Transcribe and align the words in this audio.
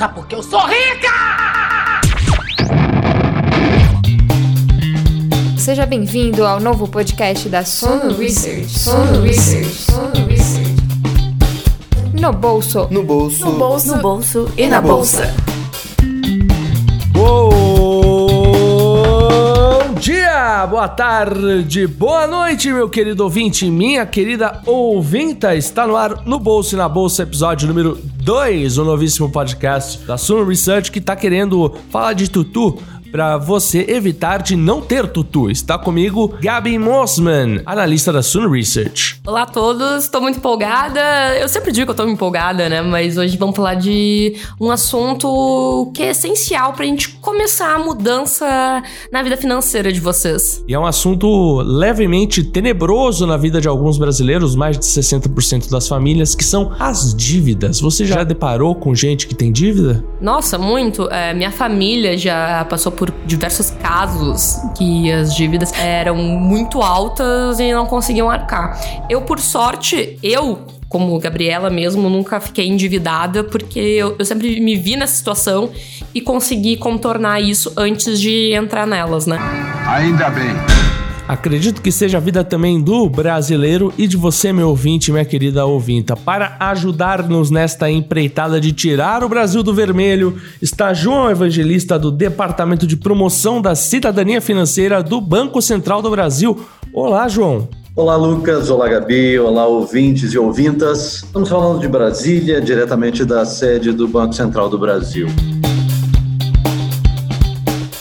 Sabe 0.00 0.14
por 0.14 0.26
que 0.26 0.34
eu 0.34 0.42
sou 0.42 0.60
rica? 0.60 1.12
Seja 5.58 5.84
bem-vindo 5.84 6.46
ao 6.46 6.58
novo 6.58 6.88
podcast 6.88 7.46
da 7.50 7.66
Sono 7.66 8.16
Research. 8.16 8.78
Sono 8.78 9.20
Research. 9.20 9.68
Sono 9.68 10.26
Research. 10.26 10.74
No 12.18 12.32
bolso. 12.32 12.88
No 12.90 13.02
bolso. 13.02 13.44
No 13.44 13.52
bolso. 13.58 13.94
No 13.94 14.00
bolso 14.00 14.50
e 14.56 14.66
na 14.68 14.80
bolsa. 14.80 15.34
Bom 17.12 17.50
dia, 20.00 20.66
boa 20.66 20.88
tarde, 20.88 21.86
boa 21.86 22.26
noite, 22.26 22.72
meu 22.72 22.88
querido 22.88 23.22
ouvinte, 23.24 23.70
minha 23.70 24.06
querida 24.06 24.62
ouvinta. 24.64 25.54
Está 25.54 25.86
no 25.86 25.94
ar 25.94 26.24
no 26.24 26.38
Bolso 26.38 26.74
e 26.74 26.78
na 26.78 26.88
Bolsa, 26.88 27.24
episódio 27.24 27.68
número 27.68 27.98
2, 28.30 28.78
o 28.78 28.84
novíssimo 28.84 29.28
podcast 29.28 30.06
da 30.06 30.16
Suno 30.16 30.44
Research 30.44 30.92
que 30.92 31.00
está 31.00 31.16
querendo 31.16 31.74
falar 31.90 32.12
de 32.12 32.30
tutu 32.30 32.78
para 33.10 33.36
você 33.36 33.84
evitar 33.88 34.42
de 34.42 34.56
não 34.56 34.80
ter 34.80 35.06
tutu. 35.08 35.50
Está 35.50 35.78
comigo 35.78 36.34
Gabi 36.40 36.78
Mossman, 36.78 37.62
analista 37.66 38.12
da 38.12 38.22
Sun 38.22 38.48
Research. 38.48 39.20
Olá 39.26 39.42
a 39.42 39.46
todos, 39.46 40.04
estou 40.04 40.20
muito 40.20 40.38
empolgada. 40.38 41.00
Eu 41.38 41.48
sempre 41.48 41.72
digo 41.72 41.86
que 41.86 41.90
eu 41.90 42.04
estou 42.04 42.08
empolgada, 42.08 42.68
né? 42.68 42.82
Mas 42.82 43.16
hoje 43.16 43.36
vamos 43.36 43.56
falar 43.56 43.74
de 43.74 44.36
um 44.60 44.70
assunto 44.70 45.90
que 45.94 46.02
é 46.02 46.10
essencial 46.10 46.72
para 46.72 46.84
a 46.84 46.88
gente 46.88 47.08
começar 47.20 47.74
a 47.74 47.78
mudança 47.78 48.82
na 49.12 49.22
vida 49.22 49.36
financeira 49.36 49.92
de 49.92 50.00
vocês. 50.00 50.64
E 50.68 50.74
é 50.74 50.78
um 50.78 50.86
assunto 50.86 51.60
levemente 51.62 52.42
tenebroso 52.44 53.26
na 53.26 53.36
vida 53.36 53.60
de 53.60 53.68
alguns 53.68 53.98
brasileiros, 53.98 54.54
mais 54.54 54.78
de 54.78 54.84
60% 54.84 55.70
das 55.70 55.88
famílias, 55.88 56.34
que 56.34 56.44
são 56.44 56.72
as 56.78 57.14
dívidas. 57.14 57.80
Você 57.80 58.04
já 58.04 58.24
deparou 58.24 58.74
com 58.74 58.94
gente 58.94 59.26
que 59.26 59.34
tem 59.34 59.50
dívida? 59.50 60.04
Nossa, 60.20 60.58
muito. 60.58 61.08
É, 61.10 61.32
minha 61.34 61.50
família 61.50 62.16
já 62.16 62.64
passou 62.66 62.92
por 62.92 62.99
diversos 63.24 63.70
casos 63.70 64.58
que 64.76 65.10
as 65.12 65.34
dívidas 65.34 65.72
eram 65.74 66.16
muito 66.16 66.82
altas 66.82 67.60
e 67.60 67.72
não 67.72 67.86
conseguiam 67.86 68.28
arcar. 68.28 68.78
Eu, 69.08 69.22
por 69.22 69.38
sorte, 69.38 70.18
eu 70.22 70.66
como 70.90 71.16
Gabriela 71.20 71.70
mesmo, 71.70 72.10
nunca 72.10 72.40
fiquei 72.40 72.66
endividada, 72.66 73.44
porque 73.44 73.78
eu, 73.78 74.16
eu, 74.18 74.24
sempre 74.24 74.60
me 74.60 74.76
vi 74.76 74.96
nessa 74.96 75.14
situação 75.14 75.70
e 76.12 76.20
consegui 76.20 76.76
contornar 76.76 77.40
isso 77.40 77.72
antes 77.76 78.20
de 78.20 78.52
entrar 78.52 78.88
nelas, 78.88 79.24
né? 79.24 79.38
Ainda 79.86 80.28
bem. 80.30 80.50
Acredito 81.30 81.80
que 81.80 81.92
seja 81.92 82.16
a 82.16 82.20
vida 82.20 82.42
também 82.42 82.80
do 82.80 83.08
brasileiro 83.08 83.94
e 83.96 84.08
de 84.08 84.16
você, 84.16 84.52
meu 84.52 84.70
ouvinte, 84.70 85.12
minha 85.12 85.24
querida 85.24 85.64
ouvinta. 85.64 86.16
Para 86.16 86.56
ajudar-nos 86.58 87.52
nesta 87.52 87.88
empreitada 87.88 88.60
de 88.60 88.72
tirar 88.72 89.22
o 89.22 89.28
Brasil 89.28 89.62
do 89.62 89.72
vermelho, 89.72 90.36
está 90.60 90.92
João 90.92 91.30
Evangelista 91.30 91.96
do 91.96 92.10
Departamento 92.10 92.84
de 92.84 92.96
Promoção 92.96 93.62
da 93.62 93.76
Cidadania 93.76 94.40
Financeira 94.40 95.04
do 95.04 95.20
Banco 95.20 95.62
Central 95.62 96.02
do 96.02 96.10
Brasil. 96.10 96.66
Olá, 96.92 97.28
João. 97.28 97.68
Olá, 97.94 98.16
Lucas. 98.16 98.68
Olá, 98.68 98.88
Gabi. 98.88 99.38
Olá, 99.38 99.68
ouvintes 99.68 100.32
e 100.32 100.38
ouvintas. 100.38 101.22
Estamos 101.22 101.48
falando 101.48 101.80
de 101.80 101.86
Brasília, 101.86 102.60
diretamente 102.60 103.24
da 103.24 103.44
sede 103.44 103.92
do 103.92 104.08
Banco 104.08 104.32
Central 104.32 104.68
do 104.68 104.80
Brasil. 104.80 105.28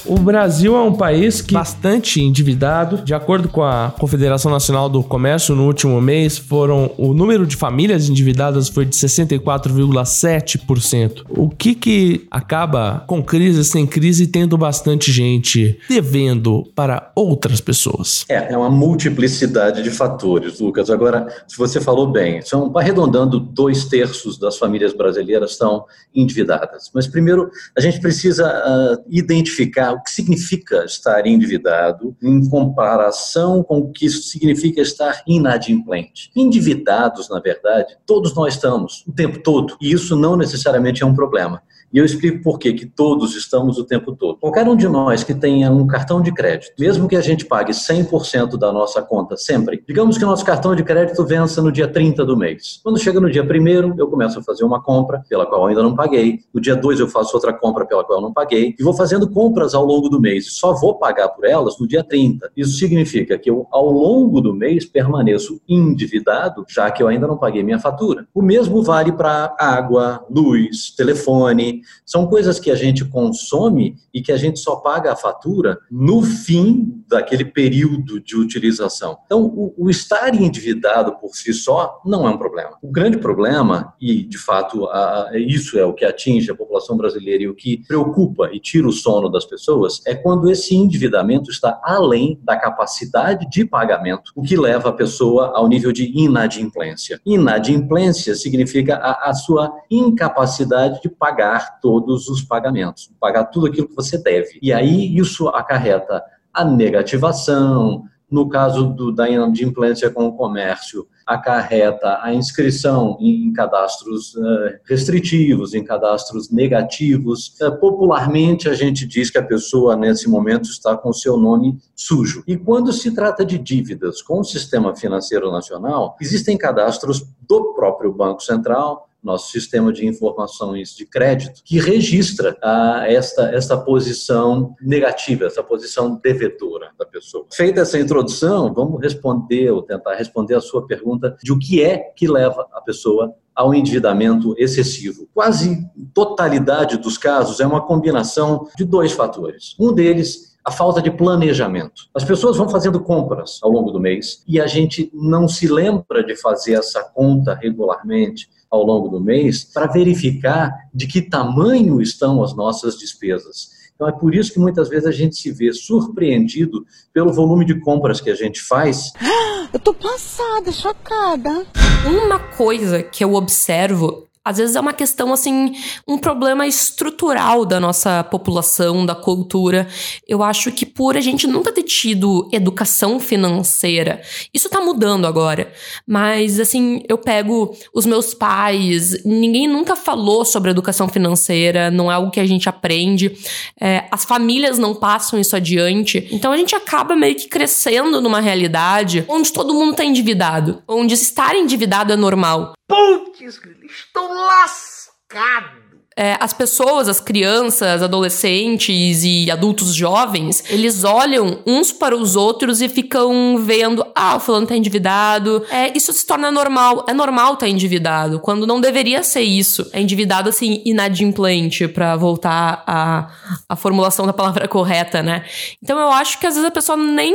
O 0.10 0.18
Brasil 0.18 0.76
é 0.76 0.82
um 0.82 0.96
país 0.96 1.40
que 1.40 1.54
bastante 1.54 2.20
endividado. 2.20 3.04
De 3.04 3.14
acordo 3.14 3.48
com 3.48 3.62
a 3.62 3.94
Confederação 4.00 4.50
Nacional 4.50 4.90
do 4.90 5.04
Comércio, 5.04 5.54
no 5.54 5.68
último 5.68 6.02
mês, 6.02 6.36
foram 6.36 6.90
o 6.98 7.14
número 7.14 7.46
de 7.46 7.56
famílias 7.56 8.10
endividadas 8.10 8.70
foi 8.70 8.86
de 8.86 8.96
64,7%. 8.96 11.26
O 11.30 11.48
que 11.48 11.76
que 11.76 12.26
acaba 12.32 13.04
com 13.06 13.22
crise 13.22 13.64
sem 13.64 13.86
crise 13.86 14.26
tendo 14.26 14.58
bastante 14.58 15.12
gente 15.12 15.80
devendo 15.88 16.64
para 16.73 17.12
outras 17.16 17.62
pessoas? 17.62 18.26
É, 18.28 18.54
é 18.54 18.58
uma 18.58 18.72
multiplicidade 18.72 19.84
de 19.84 19.92
fatores, 19.92 20.60
Lucas. 20.60 20.89
Agora, 20.89 21.28
se 21.48 21.56
você 21.56 21.80
falou 21.80 22.12
bem, 22.12 22.42
são 22.42 22.76
arredondando 22.76 23.39
dois 23.39 23.86
terços 23.86 24.39
das 24.39 24.58
famílias 24.58 24.92
brasileiras 24.92 25.52
estão 25.52 25.86
endividadas. 26.16 26.89
Mas 26.95 27.06
primeiro 27.06 27.52
a 27.78 27.82
gente 27.82 28.02
precisa 28.02 28.50
uh, 28.50 28.98
identificar 29.08 29.98
o 29.99 30.04
que 30.04 30.11
significa 30.11 30.86
estar 30.86 31.27
endividado 31.27 32.15
em 32.21 32.48
comparação 32.49 33.64
com 33.64 33.80
o 33.80 33.92
que 33.92 34.10
significa 34.10 34.82
estar 34.82 35.21
inadimplente. 35.27 36.32
Endividados, 36.36 37.30
na 37.30 37.39
verdade, 37.39 37.98
todos 38.05 38.33
nós 38.33 38.55
estamos 38.55 39.04
o 39.08 39.11
tempo 39.11 39.42
todo, 39.43 39.77
e 39.82 39.92
isso 39.92 40.15
não 40.15 40.36
necessariamente 40.36 41.04
é 41.04 41.05
um 41.05 41.14
problema. 41.14 41.61
E 41.92 41.98
eu 41.98 42.05
explico 42.05 42.44
por 42.44 42.60
quê, 42.60 42.73
que 42.73 42.86
todos 42.86 43.36
estamos 43.36 43.77
o 43.77 43.83
tempo 43.83 44.16
todo. 44.16 44.38
Qualquer 44.38 44.67
um 44.67 44.76
de 44.76 44.88
nós 44.88 45.23
que 45.23 45.33
tenha 45.33 45.72
um 45.72 45.88
cartão 45.88 46.22
de 46.22 46.32
crédito, 46.32 46.73
mesmo 46.80 47.08
que 47.08 47.16
a 47.16 47.22
gente 47.22 47.45
pague 47.45 47.72
100% 47.72 48.58
da 48.58 48.72
nossa 48.72 49.02
conta 49.02 49.36
sempre, 49.36 49.83
digamos 49.88 50.17
que 50.17 50.23
o 50.23 50.27
nosso 50.27 50.45
cartão 50.45 50.76
de 50.76 50.83
crédito 50.83 51.26
vença 51.26 51.61
no 51.61 51.72
dia 51.72 51.88
30 51.88 52.26
do 52.26 52.38
mês. 52.38 52.80
Quando 52.83 53.00
chega 53.00 53.20
no 53.20 53.30
dia 53.30 53.44
1 53.44 53.95
eu 53.98 54.08
começo 54.08 54.39
a 54.39 54.44
fazer 54.44 54.64
uma 54.64 54.82
compra 54.82 55.23
pela 55.27 55.45
qual 55.45 55.67
ainda 55.67 55.82
não 55.82 55.95
paguei. 55.95 56.39
No 56.54 56.61
dia 56.61 56.76
2 56.76 57.00
eu 57.00 57.08
faço 57.08 57.36
outra 57.36 57.54
compra 57.54 57.86
pela 57.86 58.04
qual 58.04 58.20
eu 58.20 58.21
não 58.21 58.33
paguei. 58.33 58.76
E 58.77 58.83
vou 58.83 58.94
fazendo 58.94 59.30
compras 59.30 59.73
ao 59.73 59.86
longo 59.86 60.10
do 60.10 60.20
mês. 60.20 60.48
E 60.48 60.52
só 60.52 60.73
vou 60.73 60.95
pagar 60.98 61.30
por 61.30 61.45
elas 61.45 61.80
no 61.80 61.88
dia 61.88 62.04
30. 62.04 62.52
Isso 62.56 62.77
significa 62.77 63.38
que 63.38 63.50
eu, 63.50 63.67
ao 63.71 63.89
longo 63.89 64.42
do 64.42 64.54
mês, 64.54 64.86
permaneço 64.86 65.60
endividado, 65.67 66.66
já 66.67 66.89
que 66.92 67.02
eu 67.02 67.08
ainda 67.08 67.27
não 67.27 67.38
paguei 67.38 67.64
minha 67.64 67.80
fatura. 67.80 68.27
O 68.33 68.42
mesmo 68.42 68.82
vale 68.83 69.11
para 69.11 69.56
água, 69.60 70.26
luz, 70.30 70.94
telefone, 70.95 71.79
são 72.06 72.28
coisas 72.28 72.60
que 72.60 72.72
a 72.72 72.76
gente 72.76 73.06
consome 73.06 73.95
e 74.14 74.22
que 74.22 74.32
a 74.32 74.38
gente 74.38 74.60
só 74.60 74.78
paga 74.78 75.14
a 75.14 75.16
fatura 75.16 75.78
no 75.90 76.22
fim 76.22 77.04
daquele 77.08 77.45
período 77.45 78.20
de 78.20 78.36
utilização. 78.36 79.17
Então, 79.26 79.45
o, 79.45 79.73
o 79.78 79.89
estar 79.89 80.34
endividado 80.34 81.16
por 81.18 81.36
si 81.36 81.54
só 81.54 82.02
não 82.06 82.28
é 82.28 82.32
um 82.32 82.38
problema. 82.38 82.78
O 82.82 82.92
grande 82.92 83.18
problema, 83.18 83.94
e 84.00 84.23
de 84.23 84.38
fato 84.38 84.86
a, 84.88 85.32
isso 85.36 85.78
é 85.78 85.86
o 85.86 85.94
que 85.94 86.06
atinge 86.06 86.52
a 86.52 86.56
população 86.56 86.95
brasileira 86.95 87.44
e 87.44 87.48
o 87.48 87.56
que 87.56 87.84
preocupa 87.88 88.50
e 88.54 88.60
tira 88.60 88.88
o 88.88 88.92
sono 88.92 89.30
das 89.30 89.45
pessoas, 89.45 90.02
é 90.06 90.16
quando 90.16 90.50
esse 90.50 90.76
endividamento 90.76 91.50
está 91.50 91.80
além 91.84 92.39
da 92.44 92.56
capacidade 92.58 93.50
de 93.50 93.66
pagamento, 93.66 94.32
o 94.36 94.44
que 94.44 94.56
leva 94.56 94.89
a 94.89 94.94
pessoa 94.94 95.54
ao 95.56 95.68
nível 95.68 95.92
de 95.92 96.12
inadimplência. 96.16 97.20
Inadimplência 97.26 98.36
significa 98.36 98.95
a, 98.95 99.30
a 99.30 99.34
sua 99.34 99.72
incapacidade 99.89 101.02
de 101.02 101.10
pagar 101.10 101.69
todos 101.82 102.28
os 102.28 102.42
pagamentos, 102.42 103.12
pagar 103.20 103.46
tudo 103.46 103.68
aquilo 103.68 103.88
que 103.88 103.96
você 103.96 104.18
deve. 104.18 104.60
E 104.62 104.74
aí 104.74 105.18
isso 105.18 105.48
acarreta 105.50 106.24
a 106.54 106.66
negativação, 106.66 108.04
no 108.30 108.48
caso 108.48 108.86
do, 108.86 109.12
da 109.12 109.30
inadimplência 109.30 110.10
com 110.10 110.28
o 110.28 110.34
comércio, 110.36 111.08
acarreta 111.26 112.20
a 112.22 112.34
inscrição 112.34 113.18
em 113.20 113.52
cadastros 113.54 114.36
uh, 114.36 114.80
restritivos, 114.86 115.74
em 115.74 115.84
cadastros 115.84 116.52
negativos. 116.52 117.56
Uh, 117.62 117.80
popularmente, 117.80 118.68
a 118.68 118.74
gente 118.74 119.06
diz 119.06 119.30
que 119.30 119.38
a 119.38 119.44
pessoa, 119.44 119.96
nesse 119.96 120.30
momento, 120.30 120.70
está 120.70 120.96
com 120.98 121.10
o 121.10 121.14
seu 121.14 121.38
nome 121.38 121.78
sujo. 121.96 122.44
E 122.48 122.58
quando 122.58 122.92
se 122.92 123.14
trata 123.14 123.46
de 123.46 123.58
dívidas 123.58 124.22
com 124.22 124.40
o 124.40 124.44
sistema 124.44 124.96
financeiro 124.96 125.52
nacional, 125.52 126.16
existem 126.22 126.58
cadastros 126.58 127.26
do 127.48 127.74
próprio 127.74 128.12
Banco 128.12 128.42
Central, 128.42 129.08
nosso 129.24 129.52
sistema 129.52 129.92
de 129.92 130.06
informações 130.06 130.96
de 130.96 131.06
crédito, 131.06 131.62
que 131.63 131.80
registra 131.80 132.57
ah, 132.63 133.04
esta, 133.07 133.50
esta 133.52 133.78
posição 133.78 134.75
negativa, 134.81 135.46
essa 135.46 135.63
posição 135.63 136.19
devedora 136.24 136.92
da 136.98 137.06
pessoa. 137.06 137.46
Feita 137.52 137.81
essa 137.81 138.00
introdução, 138.00 138.74
vamos 138.74 139.02
responder, 139.02 139.72
ou 139.72 139.81
tentar 139.81 140.16
responder 140.16 140.56
a 140.56 140.62
sua 140.62 140.86
pergunta 140.86 141.36
de 141.44 141.52
o 141.52 141.60
que 141.60 141.84
é 141.84 141.98
que 141.98 142.28
leva 142.28 142.68
a 142.74 142.81
pessoa 142.81 143.34
ao 143.54 143.74
endividamento 143.74 144.56
excessivo. 144.57 145.28
Quase 145.34 145.86
totalidade 146.13 146.98
dos 146.98 147.18
casos 147.18 147.60
é 147.60 147.68
uma 147.68 147.86
combinação 147.86 148.68
de 148.77 148.86
dois 148.86 149.12
fatores. 149.12 149.75
Um 149.77 149.94
deles 149.94 150.50
a 150.63 150.72
falta 150.72 151.01
de 151.01 151.10
planejamento. 151.10 152.04
As 152.13 152.24
pessoas 152.24 152.57
vão 152.57 152.69
fazendo 152.69 153.00
compras 153.00 153.60
ao 153.63 153.72
longo 153.72 153.92
do 153.92 154.00
mês 154.00 154.44
e 154.48 154.60
a 154.62 154.68
gente 154.68 155.10
não 155.13 155.48
se 155.48 155.68
lembra 155.68 156.24
de 156.24 156.36
fazer 156.36 156.74
essa 156.74 157.04
conta 157.04 157.56
regularmente 157.56 158.48
ao 158.69 158.83
longo 158.83 159.10
do 159.10 159.19
mês 159.19 159.63
para 159.63 159.88
verificar 159.88 160.71
de 160.94 161.07
que 161.07 161.21
tamanho 161.21 162.01
estão 162.01 162.44
as 162.44 162.56
nossas 162.56 162.98
despesas. 162.98 163.80
Então 163.95 164.07
é 164.07 164.12
por 164.13 164.33
isso 164.33 164.54
que 164.54 164.60
muitas 164.60 164.88
vezes 164.88 165.06
a 165.06 165.12
gente 165.12 165.36
se 165.36 165.51
vê 165.51 165.74
surpreendido 165.74 166.86
pelo 167.12 167.33
volume 167.33 167.66
de 167.66 167.80
compras 167.81 168.21
que 168.21 168.30
a 168.30 168.36
gente 168.36 168.62
faz. 168.62 169.12
Eu 169.74 169.80
tô 169.80 169.94
passada, 169.94 170.71
chocada. 170.71 171.68
Uma 172.07 172.39
coisa 172.39 173.04
que 173.04 173.24
eu 173.24 173.36
observo 173.36 174.28
às 174.50 174.57
vezes 174.57 174.75
é 174.75 174.80
uma 174.80 174.94
questão 174.94 175.31
assim, 175.31 175.75
um 176.07 176.18
problema 176.18 176.66
estrutural 176.66 177.63
da 177.66 177.80
nossa 177.80 178.24
população, 178.24 179.06
da 179.06 179.13
cultura. 179.13 179.88
Eu 180.28 180.42
acho 180.42 180.72
que 180.72 180.88
por 180.88 181.16
a 181.16 181.22
gente 181.22 181.46
nunca 181.46 181.72
ter 181.72 181.84
tido 181.84 182.50
educação 182.51 183.19
financeira, 183.19 184.24
isso 184.51 184.68
tá 184.68 184.81
mudando 184.81 185.28
agora. 185.28 185.72
Mas 186.07 186.60
assim, 186.60 187.04
eu 187.07 187.16
pego 187.16 187.78
os 187.94 188.07
meus 188.07 188.34
pais, 188.34 189.24
ninguém 189.24 189.68
nunca 189.68 189.96
falou 189.96 190.44
sobre 190.44 190.72
educação 190.72 191.07
financeira, 191.07 191.92
não 191.92 192.12
é 192.12 192.16
algo 192.16 192.31
que 192.31 192.40
a 192.40 192.48
gente 192.48 192.68
aprende. 192.68 193.38
É, 193.80 194.06
as 194.10 194.25
famílias 194.25 194.80
não 194.80 194.96
passam 194.96 195.40
isso 195.40 195.56
adiante. 195.56 196.28
Então 196.31 196.51
a 196.51 196.57
gente 196.57 196.74
acaba 196.74 197.16
meio 197.16 197.36
que 197.36 197.48
crescendo 197.48 198.19
numa 198.19 198.40
realidade 198.40 199.24
onde 199.28 199.54
todo 199.54 199.75
mundo 199.75 199.94
tá 199.94 200.04
endividado, 200.04 200.81
onde 200.88 201.13
estar 201.13 201.56
endividado 201.56 202.12
é 202.12 202.16
normal. 202.16 202.74
Putz, 202.89 203.39
estou 203.39 204.33
lascado 204.33 205.89
é, 206.19 206.36
as 206.38 206.51
pessoas, 206.51 207.07
as 207.07 207.21
crianças, 207.21 208.03
adolescentes 208.03 209.24
e 209.24 209.50
adultos 209.50 209.95
jovens, 209.95 210.62
eles 210.69 211.06
olham 211.06 211.63
uns 211.65 211.94
para 211.94 212.13
os 212.13 212.36
outros 212.36 212.81
e 212.81 212.89
ficam 212.89 213.57
vendo, 213.59 214.06
ah, 214.13 214.36
o 214.36 214.39
fulano 214.41 214.68
tá 214.68 214.75
endividado. 214.75 215.63
É, 215.71 215.95
isso 215.95 216.12
se 216.12 216.27
torna 216.27 216.51
normal. 216.51 217.06
É 217.07 217.13
normal 217.13 217.56
tá 217.56 217.69
endividado, 217.69 218.38
quando 218.41 218.68
não 218.68 218.81
deveria 218.81 219.24
ser 219.24 219.44
isso. 219.44 219.89
É 219.94 220.01
endividado, 220.01 220.50
assim, 220.50 220.81
inadimplente, 220.83 221.88
para 221.88 222.18
voltar 222.18 222.83
à, 222.86 223.30
à 223.69 223.75
formulação 223.77 224.25
da 224.25 224.33
palavra 224.33 224.68
correta, 224.68 225.24
né? 225.24 225.45
Então 225.81 225.97
eu 225.97 226.12
acho 226.12 226.38
que 226.38 226.45
às 226.45 226.56
vezes 226.56 226.68
a 226.68 226.71
pessoa 226.71 226.97
nem 226.97 227.33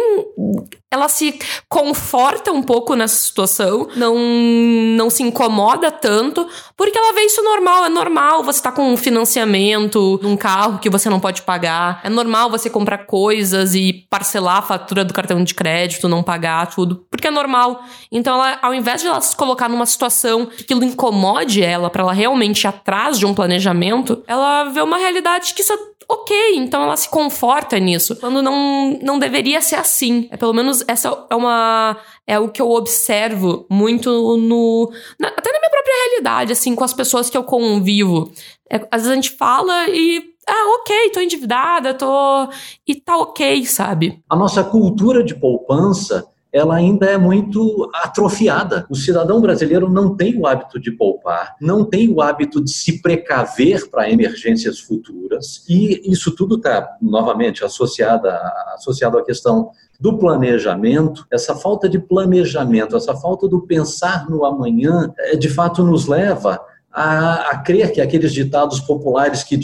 ela 0.94 1.08
se 1.08 1.38
conforta 1.68 2.52
um 2.52 2.62
pouco 2.62 2.94
nessa 2.94 3.16
situação, 3.16 3.88
não, 3.96 4.16
não 4.16 5.10
se 5.10 5.22
incomoda 5.22 5.90
tanto, 5.90 6.48
porque 6.76 6.96
ela 6.96 7.12
vê 7.12 7.22
isso 7.22 7.42
normal. 7.42 7.84
É 7.84 7.88
normal 7.88 8.42
você 8.42 8.62
tá 8.62 8.72
com 8.72 8.92
um 8.92 8.96
financiamento 8.96 10.18
num 10.22 10.36
carro 10.36 10.78
que 10.78 10.88
você 10.88 11.10
não 11.10 11.20
pode 11.20 11.42
pagar. 11.42 12.00
É 12.04 12.08
normal 12.08 12.48
você 12.48 12.70
comprar 12.70 12.98
coisas 13.06 13.74
e 13.74 14.06
parcelar 14.08 14.58
a 14.58 14.62
fatura 14.62 15.04
do 15.04 15.12
cartão 15.12 15.42
de 15.42 15.54
crédito, 15.54 16.08
não 16.08 16.22
pagar 16.22 16.66
tudo, 16.68 17.04
porque 17.10 17.28
é 17.28 17.30
normal. 17.30 17.82
Então, 18.10 18.34
ela, 18.34 18.58
ao 18.62 18.72
invés 18.72 19.00
de 19.02 19.08
ela 19.08 19.20
se 19.20 19.34
colocar 19.36 19.68
numa 19.68 19.86
situação 19.86 20.46
que 20.46 20.62
aquilo 20.62 20.84
incomode 20.84 21.62
ela, 21.62 21.90
para 21.90 22.02
ela 22.02 22.12
realmente 22.12 22.62
ir 22.62 22.68
atrás 22.68 23.18
de 23.18 23.26
um 23.26 23.34
planejamento, 23.34 24.22
ela 24.26 24.64
vê 24.64 24.80
uma 24.80 24.96
realidade 24.96 25.54
que 25.54 25.62
isso 25.62 25.72
ok, 26.08 26.56
então 26.56 26.82
ela 26.82 26.96
se 26.96 27.08
conforta 27.08 27.78
nisso. 27.78 28.16
Quando 28.16 28.42
não, 28.42 28.98
não 29.02 29.18
deveria 29.18 29.60
ser 29.60 29.76
assim. 29.76 30.28
É 30.30 30.36
pelo 30.36 30.52
menos 30.52 30.84
essa 30.86 31.26
é 31.30 31.34
uma 31.34 31.96
é 32.26 32.38
o 32.38 32.48
que 32.48 32.60
eu 32.60 32.70
observo 32.70 33.66
muito 33.70 34.10
no 34.36 34.90
na, 35.18 35.28
até 35.28 35.52
na 35.52 35.58
minha 35.58 35.70
própria 35.70 35.94
realidade, 36.08 36.52
assim, 36.52 36.74
com 36.74 36.84
as 36.84 36.92
pessoas 36.92 37.28
que 37.28 37.36
eu 37.36 37.44
convivo. 37.44 38.30
É, 38.70 38.76
às 38.90 39.02
vezes 39.02 39.10
a 39.10 39.14
gente 39.14 39.30
fala 39.30 39.88
e 39.88 40.34
ah, 40.46 40.76
ok, 40.80 41.10
tô 41.10 41.20
endividada, 41.20 41.94
tô 41.94 42.48
e 42.86 42.94
tá 42.94 43.16
ok, 43.16 43.64
sabe? 43.64 44.22
A 44.28 44.36
nossa 44.36 44.62
cultura 44.62 45.24
de 45.24 45.34
poupança 45.34 46.26
ela 46.54 46.76
ainda 46.76 47.06
é 47.06 47.18
muito 47.18 47.90
atrofiada. 47.92 48.86
O 48.88 48.94
cidadão 48.94 49.40
brasileiro 49.40 49.90
não 49.90 50.14
tem 50.14 50.38
o 50.38 50.46
hábito 50.46 50.78
de 50.78 50.92
poupar, 50.92 51.56
não 51.60 51.84
tem 51.84 52.08
o 52.08 52.22
hábito 52.22 52.62
de 52.62 52.70
se 52.70 53.02
precaver 53.02 53.90
para 53.90 54.08
emergências 54.08 54.78
futuras, 54.78 55.64
e 55.68 56.00
isso 56.08 56.30
tudo 56.30 56.54
está, 56.54 56.96
novamente, 57.02 57.64
associado, 57.64 58.28
associado 58.72 59.18
à 59.18 59.24
questão 59.24 59.72
do 59.98 60.16
planejamento, 60.16 61.26
essa 61.28 61.56
falta 61.56 61.88
de 61.88 61.98
planejamento, 61.98 62.96
essa 62.96 63.16
falta 63.16 63.48
do 63.48 63.62
pensar 63.62 64.30
no 64.30 64.44
amanhã, 64.44 65.12
é, 65.18 65.36
de 65.36 65.48
fato 65.48 65.82
nos 65.82 66.06
leva 66.06 66.60
a, 66.92 67.50
a 67.50 67.58
crer 67.58 67.90
que 67.90 68.00
aqueles 68.00 68.32
ditados 68.32 68.78
populares 68.78 69.42
que 69.42 69.58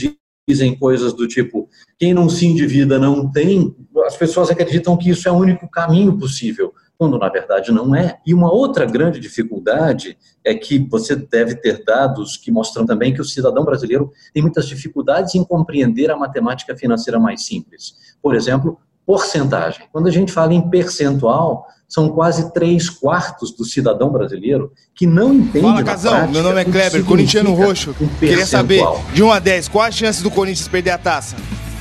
dizem 0.48 0.76
coisas 0.76 1.12
do 1.12 1.28
tipo 1.28 1.68
quem 1.96 2.12
não 2.12 2.28
se 2.28 2.46
endivida 2.46 2.98
não 2.98 3.30
tem, 3.30 3.76
as 4.06 4.16
pessoas 4.16 4.50
acreditam 4.50 4.96
que 4.96 5.10
isso 5.10 5.28
é 5.28 5.30
o 5.30 5.36
único 5.36 5.68
caminho 5.70 6.18
possível 6.18 6.72
quando 7.00 7.18
na 7.18 7.30
verdade 7.30 7.72
não 7.72 7.94
é. 7.94 8.18
E 8.26 8.34
uma 8.34 8.52
outra 8.52 8.84
grande 8.84 9.18
dificuldade 9.18 10.18
é 10.44 10.54
que 10.54 10.78
você 10.78 11.16
deve 11.16 11.54
ter 11.54 11.82
dados 11.82 12.36
que 12.36 12.52
mostram 12.52 12.84
também 12.84 13.14
que 13.14 13.22
o 13.22 13.24
cidadão 13.24 13.64
brasileiro 13.64 14.12
tem 14.34 14.42
muitas 14.42 14.68
dificuldades 14.68 15.34
em 15.34 15.42
compreender 15.42 16.10
a 16.10 16.16
matemática 16.16 16.76
financeira 16.76 17.18
mais 17.18 17.46
simples. 17.46 17.94
Por 18.22 18.34
exemplo, 18.34 18.78
porcentagem. 19.06 19.86
Quando 19.90 20.08
a 20.08 20.10
gente 20.10 20.30
fala 20.30 20.52
em 20.52 20.68
percentual, 20.68 21.66
são 21.88 22.10
quase 22.10 22.52
três 22.52 22.90
quartos 22.90 23.50
do 23.50 23.64
cidadão 23.64 24.10
brasileiro 24.12 24.70
que 24.94 25.06
não 25.06 25.32
entende. 25.32 25.64
Fala, 25.64 25.82
Casão, 25.82 26.28
meu 26.28 26.42
nome 26.42 26.60
é 26.60 26.64
Kleber, 26.66 27.02
corintiano 27.02 27.54
roxo. 27.54 27.96
Um 27.98 28.08
Queria 28.18 28.44
saber, 28.44 28.84
de 29.14 29.22
1 29.22 29.32
a 29.32 29.38
10, 29.38 29.68
qual 29.68 29.84
a 29.86 29.90
chance 29.90 30.22
do 30.22 30.30
Corinthians 30.30 30.68
perder 30.68 30.90
a 30.90 30.98
taça? 30.98 31.34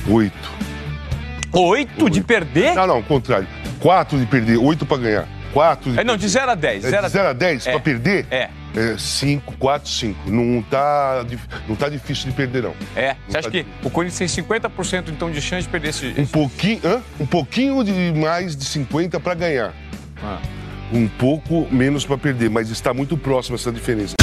Oito. 0.08 0.69
Oito 1.52 2.08
de 2.08 2.20
perder? 2.20 2.74
Não, 2.74 2.86
não, 2.86 3.02
contrário. 3.02 3.46
Quatro 3.80 4.18
de 4.18 4.26
perder, 4.26 4.56
oito 4.56 4.86
para 4.86 4.98
ganhar. 4.98 5.28
Quatro 5.52 5.90
de 5.90 5.98
é, 5.98 6.04
Não, 6.04 6.16
de 6.16 6.28
0 6.28 6.50
a 6.50 6.54
10. 6.54 6.84
É, 6.84 7.00
de 7.00 7.08
0 7.08 7.28
a 7.28 7.32
10 7.32 7.66
é. 7.66 7.70
para 7.72 7.80
perder? 7.80 8.26
É. 8.30 8.48
É 8.76 8.96
5, 8.96 9.56
4, 9.58 9.90
5. 9.90 10.30
Não 10.30 10.62
tá, 10.62 11.26
não 11.68 11.74
tá 11.74 11.88
difícil 11.88 12.30
de 12.30 12.36
perder, 12.36 12.62
não. 12.62 12.74
É. 12.94 13.08
Não 13.08 13.16
Você 13.28 13.38
acha 13.38 13.50
tá 13.50 13.50
que 13.50 13.66
o 13.82 13.90
Corinthians 13.90 14.32
tem 14.32 14.44
50% 14.44 15.08
então 15.08 15.28
de 15.28 15.40
chance 15.40 15.64
de 15.64 15.68
perder 15.68 15.88
esse. 15.88 16.14
Um 16.16 16.26
pouquinho, 16.26 16.80
hã? 16.84 17.02
um 17.18 17.26
pouquinho 17.26 17.82
de 17.82 18.12
mais 18.16 18.54
de 18.54 18.64
50 18.64 19.18
para 19.18 19.34
ganhar. 19.34 19.74
Ah. 20.22 20.38
Um 20.92 21.08
pouco 21.08 21.66
menos 21.70 22.04
para 22.04 22.16
perder, 22.16 22.48
mas 22.48 22.70
está 22.70 22.94
muito 22.94 23.16
próximo 23.16 23.56
essa 23.56 23.72
diferença. 23.72 24.14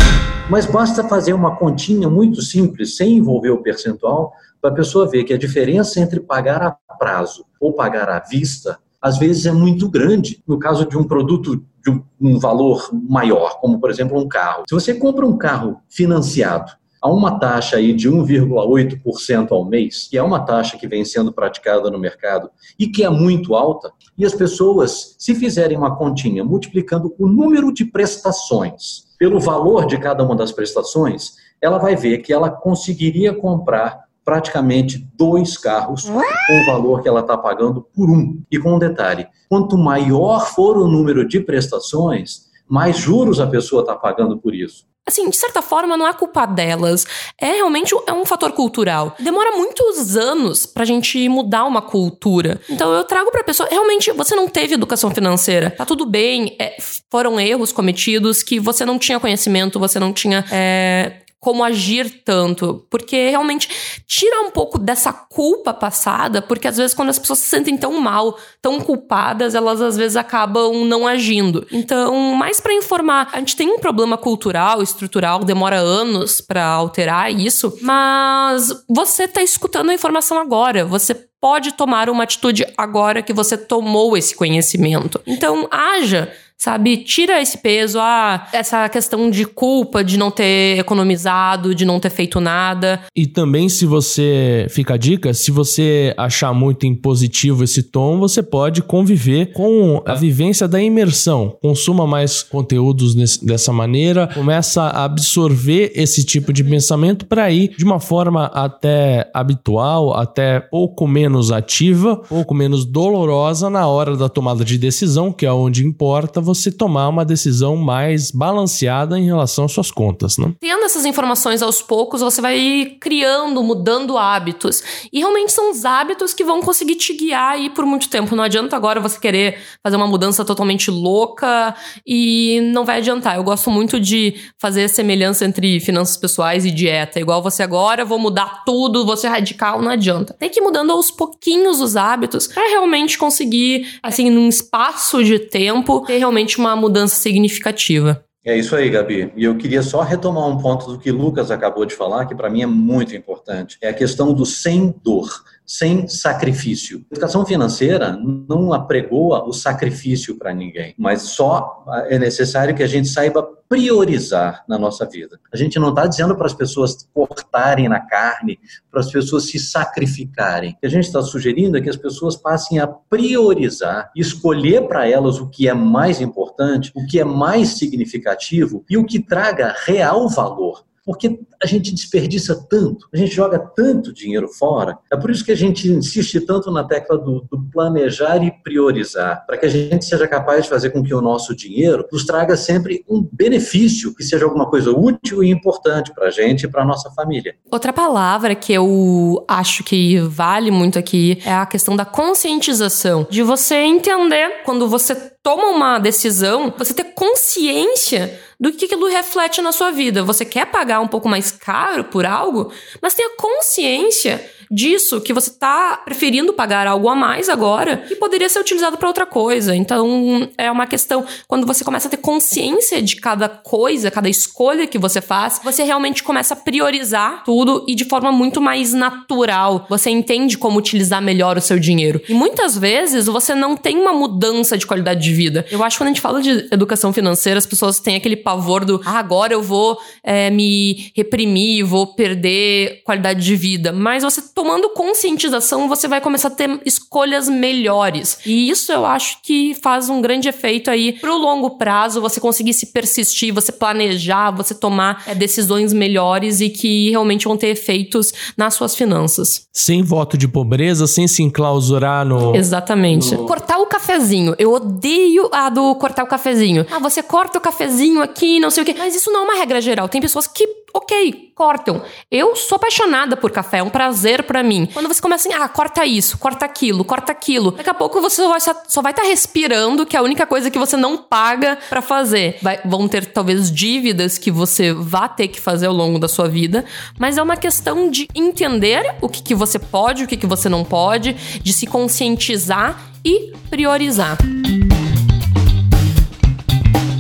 Mas 0.49 0.65
basta 0.65 1.03
fazer 1.03 1.33
uma 1.33 1.57
continha 1.57 2.09
muito 2.09 2.41
simples, 2.41 2.95
sem 2.95 3.17
envolver 3.17 3.49
o 3.49 3.61
percentual, 3.61 4.31
para 4.61 4.71
a 4.71 4.73
pessoa 4.73 5.05
ver 5.05 5.25
que 5.25 5.33
a 5.33 5.37
diferença 5.37 5.99
entre 5.99 6.21
pagar 6.21 6.63
a 6.63 6.71
prazo 6.97 7.45
ou 7.59 7.73
pagar 7.73 8.09
à 8.09 8.19
vista, 8.19 8.79
às 9.01 9.17
vezes 9.17 9.45
é 9.45 9.51
muito 9.51 9.89
grande. 9.89 10.41
No 10.47 10.57
caso 10.57 10.87
de 10.87 10.97
um 10.97 11.03
produto 11.03 11.61
de 11.83 11.91
um, 11.91 12.01
um 12.19 12.39
valor 12.39 12.89
maior, 12.93 13.59
como 13.59 13.77
por 13.77 13.89
exemplo 13.89 14.17
um 14.17 14.27
carro. 14.27 14.63
Se 14.69 14.73
você 14.73 14.93
compra 14.93 15.25
um 15.25 15.37
carro 15.37 15.81
financiado 15.89 16.71
a 17.01 17.09
uma 17.09 17.39
taxa 17.39 17.77
aí 17.77 17.93
de 17.93 18.09
1,8% 18.09 19.51
ao 19.51 19.65
mês, 19.65 20.07
que 20.09 20.17
é 20.17 20.23
uma 20.23 20.39
taxa 20.39 20.77
que 20.77 20.87
vem 20.87 21.05
sendo 21.05 21.31
praticada 21.31 21.89
no 21.89 21.99
mercado 21.99 22.49
e 22.77 22.87
que 22.87 23.03
é 23.03 23.09
muito 23.09 23.55
alta, 23.55 23.91
e 24.17 24.25
as 24.25 24.33
pessoas, 24.33 25.15
se 25.17 25.35
fizerem 25.35 25.77
uma 25.77 25.95
continha 25.95 26.43
multiplicando 26.43 27.13
o 27.19 27.27
número 27.27 27.73
de 27.73 27.85
prestações 27.85 29.07
pelo 29.19 29.39
valor 29.39 29.85
de 29.85 29.97
cada 29.97 30.23
uma 30.23 30.35
das 30.35 30.51
prestações, 30.51 31.33
ela 31.61 31.77
vai 31.77 31.95
ver 31.95 32.19
que 32.19 32.31
ela 32.31 32.49
conseguiria 32.49 33.33
comprar 33.33 34.07
praticamente 34.23 35.07
dois 35.17 35.57
carros 35.57 36.03
com 36.03 36.61
o 36.61 36.65
valor 36.65 37.01
que 37.01 37.07
ela 37.07 37.21
está 37.21 37.37
pagando 37.37 37.81
por 37.95 38.09
um. 38.09 38.41
E 38.51 38.59
com 38.59 38.75
um 38.75 38.79
detalhe: 38.79 39.27
quanto 39.49 39.77
maior 39.77 40.47
for 40.47 40.77
o 40.77 40.87
número 40.87 41.27
de 41.27 41.39
prestações, 41.39 42.47
mais 42.67 42.97
juros 42.97 43.39
a 43.39 43.47
pessoa 43.47 43.81
está 43.81 43.95
pagando 43.95 44.37
por 44.37 44.53
isso. 44.53 44.85
Assim, 45.07 45.29
de 45.29 45.35
certa 45.37 45.61
forma, 45.61 45.95
não 45.95 46.05
é 46.05 46.13
culpa 46.13 46.45
delas. 46.45 47.05
É 47.39 47.53
realmente 47.53 47.95
é 48.05 48.13
um 48.13 48.25
fator 48.25 48.51
cultural. 48.51 49.15
Demora 49.17 49.55
muitos 49.55 50.17
anos 50.17 50.65
pra 50.65 50.83
gente 50.83 51.29
mudar 51.29 51.63
uma 51.63 51.81
cultura. 51.81 52.59
Então 52.69 52.93
eu 52.93 53.03
trago 53.05 53.31
pra 53.31 53.43
pessoa, 53.43 53.69
realmente, 53.71 54.11
você 54.11 54.35
não 54.35 54.47
teve 54.49 54.73
educação 54.73 55.09
financeira. 55.09 55.71
Tá 55.71 55.85
tudo 55.85 56.05
bem, 56.05 56.55
é, 56.59 56.75
foram 57.09 57.39
erros 57.39 57.71
cometidos 57.71 58.43
que 58.43 58.59
você 58.59 58.85
não 58.85 58.99
tinha 58.99 59.19
conhecimento, 59.19 59.79
você 59.79 59.99
não 59.99 60.11
tinha 60.11 60.43
é, 60.51 61.21
como 61.39 61.63
agir 61.63 62.23
tanto, 62.25 62.85
porque 62.89 63.29
realmente 63.29 63.69
tira 64.07 64.41
um 64.41 64.51
pouco 64.51 64.79
dessa 64.79 65.13
culpa 65.13 65.73
passada, 65.73 66.41
porque 66.41 66.67
às 66.67 66.77
vezes 66.77 66.95
quando 66.95 67.09
as 67.09 67.19
pessoas 67.19 67.39
se 67.39 67.47
sentem 67.47 67.77
tão 67.77 67.99
mal, 67.99 68.37
tão 68.61 68.79
culpadas, 68.79 69.53
elas 69.53 69.79
às 69.79 69.95
vezes 69.95 70.17
acabam 70.17 70.85
não 70.85 71.05
agindo. 71.05 71.65
Então, 71.71 72.33
mais 72.33 72.59
para 72.59 72.73
informar, 72.73 73.29
a 73.31 73.39
gente 73.39 73.55
tem 73.55 73.69
um 73.69 73.79
problema 73.79 74.17
cultural, 74.17 74.81
estrutural, 74.81 75.43
demora 75.43 75.77
anos 75.77 76.41
para 76.41 76.65
alterar 76.65 77.31
isso, 77.31 77.77
mas 77.81 78.73
você 78.89 79.27
tá 79.27 79.43
escutando 79.43 79.91
a 79.91 79.93
informação 79.93 80.39
agora, 80.39 80.85
você 80.85 81.13
pode 81.39 81.73
tomar 81.73 82.09
uma 82.09 82.23
atitude 82.23 82.65
agora 82.75 83.21
que 83.21 83.31
você 83.31 83.55
tomou 83.55 84.17
esse 84.17 84.35
conhecimento. 84.35 85.21
Então, 85.25 85.67
haja 85.69 86.33
sabe? 86.57 86.97
Tira 86.97 87.41
esse 87.41 87.57
peso, 87.57 87.99
ah, 87.99 88.47
essa 88.51 88.89
questão 88.89 89.29
de 89.29 89.45
culpa 89.45 90.03
de 90.03 90.17
não 90.17 90.31
ter 90.31 90.79
economizado, 90.79 91.75
de 91.75 91.85
não 91.85 91.99
ter 91.99 92.09
feito 92.09 92.39
nada. 92.39 93.01
E 93.15 93.27
também, 93.27 93.69
se 93.69 93.85
você. 93.85 94.65
Fica 94.69 94.95
a 94.95 94.97
dica, 94.97 95.33
se 95.33 95.51
você 95.51 96.13
achar 96.17 96.53
muito 96.53 96.85
impositivo 96.85 97.63
esse 97.63 97.83
tom, 97.83 98.19
você 98.19 98.41
pode 98.41 98.81
conviver 98.81 99.53
com 99.53 100.01
a 100.05 100.15
vivência 100.15 100.67
da 100.67 100.81
imersão. 100.81 101.55
Consuma 101.61 102.07
mais 102.07 102.41
conteúdos 102.41 103.13
nesse, 103.13 103.45
dessa 103.45 103.71
maneira, 103.71 104.27
começa 104.33 104.83
a 104.83 105.03
absorver 105.03 105.91
esse 105.95 106.25
tipo 106.25 106.51
de 106.51 106.63
pensamento 106.63 107.25
para 107.25 107.51
ir 107.51 107.75
de 107.77 107.83
uma 107.83 107.99
forma 107.99 108.45
até 108.45 109.29
habitual, 109.33 110.15
até 110.15 110.59
pouco 110.59 111.07
menos 111.07 111.51
ativa, 111.51 112.17
pouco 112.17 112.53
menos 112.53 112.85
dolorosa 112.85 113.69
na 113.69 113.87
hora 113.87 114.15
da 114.15 114.29
tomada 114.29 114.65
de 114.65 114.77
decisão, 114.77 115.31
que 115.31 115.45
é 115.45 115.51
onde 115.51 115.85
importa 115.85 116.41
você 116.47 116.71
tomar 116.71 117.09
uma 117.09 117.25
decisão 117.25 117.75
mais 117.75 118.31
balanceada 118.31 119.19
em 119.19 119.25
relação 119.25 119.65
às 119.65 119.73
suas 119.73 119.91
contas, 119.91 120.37
né? 120.37 120.53
Tendo 120.59 120.85
essas 120.85 121.05
informações 121.05 121.61
aos 121.61 121.81
poucos, 121.81 122.21
você 122.21 122.41
vai 122.41 122.97
criando, 123.01 123.61
mudando 123.61 124.17
hábitos. 124.17 124.81
E 125.11 125.19
realmente 125.19 125.51
são 125.51 125.71
os 125.71 125.83
hábitos 125.83 126.33
que 126.33 126.43
vão 126.43 126.61
conseguir 126.61 126.95
te 126.95 127.13
guiar 127.13 127.53
aí 127.53 127.69
por 127.69 127.85
muito 127.85 128.09
tempo. 128.09 128.35
Não 128.35 128.43
adianta 128.43 128.75
agora 128.75 129.01
você 129.01 129.19
querer 129.19 129.59
fazer 129.83 129.97
uma 129.97 130.07
mudança 130.07 130.45
totalmente 130.45 130.89
louca 130.89 131.75
e 132.05 132.61
não 132.73 132.85
vai 132.85 132.99
adiantar. 132.99 133.35
Eu 133.35 133.43
gosto 133.43 133.69
muito 133.69 133.99
de 133.99 134.35
fazer 134.57 134.87
semelhança 134.87 135.45
entre 135.45 135.79
finanças 135.81 136.15
pessoais 136.15 136.65
e 136.65 136.71
dieta. 136.71 137.19
Igual 137.19 137.43
você 137.43 137.61
agora, 137.61 138.05
vou 138.05 138.17
mudar 138.17 138.63
tudo, 138.65 139.17
ser 139.17 139.27
radical, 139.27 139.81
não 139.81 139.91
adianta. 139.91 140.33
Tem 140.39 140.49
que 140.49 140.59
ir 140.59 140.63
mudando 140.63 140.91
aos 140.91 141.11
pouquinhos 141.11 141.81
os 141.81 141.95
hábitos 141.95 142.47
para 142.47 142.69
realmente 142.69 143.17
conseguir, 143.17 143.99
assim, 144.01 144.29
num 144.29 144.47
espaço 144.47 145.23
de 145.23 145.39
tempo, 145.39 146.01
ter 146.05 146.17
realmente 146.17 146.36
uma 146.57 146.75
mudança 146.75 147.15
significativa. 147.15 148.23
É 148.45 148.57
isso 148.57 148.75
aí, 148.75 148.89
Gabi. 148.89 149.31
E 149.35 149.43
eu 149.43 149.57
queria 149.57 149.81
só 149.81 150.01
retomar 150.01 150.47
um 150.47 150.57
ponto 150.57 150.85
do 150.87 150.97
que 150.97 151.11
Lucas 151.11 151.51
acabou 151.51 151.85
de 151.85 151.93
falar, 151.93 152.25
que 152.25 152.33
para 152.33 152.49
mim 152.49 152.61
é 152.61 152.65
muito 152.65 153.13
importante. 153.15 153.77
É 153.81 153.89
a 153.89 153.93
questão 153.93 154.33
do 154.33 154.45
sem 154.45 154.95
dor 155.03 155.27
sem 155.67 156.07
sacrifício. 156.07 157.05
A 157.11 157.15
educação 157.15 157.45
financeira 157.45 158.17
não 158.47 158.71
apregoa 158.71 159.43
o 159.43 159.51
sacrifício 159.51 160.37
para 160.37 160.53
ninguém, 160.53 160.95
mas 160.97 161.23
só 161.23 161.83
é 162.07 162.17
necessário 162.17 162.73
que 162.73 162.83
a 162.83 162.87
gente 162.87 163.09
saiba 163.09 163.43
priorizar 163.67 164.63
na 164.65 164.77
nossa 164.77 165.05
vida. 165.05 165.37
A 165.51 165.57
gente 165.57 165.77
não 165.77 165.89
está 165.89 166.07
dizendo 166.07 166.37
para 166.37 166.45
as 166.45 166.53
pessoas 166.53 167.07
cortarem 167.13 167.89
na 167.89 167.99
carne, 167.99 168.57
para 168.89 169.01
as 169.01 169.11
pessoas 169.11 169.49
se 169.49 169.59
sacrificarem. 169.59 170.71
O 170.71 170.79
que 170.79 170.85
a 170.85 170.89
gente 170.89 171.05
está 171.05 171.21
sugerindo 171.21 171.77
é 171.77 171.81
que 171.81 171.89
as 171.89 171.97
pessoas 171.97 172.37
passem 172.37 172.79
a 172.79 172.87
priorizar, 172.87 174.09
escolher 174.15 174.87
para 174.87 175.05
elas 175.05 175.39
o 175.39 175.49
que 175.49 175.67
é 175.67 175.73
mais 175.73 176.21
importante, 176.21 176.93
o 176.95 177.05
que 177.05 177.19
é 177.19 177.25
mais 177.25 177.77
significativo 177.77 178.85
e 178.89 178.97
o 178.97 179.05
que 179.05 179.21
traga 179.21 179.75
real 179.85 180.29
valor 180.29 180.86
porque 181.07 181.39
a 181.63 181.65
gente 181.65 181.95
desperdiça 181.95 182.67
tanto, 182.69 183.07
a 183.13 183.17
gente 183.17 183.33
joga 183.33 183.57
tanto 183.57 184.13
dinheiro 184.13 184.49
fora. 184.49 184.97
É 185.09 185.15
por 185.15 185.31
isso 185.31 185.45
que 185.45 185.53
a 185.53 185.55
gente 185.55 185.89
insiste 185.89 186.41
tanto 186.41 186.69
na 186.69 186.83
tecla 186.83 187.17
do, 187.17 187.47
do 187.49 187.61
planejar 187.71 188.43
e 188.43 188.51
priorizar, 188.51 189.45
para 189.47 189.57
que 189.57 189.65
a 189.65 189.69
gente 189.69 190.03
seja 190.03 190.27
capaz 190.27 190.63
de 190.63 190.69
fazer 190.69 190.89
com 190.89 191.01
que 191.01 191.13
o 191.13 191.21
nosso 191.21 191.55
dinheiro 191.55 192.05
nos 192.11 192.25
traga 192.25 192.57
sempre 192.57 193.05
um 193.09 193.25
benefício, 193.31 194.13
que 194.13 194.21
seja 194.21 194.43
alguma 194.43 194.69
coisa 194.69 194.91
útil 194.91 195.41
e 195.41 195.49
importante 195.49 196.13
para 196.13 196.27
a 196.27 196.29
gente 196.29 196.63
e 196.63 196.67
para 196.67 196.81
a 196.81 196.85
nossa 196.85 197.09
família. 197.11 197.55
Outra 197.71 197.93
palavra 197.93 198.53
que 198.53 198.73
eu 198.73 199.45
acho 199.47 199.85
que 199.85 200.19
vale 200.19 200.69
muito 200.71 200.99
aqui 200.99 201.39
é 201.45 201.53
a 201.53 201.65
questão 201.65 201.95
da 201.95 202.03
conscientização, 202.03 203.25
de 203.29 203.41
você 203.43 203.75
entender 203.75 204.61
quando 204.65 204.89
você 204.89 205.15
toma 205.47 205.67
uma 205.67 205.97
decisão, 205.97 206.73
você 206.77 206.93
ter 206.93 207.05
consciência 207.05 208.37
do 208.59 208.69
que 208.73 208.83
aquilo 208.83 209.07
reflete 209.07 209.61
na 209.61 209.71
sua 209.71 209.91
vida. 209.91 210.21
Você 210.21 210.43
quer 210.43 210.65
pagar 210.65 210.99
um 210.99 211.07
pouco 211.07 211.29
mais 211.29 211.51
caro 211.51 212.03
por 212.03 212.25
algo, 212.25 212.69
mas 213.01 213.13
tenha 213.13 213.29
consciência 213.37 214.45
disso 214.69 215.21
que 215.21 215.33
você 215.33 215.49
está 215.49 215.97
preferindo 215.97 216.53
pagar 216.53 216.87
algo 216.87 217.09
a 217.09 217.15
mais 217.15 217.49
agora 217.49 217.97
que 217.97 218.15
poderia 218.15 218.49
ser 218.49 218.59
utilizado 218.59 218.97
para 218.97 219.07
outra 219.07 219.25
coisa. 219.25 219.75
Então, 219.75 220.49
é 220.57 220.71
uma 220.71 220.87
questão 220.87 221.25
quando 221.47 221.65
você 221.65 221.83
começa 221.83 222.07
a 222.07 222.11
ter 222.11 222.17
consciência 222.17 223.01
de 223.01 223.15
cada 223.15 223.47
coisa, 223.47 224.11
cada 224.11 224.29
escolha 224.29 224.87
que 224.87 224.97
você 224.97 225.21
faz, 225.21 225.59
você 225.63 225.83
realmente 225.83 226.23
começa 226.23 226.53
a 226.53 226.57
priorizar 226.57 227.43
tudo 227.43 227.85
e 227.87 227.95
de 227.95 228.05
forma 228.05 228.31
muito 228.31 228.61
mais 228.61 228.93
natural. 228.93 229.85
Você 229.89 230.09
entende 230.09 230.57
como 230.57 230.77
utilizar 230.77 231.21
melhor 231.21 231.57
o 231.57 231.61
seu 231.61 231.79
dinheiro. 231.79 232.21
E 232.27 232.33
muitas 232.33 232.77
vezes 232.77 233.25
você 233.25 233.53
não 233.55 233.75
tem 233.75 233.97
uma 233.97 234.13
mudança 234.13 234.77
de 234.77 234.85
qualidade 234.85 235.21
de 235.21 235.33
vida. 235.33 235.65
Eu 235.71 235.83
acho 235.83 235.95
que 235.97 236.03
quando 236.03 236.09
a 236.09 236.13
gente 236.13 236.21
fala 236.21 236.41
de 236.41 236.67
educação 236.71 237.11
financeira, 237.13 237.57
as 237.57 237.65
pessoas 237.65 237.99
têm 237.99 238.15
aquele 238.15 238.35
pavor 238.35 238.85
do 238.85 239.01
ah, 239.05 239.19
agora 239.19 239.53
eu 239.53 239.61
vou 239.61 239.97
é, 240.23 240.49
me 240.49 241.11
reprimir, 241.15 241.83
vou 241.83 242.07
perder 242.07 243.01
qualidade 243.03 243.43
de 243.43 243.55
vida. 243.55 243.91
Mas 243.91 244.23
você 244.23 244.41
tomando 244.57 244.89
conscientização, 244.89 245.87
você 245.87 246.07
vai 246.07 246.19
começar 246.19 246.47
a 246.47 246.51
ter 246.51 246.81
escolhas 246.83 247.47
melhores. 247.47 248.39
E 248.43 248.71
isso 248.71 248.91
eu 248.91 249.05
acho 249.05 249.37
que 249.43 249.75
faz 249.75 250.09
um 250.09 250.19
grande 250.19 250.49
efeito 250.49 250.89
aí 250.89 251.13
pro 251.13 251.37
longo 251.37 251.77
prazo, 251.77 252.19
você 252.19 252.39
conseguir 252.39 252.73
se 252.73 252.87
persistir, 252.87 253.53
você 253.53 253.71
planejar, 253.71 254.49
você 254.49 254.73
tomar 254.73 255.21
é, 255.27 255.35
decisões 255.35 255.93
melhores 255.93 256.59
e 256.59 256.69
que 256.69 257.11
realmente 257.11 257.47
vão 257.47 257.55
ter 257.55 257.67
efeitos 257.67 258.33
nas 258.57 258.73
suas 258.73 258.95
finanças. 258.95 259.67
Sem 259.71 260.01
voto 260.01 260.35
de 260.35 260.47
pobreza, 260.47 261.05
sem 261.05 261.27
se 261.27 261.43
enclausurar 261.43 262.25
no. 262.25 262.55
Exatamente. 262.55 263.35
No... 263.35 263.45
Cortar 263.45 263.77
o 263.77 263.85
cafezinho. 263.85 264.55
Eu 264.57 264.73
odeio 264.73 265.51
a 265.53 265.69
do 265.69 265.93
cortar 265.93 266.23
o 266.23 266.27
cafezinho. 266.27 266.83
Ah, 266.89 266.97
você 266.97 267.21
corta 267.21 267.59
o 267.59 267.61
cafezinho 267.61 268.23
aqui, 268.23 268.59
não 268.59 268.71
sei 268.71 268.81
o 268.81 268.85
quê. 268.87 268.95
Mas 268.97 269.13
isso 269.13 269.29
não 269.29 269.41
é 269.41 269.43
uma 269.43 269.55
regra 269.59 269.79
geral. 269.79 270.09
Tem 270.09 270.19
pessoas 270.19 270.47
que 270.47 270.67
ok, 270.97 271.51
cortam. 271.55 272.01
Eu 272.29 272.55
sou 272.55 272.75
apaixonada 272.75 273.37
por 273.37 273.51
café, 273.51 273.79
é 273.79 273.83
um 273.83 273.89
prazer 273.89 274.43
para 274.43 274.61
mim. 274.63 274.87
Quando 274.93 275.07
você 275.07 275.21
começa 275.21 275.47
assim, 275.47 275.57
ah, 275.59 275.67
corta 275.67 276.05
isso, 276.05 276.37
corta 276.37 276.65
aquilo, 276.65 277.03
corta 277.05 277.31
aquilo, 277.31 277.71
daqui 277.71 277.89
a 277.89 277.93
pouco 277.93 278.21
você 278.21 278.41
só 278.87 279.01
vai 279.01 279.11
estar 279.11 279.23
tá 279.23 279.27
respirando, 279.27 280.05
que 280.05 280.15
é 280.15 280.19
a 280.19 280.23
única 280.23 280.45
coisa 280.45 280.69
que 280.69 280.79
você 280.79 280.97
não 280.97 281.17
paga 281.17 281.77
para 281.89 282.01
fazer. 282.01 282.57
Vai, 282.61 282.79
vão 282.85 283.07
ter 283.07 283.25
talvez 283.25 283.71
dívidas 283.71 284.37
que 284.37 284.51
você 284.51 284.93
vá 284.93 285.27
ter 285.27 285.47
que 285.47 285.59
fazer 285.59 285.87
ao 285.87 285.93
longo 285.93 286.19
da 286.19 286.27
sua 286.27 286.47
vida, 286.47 286.85
mas 287.19 287.37
é 287.37 287.41
uma 287.41 287.57
questão 287.57 288.09
de 288.09 288.27
entender 288.35 289.15
o 289.21 289.29
que, 289.29 289.41
que 289.41 289.55
você 289.55 289.79
pode, 289.79 290.23
o 290.23 290.27
que, 290.27 290.37
que 290.37 290.47
você 290.47 290.69
não 290.69 290.83
pode, 290.83 291.33
de 291.33 291.73
se 291.73 291.85
conscientizar 291.85 292.99
e 293.23 293.53
priorizar. 293.69 294.37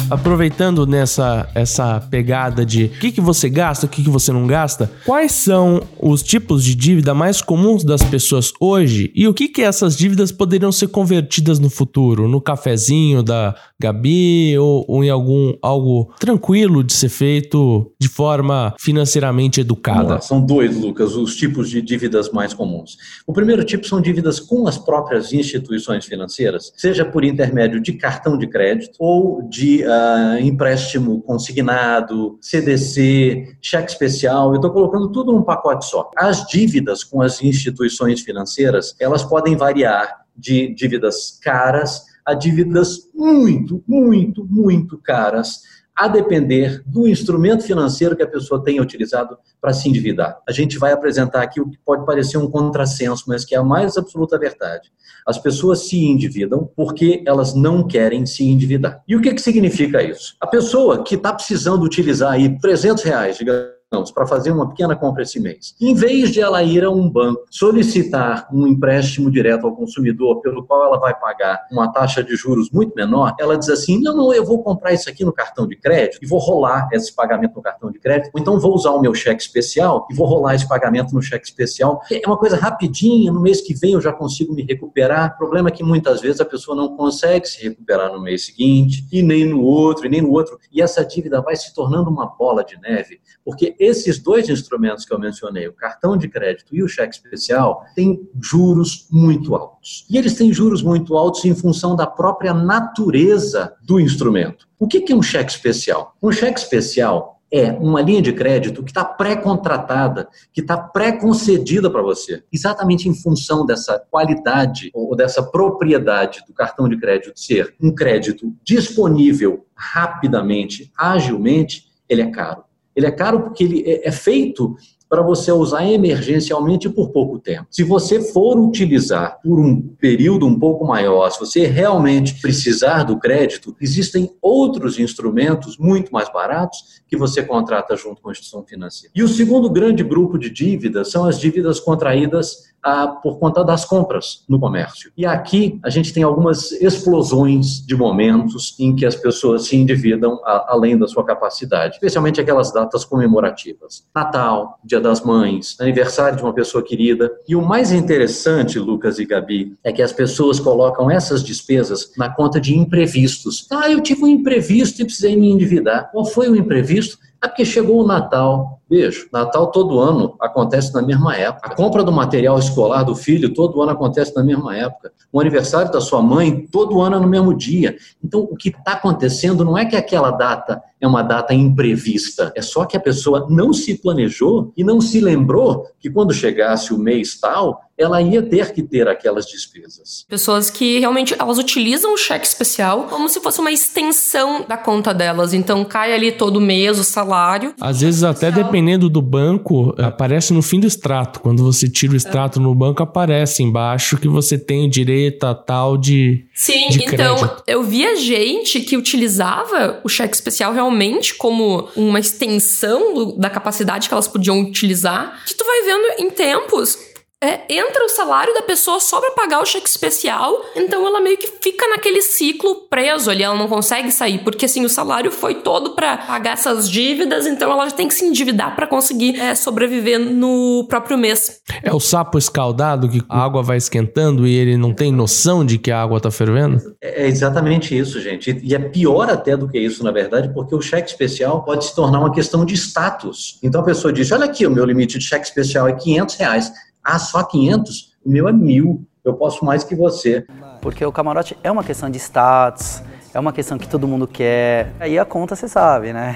Aproveitando 0.09 0.85
nessa 0.85 1.49
essa 1.53 1.99
pegada 1.99 2.65
de 2.65 2.85
o 2.85 2.99
que, 2.99 3.11
que 3.11 3.21
você 3.21 3.49
gasta, 3.49 3.85
o 3.85 3.89
que, 3.89 4.03
que 4.03 4.09
você 4.09 4.31
não 4.31 4.47
gasta, 4.47 4.91
quais 5.05 5.31
são 5.31 5.81
os 5.99 6.23
tipos 6.23 6.63
de 6.63 6.75
dívida 6.75 7.13
mais 7.13 7.41
comuns 7.41 7.83
das 7.83 8.03
pessoas 8.03 8.51
hoje 8.59 9.11
e 9.15 9.27
o 9.27 9.33
que, 9.33 9.47
que 9.47 9.61
essas 9.61 9.97
dívidas 9.97 10.31
poderiam 10.31 10.71
ser 10.71 10.87
convertidas 10.87 11.59
no 11.59 11.69
futuro? 11.69 12.27
No 12.27 12.41
cafezinho 12.41 13.23
da 13.23 13.55
Gabi 13.79 14.57
ou, 14.57 14.83
ou 14.87 15.03
em 15.03 15.09
algum 15.09 15.53
algo 15.61 16.11
tranquilo 16.19 16.83
de 16.83 16.93
ser 16.93 17.09
feito 17.09 17.91
de 17.99 18.07
forma 18.07 18.73
financeiramente 18.79 19.61
educada? 19.61 20.19
São 20.19 20.41
dois, 20.41 20.75
Lucas, 20.75 21.15
os 21.15 21.35
tipos 21.35 21.69
de 21.69 21.81
dívidas 21.81 22.31
mais 22.31 22.53
comuns. 22.53 22.97
O 23.25 23.33
primeiro 23.33 23.63
tipo 23.63 23.87
são 23.87 24.01
dívidas 24.01 24.39
com 24.39 24.67
as 24.67 24.77
próprias 24.77 25.31
instituições 25.31 26.05
financeiras, 26.05 26.73
seja 26.75 27.05
por 27.05 27.23
intermédio 27.23 27.79
de 27.79 27.93
cartão 27.93 28.37
de 28.37 28.47
crédito 28.47 28.95
ou 28.99 29.47
de 29.47 29.83
uh, 29.83 30.41
empréstimo 30.41 31.21
consignado, 31.21 32.37
CDC, 32.41 33.57
cheque 33.61 33.91
especial. 33.91 34.49
Eu 34.49 34.55
estou 34.55 34.71
colocando 34.71 35.11
tudo 35.11 35.31
num 35.31 35.43
pacote 35.43 35.85
só. 35.85 36.09
As 36.17 36.47
dívidas 36.47 37.03
com 37.03 37.21
as 37.21 37.43
instituições 37.43 38.21
financeiras, 38.21 38.95
elas 38.99 39.23
podem 39.23 39.55
variar 39.55 40.25
de 40.35 40.73
dívidas 40.73 41.39
caras 41.43 42.06
a 42.27 42.33
dívidas 42.33 43.09
muito, 43.15 43.81
muito, 43.87 44.45
muito 44.45 44.97
caras 44.97 45.61
a 45.95 46.09
depender 46.09 46.83
do 46.85 47.07
instrumento 47.07 47.63
financeiro 47.63 48.15
que 48.15 48.21
a 48.21 48.27
pessoa 48.27 48.61
tenha 48.61 48.81
utilizado 48.81 49.37
para 49.59 49.73
se 49.73 49.87
endividar. 49.87 50.37
A 50.47 50.51
gente 50.51 50.77
vai 50.77 50.91
apresentar 50.91 51.41
aqui 51.41 51.59
o 51.61 51.67
que 51.67 51.77
pode 51.83 52.05
parecer 52.05 52.37
um 52.37 52.51
contrassenso, 52.51 53.23
mas 53.27 53.45
que 53.45 53.55
é 53.55 53.57
a 53.57 53.63
mais 53.63 53.97
absoluta 53.97 54.37
verdade. 54.37 54.91
As 55.25 55.39
pessoas 55.39 55.87
se 55.87 55.97
endividam 56.03 56.69
porque 56.75 57.23
elas 57.25 57.55
não 57.55 57.87
querem 57.87 58.25
se 58.25 58.43
endividar. 58.43 59.01
E 59.07 59.15
o 59.15 59.21
que, 59.21 59.33
que 59.33 59.41
significa 59.41 60.03
isso? 60.03 60.35
A 60.39 60.45
pessoa 60.45 61.03
que 61.03 61.15
está 61.15 61.33
precisando 61.33 61.83
utilizar 61.83 62.33
aí 62.33 62.59
300 62.59 63.03
reais, 63.03 63.37
digamos, 63.37 63.76
para 64.13 64.27
fazer 64.27 64.51
uma 64.51 64.67
pequena 64.67 64.97
compra 64.97 65.23
esse 65.23 65.39
mês. 65.39 65.73
Em 65.79 65.93
vez 65.93 66.31
de 66.31 66.41
ela 66.41 66.61
ir 66.61 66.83
a 66.83 66.91
um 66.91 67.09
banco 67.09 67.45
solicitar 67.49 68.45
um 68.53 68.67
empréstimo 68.67 69.31
direto 69.31 69.65
ao 69.65 69.75
consumidor, 69.75 70.41
pelo 70.41 70.65
qual 70.65 70.85
ela 70.85 70.99
vai 70.99 71.17
pagar 71.17 71.65
uma 71.71 71.89
taxa 71.91 72.21
de 72.21 72.35
juros 72.35 72.69
muito 72.69 72.93
menor, 72.93 73.33
ela 73.39 73.57
diz 73.57 73.69
assim: 73.69 74.01
não, 74.01 74.15
não, 74.15 74.33
eu 74.33 74.45
vou 74.45 74.61
comprar 74.61 74.91
isso 74.91 75.09
aqui 75.09 75.23
no 75.23 75.31
cartão 75.31 75.65
de 75.65 75.77
crédito 75.77 76.19
e 76.21 76.27
vou 76.27 76.37
rolar 76.37 76.89
esse 76.91 77.15
pagamento 77.15 77.55
no 77.55 77.61
cartão 77.61 77.89
de 77.89 77.97
crédito, 77.97 78.29
ou 78.33 78.41
então 78.41 78.59
vou 78.59 78.75
usar 78.75 78.91
o 78.91 78.99
meu 78.99 79.13
cheque 79.13 79.41
especial 79.41 80.05
e 80.11 80.13
vou 80.13 80.27
rolar 80.27 80.55
esse 80.55 80.67
pagamento 80.67 81.13
no 81.13 81.21
cheque 81.21 81.45
especial. 81.45 82.01
É 82.11 82.27
uma 82.27 82.37
coisa 82.37 82.57
rapidinha, 82.57 83.31
no 83.31 83.39
mês 83.39 83.61
que 83.61 83.73
vem 83.73 83.93
eu 83.93 84.01
já 84.01 84.11
consigo 84.11 84.53
me 84.53 84.63
recuperar. 84.63 85.33
O 85.35 85.37
problema 85.37 85.69
é 85.69 85.71
que 85.71 85.83
muitas 85.83 86.19
vezes 86.19 86.41
a 86.41 86.45
pessoa 86.45 86.75
não 86.75 86.97
consegue 86.97 87.47
se 87.47 87.63
recuperar 87.63 88.11
no 88.11 88.21
mês 88.21 88.45
seguinte, 88.45 89.07
e 89.11 89.21
nem 89.23 89.45
no 89.45 89.61
outro, 89.61 90.05
e 90.05 90.09
nem 90.09 90.21
no 90.21 90.31
outro, 90.31 90.59
e 90.71 90.81
essa 90.81 91.05
dívida 91.05 91.41
vai 91.41 91.55
se 91.55 91.73
tornando 91.73 92.09
uma 92.09 92.25
bola 92.25 92.65
de 92.65 92.77
neve, 92.81 93.21
porque 93.45 93.76
esses 93.79 94.19
dois 94.19 94.49
instrumentos 94.49 95.05
que 95.05 95.13
eu 95.13 95.19
mencionei, 95.19 95.67
o 95.67 95.73
cartão 95.73 96.17
de 96.17 96.27
crédito 96.27 96.75
e 96.75 96.83
o 96.83 96.87
cheque 96.87 97.15
especial, 97.15 97.83
têm 97.95 98.27
juros 98.41 99.07
muito 99.11 99.55
altos. 99.55 100.05
E 100.09 100.17
eles 100.17 100.35
têm 100.35 100.53
juros 100.53 100.81
muito 100.81 101.15
altos 101.15 101.45
em 101.45 101.55
função 101.55 101.95
da 101.95 102.07
própria 102.07 102.53
natureza 102.53 103.73
do 103.83 103.99
instrumento. 103.99 104.67
O 104.79 104.87
que 104.87 105.11
é 105.11 105.15
um 105.15 105.21
cheque 105.21 105.51
especial? 105.51 106.15
Um 106.21 106.31
cheque 106.31 106.59
especial 106.59 107.37
é 107.51 107.71
uma 107.71 108.01
linha 108.01 108.21
de 108.21 108.33
crédito 108.33 108.83
que 108.83 108.91
está 108.91 109.05
pré-contratada, 109.05 110.27
que 110.51 110.61
está 110.61 110.77
pré-concedida 110.77 111.89
para 111.89 112.01
você, 112.01 112.43
exatamente 112.51 113.07
em 113.07 113.13
função 113.13 113.65
dessa 113.65 113.97
qualidade 114.11 114.91
ou 114.93 115.15
dessa 115.15 115.41
propriedade 115.41 116.43
do 116.45 116.53
cartão 116.53 116.89
de 116.89 116.97
crédito 116.97 117.39
ser 117.39 117.75
um 117.81 117.93
crédito 117.93 118.53
disponível 118.63 119.65
rapidamente, 119.75 120.91
agilmente, 120.97 121.85
ele 122.09 122.21
é 122.21 122.29
caro. 122.29 122.66
Ele 122.97 123.05
é 123.05 123.11
caro 123.11 123.41
porque 123.43 123.63
ele 123.63 123.83
é, 123.85 124.07
é 124.07 124.11
feito 124.11 124.75
para 125.09 125.21
você 125.21 125.51
usar 125.51 125.85
emergencialmente 125.85 126.89
por 126.89 127.09
pouco 127.09 127.39
tempo. 127.39 127.67
Se 127.69 127.83
você 127.83 128.21
for 128.21 128.59
utilizar 128.59 129.39
por 129.41 129.59
um 129.59 129.81
período 129.81 130.45
um 130.45 130.59
pouco 130.59 130.85
maior, 130.85 131.29
se 131.29 131.39
você 131.39 131.65
realmente 131.65 132.39
precisar 132.41 133.03
do 133.03 133.17
crédito, 133.17 133.75
existem 133.79 134.31
outros 134.41 134.99
instrumentos 134.99 135.77
muito 135.77 136.11
mais 136.11 136.31
baratos 136.31 137.01
que 137.07 137.15
você 137.15 137.41
contrata 137.41 137.95
junto 137.95 138.21
com 138.21 138.29
a 138.29 138.31
instituição 138.31 138.63
financeira. 138.63 139.13
E 139.15 139.23
o 139.23 139.27
segundo 139.27 139.69
grande 139.69 140.03
grupo 140.03 140.37
de 140.37 140.49
dívidas 140.49 141.09
são 141.11 141.25
as 141.25 141.39
dívidas 141.39 141.79
contraídas 141.79 142.67
ah, 142.83 143.07
por 143.07 143.39
conta 143.39 143.63
das 143.63 143.83
compras 143.85 144.45
no 144.47 144.59
comércio. 144.59 145.11
E 145.17 145.25
aqui 145.25 145.79
a 145.83 145.89
gente 145.89 146.13
tem 146.13 146.23
algumas 146.23 146.71
explosões 146.71 147.85
de 147.85 147.95
momentos 147.95 148.75
em 148.79 148.95
que 148.95 149.05
as 149.05 149.15
pessoas 149.15 149.65
se 149.67 149.75
endividam 149.75 150.39
a, 150.45 150.73
além 150.73 150.97
da 150.97 151.07
sua 151.07 151.25
capacidade, 151.25 151.95
especialmente 151.95 152.39
aquelas 152.39 152.71
datas 152.71 153.03
comemorativas. 153.03 154.05
Natal, 154.15 154.79
Dia 154.83 154.96
das 154.99 155.21
Mães, 155.21 155.75
aniversário 155.79 156.37
de 156.37 156.43
uma 156.43 156.53
pessoa 156.53 156.83
querida. 156.83 157.31
E 157.47 157.55
o 157.55 157.61
mais 157.61 157.91
interessante, 157.91 158.79
Lucas 158.79 159.19
e 159.19 159.25
Gabi, 159.25 159.75
é 159.83 159.91
que 159.91 160.01
as 160.01 160.11
pessoas 160.11 160.59
colocam 160.59 161.09
essas 161.09 161.43
despesas 161.43 162.11
na 162.17 162.29
conta 162.29 162.59
de 162.59 162.75
imprevistos. 162.77 163.67
Ah, 163.71 163.89
eu 163.89 164.01
tive 164.01 164.23
um 164.23 164.27
imprevisto 164.27 165.01
e 165.01 165.05
precisei 165.05 165.35
me 165.35 165.49
endividar. 165.49 166.09
Qual 166.11 166.25
foi 166.25 166.49
o 166.49 166.55
imprevisto? 166.55 167.17
É 167.43 167.47
porque 167.47 167.65
chegou 167.65 168.03
o 168.03 168.07
Natal. 168.07 168.76
Beijo. 168.89 169.27
Natal 169.31 169.71
todo 169.71 169.99
ano 169.99 170.35
acontece 170.39 170.93
na 170.93 171.01
mesma 171.01 171.35
época. 171.35 171.67
A 171.67 171.75
compra 171.75 172.03
do 172.03 172.11
material 172.11 172.57
escolar 172.57 173.03
do 173.03 173.15
filho 173.15 173.53
todo 173.53 173.81
ano 173.81 173.91
acontece 173.91 174.33
na 174.35 174.43
mesma 174.43 174.75
época. 174.75 175.11
O 175.31 175.41
aniversário 175.41 175.91
da 175.91 175.99
sua 175.99 176.21
mãe 176.21 176.65
todo 176.71 177.01
ano 177.01 177.17
é 177.17 177.19
no 177.19 177.27
mesmo 177.27 177.53
dia. 177.53 177.97
Então, 178.23 178.41
o 178.41 178.55
que 178.55 178.69
está 178.69 178.93
acontecendo 178.93 179.65
não 179.65 179.77
é 179.77 179.85
que 179.85 179.95
aquela 179.95 180.31
data 180.31 180.81
é 180.99 181.07
uma 181.07 181.21
data 181.21 181.53
imprevista. 181.53 182.51
É 182.55 182.61
só 182.61 182.85
que 182.85 182.97
a 182.97 182.99
pessoa 182.99 183.45
não 183.49 183.73
se 183.73 183.95
planejou 183.95 184.71
e 184.75 184.83
não 184.83 184.99
se 184.99 185.19
lembrou 185.19 185.85
que 185.99 186.09
quando 186.09 186.33
chegasse 186.33 186.93
o 186.93 186.97
mês 186.97 187.39
tal, 187.39 187.81
ela 187.97 188.21
ia 188.21 188.43
ter 188.43 188.73
que 188.73 188.83
ter 188.83 189.07
aquelas 189.07 189.47
despesas. 189.47 190.23
Pessoas 190.29 190.69
que 190.69 190.99
realmente 190.99 191.35
elas 191.37 191.57
utilizam 191.57 192.13
o 192.13 192.17
cheque 192.17 192.45
especial 192.45 193.05
como 193.05 193.27
se 193.27 193.39
fosse 193.39 193.59
uma 193.59 193.71
extensão 193.71 194.63
da 194.67 194.77
conta 194.77 195.13
delas. 195.13 195.53
Então 195.53 195.83
cai 195.83 196.13
ali 196.13 196.31
todo 196.31 196.61
mês 196.61 196.99
o 196.99 197.03
salário. 197.03 197.73
Às 197.81 198.01
vezes 198.01 198.23
até 198.23 198.51
dependendo 198.77 199.09
do 199.09 199.21
banco, 199.23 199.95
aparece 199.97 200.53
no 200.53 200.61
fim 200.61 200.79
do 200.79 200.85
extrato. 200.85 201.39
Quando 201.39 201.63
você 201.63 201.89
tira 201.89 202.13
o 202.13 202.15
extrato 202.15 202.59
é. 202.59 202.61
no 202.61 202.75
banco, 202.75 203.01
aparece 203.01 203.63
embaixo 203.63 204.17
que 204.17 204.27
você 204.27 204.57
tem 204.57 204.87
direito 204.87 205.45
a 205.45 205.55
tal 205.55 205.97
de 205.97 206.45
Sim, 206.53 206.89
de 206.89 207.03
então 207.03 207.57
eu 207.65 207.83
via 207.83 208.15
gente 208.15 208.81
que 208.81 208.95
utilizava 208.95 209.99
o 210.03 210.09
cheque 210.09 210.35
especial 210.35 210.73
realmente 210.73 211.33
como 211.33 211.87
uma 211.95 212.19
extensão 212.19 213.35
da 213.37 213.49
capacidade 213.49 214.07
que 214.07 214.13
elas 214.13 214.27
podiam 214.27 214.61
utilizar. 214.61 215.43
Que 215.45 215.55
tu 215.55 215.65
vai 215.65 215.81
vendo 215.83 216.21
em 216.21 216.29
tempos 216.29 216.99
é, 217.43 217.61
entra 217.69 218.03
o 218.03 218.09
salário 218.09 218.51
da 218.53 218.63
pessoa 218.63 218.99
só 218.99 219.21
pra 219.21 219.31
pagar 219.31 219.61
o 219.61 219.65
cheque 219.65 219.87
especial, 219.87 220.59
então 220.75 221.05
ela 221.05 221.21
meio 221.21 221.37
que 221.37 221.47
fica 221.61 221.87
naquele 221.87 222.21
ciclo 222.21 222.87
preso 222.89 223.29
ali, 223.29 223.43
ela 223.43 223.55
não 223.55 223.67
consegue 223.67 224.11
sair, 224.11 224.39
porque 224.39 224.65
assim, 224.65 224.83
o 224.83 224.89
salário 224.89 225.31
foi 225.31 225.55
todo 225.55 225.91
para 225.91 226.17
pagar 226.17 226.53
essas 226.53 226.89
dívidas, 226.89 227.45
então 227.45 227.71
ela 227.71 227.87
já 227.87 227.95
tem 227.95 228.07
que 228.07 228.15
se 228.15 228.25
endividar 228.25 228.75
para 228.75 228.87
conseguir 228.87 229.39
é, 229.39 229.53
sobreviver 229.53 230.19
no 230.19 230.85
próprio 230.89 231.15
mês. 231.15 231.61
É 231.83 231.93
o 231.93 231.99
sapo 231.99 232.39
escaldado 232.39 233.07
que 233.07 233.21
a 233.29 233.43
água 233.43 233.61
vai 233.61 233.77
esquentando 233.77 234.47
e 234.47 234.55
ele 234.55 234.75
não 234.75 234.91
tem 234.91 235.11
noção 235.11 235.63
de 235.63 235.77
que 235.77 235.91
a 235.91 236.01
água 236.01 236.19
tá 236.19 236.31
fervendo? 236.31 236.81
É, 236.99 237.25
é 237.25 237.27
exatamente 237.27 237.95
isso, 237.95 238.19
gente. 238.19 238.59
E 238.63 238.73
é 238.73 238.79
pior 238.79 239.29
até 239.29 239.55
do 239.55 239.67
que 239.67 239.77
isso, 239.77 240.03
na 240.03 240.11
verdade, 240.11 240.51
porque 240.53 240.73
o 240.73 240.81
cheque 240.81 241.09
especial 241.09 241.63
pode 241.63 241.85
se 241.85 241.95
tornar 241.95 242.19
uma 242.19 242.33
questão 242.33 242.65
de 242.65 242.73
status. 242.73 243.59
Então 243.61 243.81
a 243.81 243.83
pessoa 243.83 244.11
diz: 244.11 244.31
olha 244.31 244.45
aqui, 244.45 244.65
o 244.65 244.71
meu 244.71 244.85
limite 244.85 245.19
de 245.19 245.25
cheque 245.25 245.45
especial 245.45 245.87
é 245.87 245.93
500 245.93 246.35
reais. 246.35 246.71
Ah, 247.09 247.19
só 247.19 247.41
500? 247.41 248.17
O 248.25 248.29
meu 248.29 248.49
é 248.49 248.51
mil. 248.51 249.07
Eu 249.23 249.33
posso 249.33 249.63
mais 249.63 249.81
que 249.81 249.95
você. 249.95 250.45
Porque 250.81 251.05
o 251.05 251.11
camarote 251.11 251.57
é 251.63 251.71
uma 251.71 251.81
questão 251.81 252.09
de 252.09 252.17
status, 252.17 253.01
é 253.33 253.39
uma 253.39 253.53
questão 253.53 253.77
que 253.77 253.87
todo 253.87 254.05
mundo 254.05 254.27
quer. 254.27 254.93
Aí 254.99 255.17
a 255.17 255.23
conta 255.23 255.55
você 255.55 255.69
sabe, 255.69 256.11
né? 256.11 256.35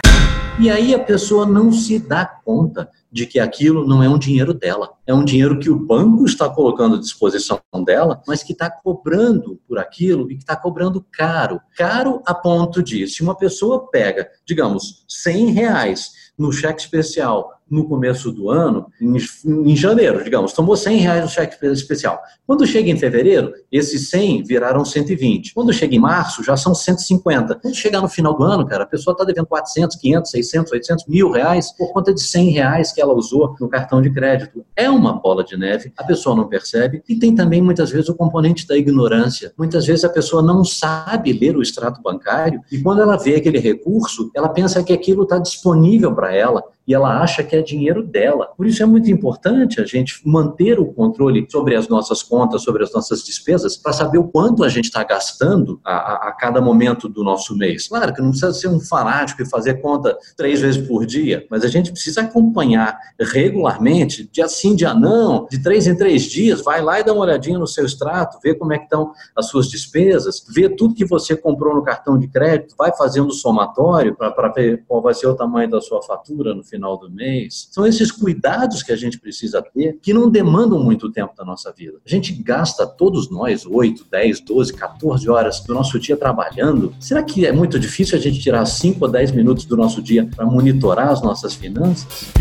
E 0.58 0.70
aí 0.70 0.96
a 0.96 1.00
pessoa 1.00 1.46
não 1.46 1.74
se 1.74 2.00
dá 2.00 2.26
conta 2.26 2.90
de 3.12 3.26
que 3.26 3.38
aquilo 3.38 3.86
não 3.86 4.02
é 4.02 4.08
um 4.08 4.18
dinheiro 4.18 4.54
dela. 4.54 4.94
É 5.06 5.14
um 5.14 5.26
dinheiro 5.26 5.60
que 5.60 5.70
o 5.70 5.76
banco 5.76 6.24
está 6.24 6.50
colocando 6.50 6.96
à 6.96 7.00
disposição 7.00 7.60
dela, 7.86 8.22
mas 8.26 8.42
que 8.42 8.54
está 8.54 8.72
cobrando 8.72 9.60
por 9.68 9.78
aquilo 9.78 10.32
e 10.32 10.36
que 10.36 10.44
está 10.44 10.56
cobrando 10.56 11.06
caro. 11.12 11.60
Caro 11.76 12.22
a 12.26 12.34
ponto 12.34 12.82
de, 12.82 13.08
se 13.08 13.22
uma 13.22 13.36
pessoa 13.36 13.90
pega, 13.92 14.30
digamos, 14.46 15.04
100 15.10 15.52
reais 15.52 16.12
no 16.38 16.50
cheque 16.50 16.82
especial 16.82 17.61
no 17.72 17.88
começo 17.88 18.32
do 18.32 18.50
ano, 18.50 18.88
em, 19.00 19.16
em, 19.46 19.76
janeiro, 19.76 20.22
digamos, 20.22 20.52
tomou 20.52 20.76
100 20.76 20.98
reais 20.98 21.24
no 21.24 21.30
cheque 21.30 21.66
especial. 21.68 22.22
Quando 22.46 22.68
chega 22.68 22.90
em 22.90 22.98
fevereiro, 22.98 23.54
esses 23.72 24.10
100 24.10 24.44
viraram 24.44 24.84
120. 24.84 25.54
Quando 25.54 25.72
chega 25.72 25.96
em 25.96 26.00
março, 26.00 26.44
já 26.44 26.58
são 26.58 26.76
150. 26.76 27.56
Quando 27.56 27.74
chegar 27.74 28.02
no 28.02 28.10
final 28.10 28.36
do 28.36 28.44
ano, 28.44 28.66
cara, 28.68 28.84
a 28.84 28.88
pessoa 28.88 29.14
está 29.14 29.24
devendo 29.24 29.46
400, 29.46 29.96
500, 29.96 30.32
600, 30.32 30.72
800, 30.74 31.06
mil 31.08 31.32
reais 31.32 31.72
por 31.72 31.94
conta 31.94 32.14
de 32.14 32.22
100 32.22 32.50
reais 32.50 32.92
que 32.92 33.02
ela 33.02 33.14
usou 33.14 33.56
no 33.60 33.70
cartão 33.70 34.02
de 34.02 34.10
crédito. 34.12 34.66
É 34.76 34.90
uma 34.90 35.14
bola 35.14 35.44
de 35.44 35.56
neve, 35.56 35.94
a 35.98 36.04
pessoa 36.04 36.36
não 36.36 36.50
percebe 36.50 37.02
e 37.08 37.16
tem 37.16 37.34
também 37.34 37.62
muitas 37.62 37.90
vezes 37.90 38.10
o 38.10 38.16
componente 38.16 38.68
da 38.68 38.78
ignorância. 38.78 39.54
Muitas 39.58 39.86
vezes 39.86 40.04
a 40.04 40.10
pessoa 40.10 40.42
não 40.42 40.66
sabe 40.66 41.32
ler 41.32 41.56
o 41.56 41.62
extrato 41.62 42.02
bancário 42.02 42.62
e 42.70 42.80
quando 42.80 43.02
ela 43.02 43.18
vê 43.18 43.36
aquele 43.36 43.60
recurso, 43.60 44.30
ela 44.36 44.50
pensa 44.50 44.84
que 44.84 44.92
aquilo 44.92 45.24
está 45.24 45.38
disponível 45.38 46.14
para 46.14 46.36
ela 46.36 46.62
e 46.88 46.94
ela 46.94 47.22
acha 47.22 47.44
que 47.44 47.56
é 47.56 47.62
dinheiro 47.62 48.04
dela. 48.04 48.48
Por 48.58 48.66
isso 48.66 48.82
é 48.82 48.86
muito 48.86 49.10
importante 49.10 49.80
a 49.80 49.86
gente 49.86 50.22
manter 50.26 50.80
o 50.80 50.86
controle 50.86 51.46
sobre 51.50 51.76
as 51.76 51.88
nossas 51.88 52.24
contas, 52.24 52.64
sobre 52.64 52.84
as 52.84 52.92
nossas 52.92 53.24
despesas, 53.24 53.78
para 53.78 53.94
saber 53.94 54.18
o 54.18 54.28
quanto 54.28 54.64
a 54.64 54.70
gente 54.70 54.86
está 54.86 55.04
gastando 55.04 55.80
a, 55.84 55.94
a, 55.94 56.30
a, 56.30 56.32
cada 56.32 56.62
momento 56.62 57.08
do 57.08 57.24
nosso 57.24 57.56
mês. 57.56 57.88
Claro 57.88 58.14
que 58.14 58.22
não 58.22 58.30
precisa 58.30 58.54
ser 58.54 58.68
um 58.68 58.80
fanático 58.80 59.42
e 59.42 59.50
fazer 59.50 59.76
conta 59.76 60.18
três 60.36 60.62
vezes 60.62 60.86
por 60.88 61.06
dia, 61.06 61.46
mas 61.50 61.64
a 61.64 61.68
gente 61.68 61.92
precisa 61.92 62.22
acompanhar 62.22 62.98
regularmente, 63.20 64.30
dia 64.32 64.48
sim, 64.48 64.76
dia 64.76 64.94
não, 64.94 65.48
de 65.50 65.62
três 65.62 65.88
em 65.88 65.96
três 65.96 66.24
dias, 66.24 66.62
vai 66.62 66.82
lá 66.82 67.00
e 67.00 67.04
dá 67.04 67.14
uma 67.14 67.24
olhadinha 67.24 67.60
no 67.60 67.68
seu 67.68 67.86
extrato, 67.86 68.40
vê 68.44 68.56
como 68.56 68.74
é 68.74 68.78
que 68.78 68.86
estão 68.86 69.12
as 69.36 69.48
suas 69.48 69.68
despesas, 69.68 70.44
vê 70.50 70.68
tudo 70.68 70.96
que 70.96 71.06
você 71.06 71.36
comprou 71.36 71.76
no 71.76 71.84
cartão 71.84 72.18
de 72.18 72.28
crédito, 72.28 72.76
vai 72.78 72.92
fazendo 72.96 73.32
somatório 73.32 74.16
para 74.16 74.50
ver 74.50 74.84
qual 74.88 75.02
vai 75.02 75.14
ser 75.14 75.28
o 75.28 75.36
tamanho 75.36 75.70
da 75.70 75.80
sua 75.80 76.02
fatura 76.02 76.54
no 76.56 76.64
final 76.72 76.98
do 76.98 77.12
mês. 77.12 77.68
São 77.70 77.86
esses 77.86 78.12
cuidados 78.12 78.82
que 78.82 78.92
a 78.92 78.96
gente 78.96 79.20
precisa 79.20 79.62
ter 79.62 80.00
que 80.02 80.14
não 80.14 80.30
demandam 80.30 80.80
muito 80.80 81.12
tempo 81.12 81.36
da 81.36 81.44
nossa 81.44 81.72
vida. 81.72 82.00
A 82.06 82.10
gente 82.10 82.32
gasta, 82.34 82.88
todos 82.88 83.30
nós, 83.30 83.66
8, 83.66 84.06
10, 84.10 84.40
12, 84.40 84.74
14 84.74 85.30
horas 85.30 85.60
do 85.60 85.74
nosso 85.74 86.00
dia 86.00 86.16
trabalhando. 86.16 86.96
Será 87.00 87.22
que 87.22 87.46
é 87.46 87.52
muito 87.52 87.78
difícil 87.78 88.18
a 88.18 88.22
gente 88.22 88.40
tirar 88.40 88.66
5 88.66 89.04
ou 89.04 89.12
10 89.12 89.32
minutos 89.34 89.66
do 89.66 89.76
nosso 89.76 90.02
dia 90.02 90.28
para 90.34 90.46
monitorar 90.46 91.10
as 91.10 91.22
nossas 91.22 91.54
finanças? 91.54 92.32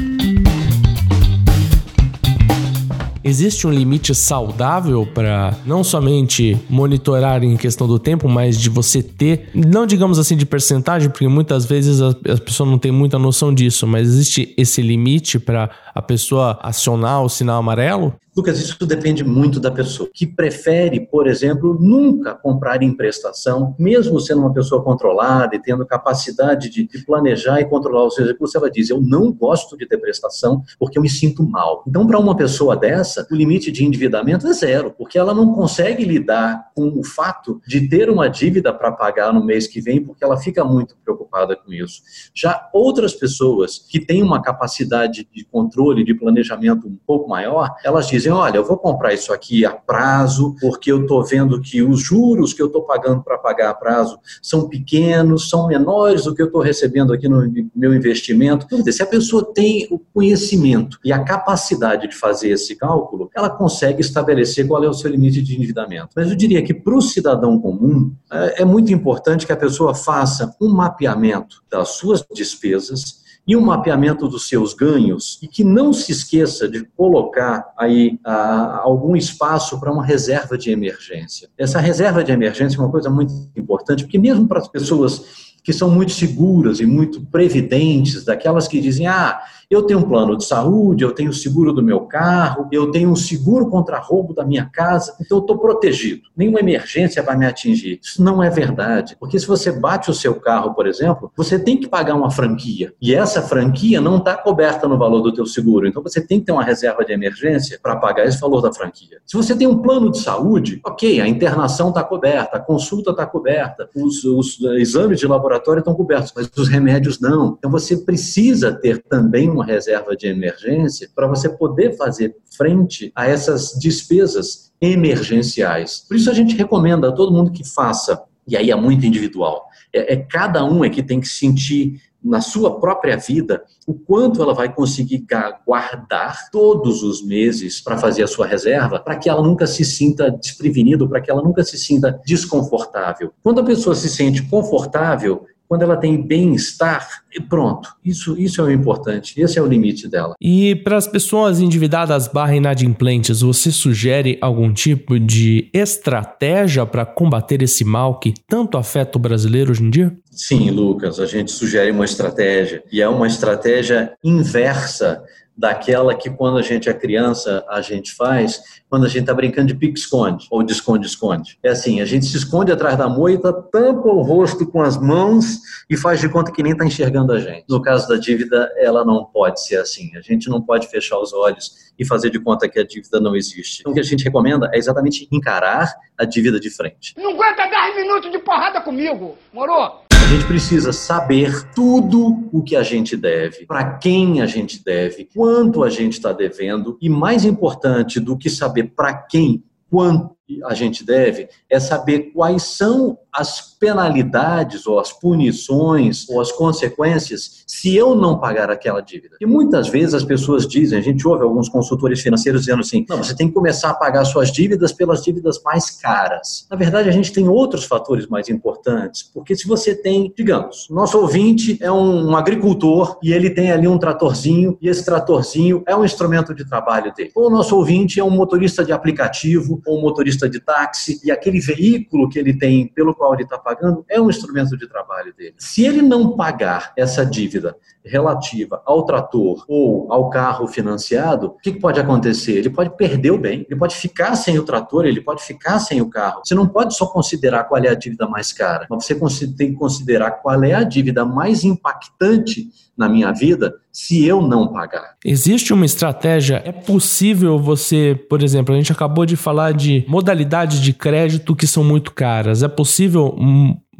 Existe 3.23 3.67
um 3.67 3.71
limite 3.71 4.15
saudável 4.15 5.07
para 5.07 5.55
não 5.67 5.85
somente 5.85 6.57
monitorar 6.69 7.45
em 7.45 7.57
questão 7.57 7.87
do 7.87 7.99
tempo, 7.99 8.29
mas 8.29 8.59
de 8.59 8.71
você 8.71 9.03
ter, 9.03 9.51
não 9.55 9.87
digamos 9.87 10.19
assim 10.19 10.37
de 10.37 10.47
percentagem, 10.47 11.11
porque 11.11 11.29
muitas 11.29 11.65
vezes 11.67 12.01
a, 12.01 12.11
a 12.11 12.39
pessoa 12.39 12.69
não 12.69 12.79
tem 12.79 12.91
muita 12.91 13.19
noção 13.19 13.53
disso, 13.53 13.87
mas 13.87 14.09
existe 14.09 14.55
esse 14.57 14.81
limite 14.81 15.39
para 15.39 15.71
a 15.95 16.01
pessoa 16.01 16.59
acionar 16.63 17.23
o 17.23 17.29
sinal 17.29 17.59
amarelo? 17.59 18.15
Lucas, 18.37 18.61
isso 18.61 18.87
depende 18.87 19.25
muito 19.25 19.59
da 19.59 19.71
pessoa, 19.73 20.09
que 20.13 20.25
prefere, 20.25 21.01
por 21.01 21.27
exemplo, 21.27 21.77
nunca 21.81 22.33
comprar 22.35 22.81
em 22.81 22.95
prestação, 22.95 23.75
mesmo 23.77 24.21
sendo 24.21 24.41
uma 24.41 24.53
pessoa 24.53 24.83
controlada 24.83 25.57
e 25.57 25.59
tendo 25.61 25.85
capacidade 25.85 26.71
de, 26.71 26.87
de 26.87 27.05
planejar 27.05 27.61
e 27.61 27.65
controlar 27.65 28.07
os 28.07 28.15
seus 28.15 28.29
recursos, 28.29 28.55
ela 28.55 28.71
diz: 28.71 28.89
Eu 28.89 29.01
não 29.01 29.33
gosto 29.33 29.77
de 29.77 29.87
ter 29.87 29.99
prestação 29.99 30.63
porque 30.79 30.97
eu 30.97 31.03
me 31.03 31.09
sinto 31.09 31.43
mal. 31.43 31.83
Então, 31.87 32.07
para 32.07 32.19
uma 32.19 32.37
pessoa 32.37 32.77
dessa, 32.77 33.27
o 33.31 33.35
limite 33.35 33.73
de 33.73 33.85
endividamento 33.85 34.47
é 34.47 34.53
zero, 34.53 34.95
porque 34.97 35.19
ela 35.19 35.35
não 35.35 35.53
consegue 35.53 36.05
lidar 36.05 36.71
com 36.75 36.89
o 36.99 37.03
fato 37.03 37.61
de 37.67 37.89
ter 37.89 38.09
uma 38.09 38.29
dívida 38.29 38.73
para 38.73 38.93
pagar 38.93 39.33
no 39.33 39.45
mês 39.45 39.67
que 39.67 39.81
vem, 39.81 40.03
porque 40.05 40.25
ela 40.25 40.37
fica 40.37 40.65
muito 40.65 40.97
preocupada 41.05 41.57
com 41.57 41.73
isso. 41.73 42.03
Já 42.33 42.69
outras 42.73 43.13
pessoas 43.13 43.79
que 43.79 43.99
têm 43.99 44.23
uma 44.23 44.41
capacidade 44.41 45.29
de 45.33 45.45
controle, 45.45 46.05
de 46.05 46.15
planejamento 46.15 46.87
um 46.87 46.97
pouco 47.05 47.29
maior, 47.29 47.75
elas 47.85 48.07
dizem, 48.07 48.20
dizem: 48.21 48.33
olha, 48.33 48.57
eu 48.57 48.65
vou 48.65 48.77
comprar 48.77 49.13
isso 49.13 49.33
aqui 49.33 49.65
a 49.65 49.71
prazo, 49.71 50.55
porque 50.61 50.93
eu 50.93 51.03
estou 51.03 51.25
vendo 51.25 51.61
que 51.61 51.83
os 51.83 52.01
juros 52.01 52.53
que 52.53 52.63
eu 52.63 52.67
estou 52.67 52.83
pagando 52.83 53.23
para 53.23 53.39
pagar 53.39 53.71
a 53.71 53.75
prazo 53.75 54.19
são 54.43 54.69
pequenos, 54.69 55.49
são 55.49 55.67
menores 55.67 56.25
do 56.25 56.35
que 56.35 56.43
eu 56.43 56.47
estou 56.47 56.61
recebendo 56.61 57.13
aqui 57.13 57.29
no 57.29 57.51
meu 57.75 57.95
investimento. 57.95 58.67
Se 58.93 59.03
a 59.03 59.07
pessoa 59.07 59.53
tem 59.53 59.87
o 59.91 59.99
conhecimento 59.99 60.99
e 61.05 61.13
a 61.13 61.23
capacidade 61.23 62.09
de 62.09 62.15
fazer 62.15 62.51
esse 62.51 62.77
cálculo, 62.77 63.31
ela 63.35 63.51
consegue 63.51 64.01
estabelecer 64.01 64.67
qual 64.67 64.83
é 64.85 64.89
o 64.89 64.95
seu 64.95 65.11
limite 65.11 65.43
de 65.43 65.57
endividamento. 65.57 66.09
Mas 66.15 66.31
eu 66.31 66.37
diria 66.37 66.63
que 66.63 66.75
para 66.75 66.95
o 66.95 67.03
cidadão 67.03 67.59
comum 67.59 68.13
é, 68.31 68.63
é 68.63 68.65
muito 68.65 68.93
importante 68.93 69.47
que 69.47 69.53
a 69.53 69.57
pessoa 69.57 69.95
faça 69.95 70.55
um 70.61 70.69
mapeamento 70.69 71.63
das 71.71 71.91
suas 71.91 72.25
despesas 72.33 73.20
e 73.47 73.57
um 73.57 73.61
mapeamento 73.61 74.29
dos 74.29 74.49
seus 74.49 74.75
ganhos 74.75 75.39
e 75.43 75.49
que 75.49 75.65
não 75.65 75.93
se 75.93 76.13
esqueça 76.13 76.69
de 76.69 76.85
colocar 76.97 77.73
aí 77.77 78.19
ah, 78.25 78.81
algum 78.83 79.17
espaço 79.17 79.79
para 79.81 79.93
uma 79.93 80.05
reserva 80.05 80.57
de 80.57 80.71
emergência. 80.71 81.49
Essa 81.59 81.81
reserva 81.81 82.23
de 82.23 82.33
emergência 82.33 82.77
é 82.77 82.81
uma 82.81 82.91
coisa 82.91 83.11
muito 83.11 83.33
importante, 83.57 84.05
porque 84.05 84.19
mesmo 84.19 84.47
para 84.47 84.61
as 84.61 84.69
pessoas 84.69 85.50
que 85.63 85.73
são 85.73 85.91
muito 85.91 86.13
seguras 86.13 86.81
e 86.81 86.87
muito 86.87 87.21
previdentes, 87.27 88.25
daquelas 88.25 88.67
que 88.67 88.81
dizem: 88.81 89.07
ah, 89.07 89.41
eu 89.71 89.83
tenho 89.83 90.01
um 90.01 90.09
plano 90.09 90.37
de 90.37 90.45
saúde, 90.45 91.05
eu 91.05 91.13
tenho 91.13 91.31
o 91.31 91.35
seguro 91.35 91.73
do 91.73 91.81
meu 91.81 92.01
carro, 92.01 92.67
eu 92.73 92.91
tenho 92.91 93.09
um 93.09 93.15
seguro 93.15 93.69
contra 93.71 94.01
roubo 94.01 94.35
da 94.35 94.45
minha 94.45 94.67
casa, 94.67 95.15
então 95.21 95.39
eu 95.39 95.43
estou 95.43 95.59
protegido. 95.59 96.23
Nenhuma 96.37 96.59
emergência 96.59 97.23
vai 97.23 97.37
me 97.37 97.47
atingir. 97.47 98.01
Isso 98.03 98.21
não 98.21 98.43
é 98.43 98.51
verdade. 98.51 99.17
Porque 99.21 99.39
se 99.39 99.47
você 99.47 99.71
bate 99.71 100.11
o 100.11 100.15
seu 100.15 100.35
carro, 100.35 100.75
por 100.75 100.89
exemplo, 100.89 101.31
você 101.37 101.57
tem 101.57 101.77
que 101.79 101.87
pagar 101.87 102.17
uma 102.17 102.33
franquia. 102.33 102.93
E 103.01 103.15
essa 103.15 103.43
franquia 103.43 104.01
não 104.01 104.17
está 104.17 104.37
coberta 104.37 104.89
no 104.89 104.99
valor 104.99 105.21
do 105.21 105.33
teu 105.33 105.47
seguro. 105.47 105.87
Então 105.87 106.03
você 106.03 106.21
tem 106.21 106.41
que 106.41 106.47
ter 106.47 106.53
uma 106.53 106.65
reserva 106.65 107.05
de 107.05 107.13
emergência 107.13 107.79
para 107.81 107.95
pagar 107.95 108.27
esse 108.27 108.41
valor 108.41 108.61
da 108.61 108.73
franquia. 108.73 109.19
Se 109.25 109.37
você 109.37 109.55
tem 109.55 109.69
um 109.69 109.79
plano 109.79 110.11
de 110.11 110.19
saúde, 110.19 110.81
ok, 110.85 111.21
a 111.21 111.29
internação 111.29 111.91
está 111.91 112.03
coberta, 112.03 112.57
a 112.57 112.61
consulta 112.61 113.13
está 113.13 113.25
coberta, 113.25 113.89
os, 113.95 114.25
os 114.25 114.61
exames 114.81 115.21
de 115.21 115.29
laboratório 115.29 115.50
estão 115.57 115.95
cobertos, 115.95 116.33
mas 116.35 116.51
os 116.57 116.69
remédios 116.69 117.21
não. 117.21 117.55
Então 117.57 117.71
você 117.71 117.97
precisa 117.97 118.73
ter 118.73 119.03
também 119.03 119.49
uma 119.49 119.61
uma 119.61 119.67
reserva 119.67 120.17
de 120.17 120.27
emergência 120.27 121.09
para 121.15 121.27
você 121.27 121.49
poder 121.49 121.97
fazer 121.97 122.35
frente 122.57 123.13
a 123.15 123.27
essas 123.27 123.79
despesas 123.79 124.73
emergenciais. 124.81 126.05
Por 126.09 126.17
isso 126.17 126.31
a 126.31 126.35
gente 126.35 126.57
recomenda 126.57 127.09
a 127.09 127.13
todo 127.13 127.33
mundo 127.33 127.53
que 127.53 127.63
faça, 127.63 128.23
e 128.49 128.57
aí 128.57 128.71
é 128.71 128.77
muito 128.77 129.05
individual, 129.05 129.67
é, 129.93 130.15
é 130.15 130.17
cada 130.17 130.65
um 130.65 130.83
é 130.83 130.89
que 130.89 131.03
tem 131.03 131.21
que 131.21 131.29
sentir 131.29 132.01
na 132.23 132.41
sua 132.41 132.79
própria 132.79 133.17
vida 133.17 133.63
o 133.87 133.95
quanto 133.95 134.43
ela 134.43 134.55
vai 134.55 134.73
conseguir 134.73 135.25
guardar 135.67 136.51
todos 136.51 137.03
os 137.03 137.25
meses 137.25 137.81
para 137.81 137.99
fazer 137.99 138.23
a 138.23 138.29
sua 138.29 138.47
reserva, 138.47 139.01
para 139.01 139.17
que 139.17 139.29
ela 139.29 139.43
nunca 139.43 139.67
se 139.67 139.85
sinta 139.85 140.31
desprevenida, 140.31 141.09
para 141.09 141.21
que 141.21 141.31
ela 141.31 141.43
nunca 141.43 141.65
se 141.65 141.79
sinta 141.79 142.21
desconfortável. 142.25 143.33
Quando 143.43 143.61
a 143.61 143.65
pessoa 143.65 143.95
se 143.95 144.09
sente 144.09 144.43
confortável, 144.49 145.47
quando 145.71 145.83
ela 145.83 145.97
tem 145.97 146.21
bem-estar, 146.21 147.23
pronto. 147.49 147.91
Isso, 148.05 148.37
isso 148.37 148.61
é 148.61 148.65
o 148.65 148.71
importante. 148.73 149.41
Esse 149.41 149.57
é 149.57 149.63
o 149.63 149.67
limite 149.69 150.09
dela. 150.09 150.35
E 150.41 150.75
para 150.75 150.97
as 150.97 151.07
pessoas 151.07 151.61
endividadas 151.61 152.27
barra 152.27 152.57
inadimplentes, 152.57 153.41
você 153.41 153.71
sugere 153.71 154.37
algum 154.41 154.75
tipo 154.75 155.17
de 155.17 155.71
estratégia 155.73 156.85
para 156.85 157.07
combater 157.07 157.63
esse 157.63 157.85
mal 157.85 158.19
que 158.19 158.35
tanto 158.49 158.77
afeta 158.77 159.17
o 159.17 159.21
brasileiro 159.21 159.71
hoje 159.71 159.85
em 159.85 159.91
dia? 159.91 160.13
Sim, 160.33 160.71
Lucas, 160.71 161.21
a 161.21 161.27
gente 161.27 161.53
sugere 161.53 161.93
uma 161.93 162.05
estratégia. 162.05 162.83
E 162.91 163.01
é 163.01 163.09
uma 163.09 163.29
estratégia 163.29 164.13
inversa 164.25 165.23
daquela 165.61 166.15
que 166.15 166.31
quando 166.31 166.57
a 166.57 166.63
gente 166.63 166.89
é 166.89 166.95
criança 166.95 167.63
a 167.69 167.83
gente 167.83 168.15
faz, 168.15 168.81
quando 168.89 169.05
a 169.05 169.09
gente 169.09 169.21
está 169.21 169.35
brincando 169.35 169.69
de 169.69 169.75
pique-esconde 169.75 170.49
ou 170.51 170.63
de 170.63 170.73
esconde-esconde. 170.73 171.59
É 171.63 171.69
assim, 171.69 172.01
a 172.01 172.07
gente 172.07 172.25
se 172.25 172.37
esconde 172.39 172.73
atrás 172.73 172.97
da 172.97 173.07
moita, 173.07 173.53
tampa 173.53 174.09
o 174.09 174.23
rosto 174.23 174.67
com 174.67 174.81
as 174.81 174.97
mãos 174.97 175.59
e 175.89 175.99
faz 175.99 176.19
de 176.19 176.31
conta 176.31 176.51
que 176.51 176.63
nem 176.63 176.73
está 176.73 176.87
enxergando 176.87 177.35
a 177.35 177.39
gente. 177.39 177.67
No 177.69 177.83
caso 177.83 178.09
da 178.09 178.17
dívida, 178.17 178.73
ela 178.79 179.05
não 179.05 179.27
pode 179.27 179.63
ser 179.63 179.77
assim. 179.77 180.17
A 180.17 180.23
gente 180.23 180.49
não 180.49 180.63
pode 180.63 180.89
fechar 180.89 181.19
os 181.19 181.35
olhos 181.35 181.93
e 181.99 182.07
fazer 182.07 182.31
de 182.31 182.41
conta 182.41 182.67
que 182.67 182.81
a 182.81 182.87
dívida 182.87 183.21
não 183.21 183.37
existe. 183.37 183.81
Então, 183.81 183.93
o 183.93 183.95
que 183.95 184.01
a 184.01 184.05
gente 184.05 184.25
recomenda 184.25 184.71
é 184.73 184.79
exatamente 184.79 185.29
encarar 185.31 185.93
a 186.19 186.25
dívida 186.25 186.59
de 186.59 186.71
frente. 186.71 187.15
Não 187.19 187.33
aguenta 187.33 187.67
10 187.69 187.97
minutos 187.97 188.33
de 188.33 188.39
porrada 188.39 188.81
comigo, 188.81 189.37
morou? 189.53 190.10
A 190.31 190.33
gente 190.33 190.47
precisa 190.47 190.93
saber 190.93 191.69
tudo 191.75 192.49
o 192.53 192.63
que 192.63 192.77
a 192.77 192.85
gente 192.85 193.17
deve, 193.17 193.67
para 193.67 193.95
quem 193.95 194.41
a 194.41 194.47
gente 194.47 194.81
deve, 194.85 195.29
quanto 195.35 195.83
a 195.83 195.91
gente 195.91 196.13
está 196.13 196.33
devendo 196.33 196.97
e, 197.03 197.09
mais 197.09 197.45
importante 197.45 198.21
do 198.21 198.39
que 198.39 198.49
saber 198.49 198.93
para 198.95 199.13
quem, 199.13 199.65
quanto 199.91 200.31
a 200.65 200.75
gente 200.75 201.05
deve, 201.05 201.49
é 201.69 201.79
saber 201.79 202.33
quais 202.33 202.63
são 202.63 203.19
as 203.33 203.77
penalidades 203.79 204.87
ou 204.87 204.99
as 204.99 205.13
punições 205.13 206.29
ou 206.29 206.41
as 206.41 206.53
consequências 206.53 207.63
se 207.67 207.97
eu 207.97 208.15
não 208.15 208.39
pagar 208.39 208.71
aquela 208.71 209.01
dívida. 209.01 209.37
E 209.41 209.47
muitas 209.47 209.89
vezes 209.89 210.15
as 210.15 210.25
pessoas 210.25 210.67
dizem, 210.67 210.99
a 210.99 211.03
gente 211.03 211.27
ouve 211.27 211.45
alguns 211.45 211.69
consultores 211.69 212.21
financeiros 212.21 212.63
dizendo 212.63 212.81
assim: 212.81 213.07
não, 213.09 213.19
você 213.19 213.35
tem 213.35 213.49
que 213.49 213.55
começar 213.55 213.91
a 213.91 213.95
pagar 213.95 214.25
suas 214.25 214.53
dívidas 214.53 214.93
pelas 214.93 215.23
dívidas 215.23 215.63
mais 215.63 215.91
caras. 215.91 216.67
Na 216.71 216.77
verdade, 216.77 217.09
a 217.09 217.13
gente 217.13 217.33
tem 217.33 217.49
outros 217.49 217.85
fatores 217.85 218.27
mais 218.27 218.49
importantes, 218.49 219.23
porque 219.23 219.57
se 219.57 219.67
você 219.67 219.95
tem, 219.95 220.33
digamos, 220.37 220.87
nosso 220.91 221.19
ouvinte 221.19 221.79
é 221.81 221.91
um, 221.91 222.37
agricultor 222.37 223.19
e 223.23 223.33
ele 223.33 223.51
tem 223.51 223.71
ali 223.71 223.87
um 223.87 223.99
tratorzinho 223.99 224.77
e 224.81 224.89
esse 224.89 225.05
tratorzinho 225.05 225.83
é 225.87 225.97
um 225.97 226.05
instrumento 226.05 226.55
de 226.55 226.65
trabalho 226.65 227.13
dele. 227.15 227.31
Ou 227.35 227.47
o 227.47 227.51
nosso 227.51 227.77
ouvinte 227.77 228.19
é 228.19 228.25
um 228.25 228.31
motorista 228.31 228.85
de 228.85 228.93
aplicativo 228.93 229.81
ou 229.87 229.99
um 229.99 230.03
motorista 230.03 230.40
de 230.49 230.61
táxi 230.61 231.21
e 231.25 231.31
aquele 231.31 231.61
veículo 231.61 232.29
que 232.29 232.39
ele 232.39 232.57
tem 232.57 232.89
pelo 232.89 233.15
qual 233.15 233.35
ele 233.35 233.43
está 233.43 233.59
pagando 233.59 234.05
é 234.09 234.21
um 234.21 234.31
instrumento 234.31 234.77
de 234.77 234.89
trabalho 234.89 235.35
dele. 235.35 235.55
Se 235.59 235.85
ele 235.85 236.03
não 236.03 236.37
pagar 236.37 236.93
essa 236.97 237.25
dívida 237.25 237.77
relativa 238.05 238.83
ao 238.87 239.05
trator 239.05 239.65
ou 239.69 240.11
ao 240.13 240.31
carro 240.31 240.67
financiado, 240.67 241.49
o 241.49 241.59
que 241.59 241.73
pode 241.73 242.01
acontecer? 242.01 242.53
Ele 242.53 242.71
pode 242.71 242.97
perder 242.97 243.31
o 243.31 243.39
bem, 243.39 243.67
ele 243.69 243.79
pode 243.79 243.95
ficar 243.95 244.35
sem 244.37 244.59
o 244.59 244.65
trator, 244.65 245.05
ele 245.05 245.21
pode 245.21 245.43
ficar 245.43 245.79
sem 245.79 246.01
o 246.01 246.09
carro. 246.09 246.41
Você 246.45 246.55
não 246.55 246.67
pode 246.67 246.95
só 246.97 247.07
considerar 247.07 247.65
qual 247.65 247.83
é 247.83 247.89
a 247.89 247.95
dívida 247.95 248.27
mais 248.27 248.53
cara, 248.53 248.87
mas 248.89 249.07
você 249.07 249.47
tem 249.47 249.73
que 249.73 249.79
considerar 249.79 250.31
qual 250.33 250.63
é 250.65 250.73
a 250.73 250.83
dívida 250.83 251.25
mais 251.25 251.65
impactante 251.65 252.69
na 253.01 253.09
minha 253.09 253.33
vida 253.33 253.75
se 253.91 254.27
eu 254.27 254.43
não 254.43 254.69
pagar. 254.69 255.15
Existe 255.25 255.73
uma 255.73 255.87
estratégia? 255.87 256.63
É 256.67 256.71
possível 256.71 257.59
você, 257.59 258.15
por 258.29 258.43
exemplo, 258.43 258.75
a 258.75 258.77
gente 258.77 258.93
acabou 258.93 259.25
de 259.25 259.37
falar 259.37 259.73
de 259.73 260.05
modalidades 260.07 260.79
de 260.79 260.93
crédito 260.93 261.57
que 261.57 261.67
são 261.67 261.83
muito 261.83 262.13
caras. 262.13 262.63
É 262.63 262.69
possível 262.69 263.35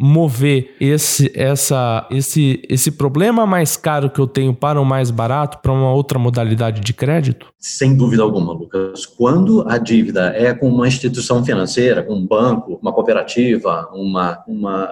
mover 0.03 0.75
esse, 0.81 1.31
essa, 1.35 2.07
esse, 2.11 2.63
esse 2.67 2.91
problema 2.91 3.47
mais 3.47 3.77
caro 3.77 4.09
que 4.09 4.19
eu 4.19 4.27
tenho 4.27 4.55
para 4.55 4.81
o 4.81 4.85
mais 4.85 5.11
barato 5.11 5.59
para 5.59 5.71
uma 5.71 5.93
outra 5.93 6.19
modalidade 6.19 6.81
de 6.81 6.95
crédito? 6.95 7.53
Sem 7.59 7.95
dúvida 7.95 8.23
alguma, 8.23 8.55
Lucas. 8.55 9.05
Quando 9.05 9.63
a 9.69 9.77
dívida 9.77 10.33
é 10.35 10.55
com 10.55 10.71
uma 10.71 10.89
instituição 10.89 11.45
financeira, 11.45 12.07
um 12.09 12.27
banco, 12.27 12.79
uma 12.81 12.95
cooperativa, 12.95 13.91
uma, 13.93 14.43
uma 14.49 14.89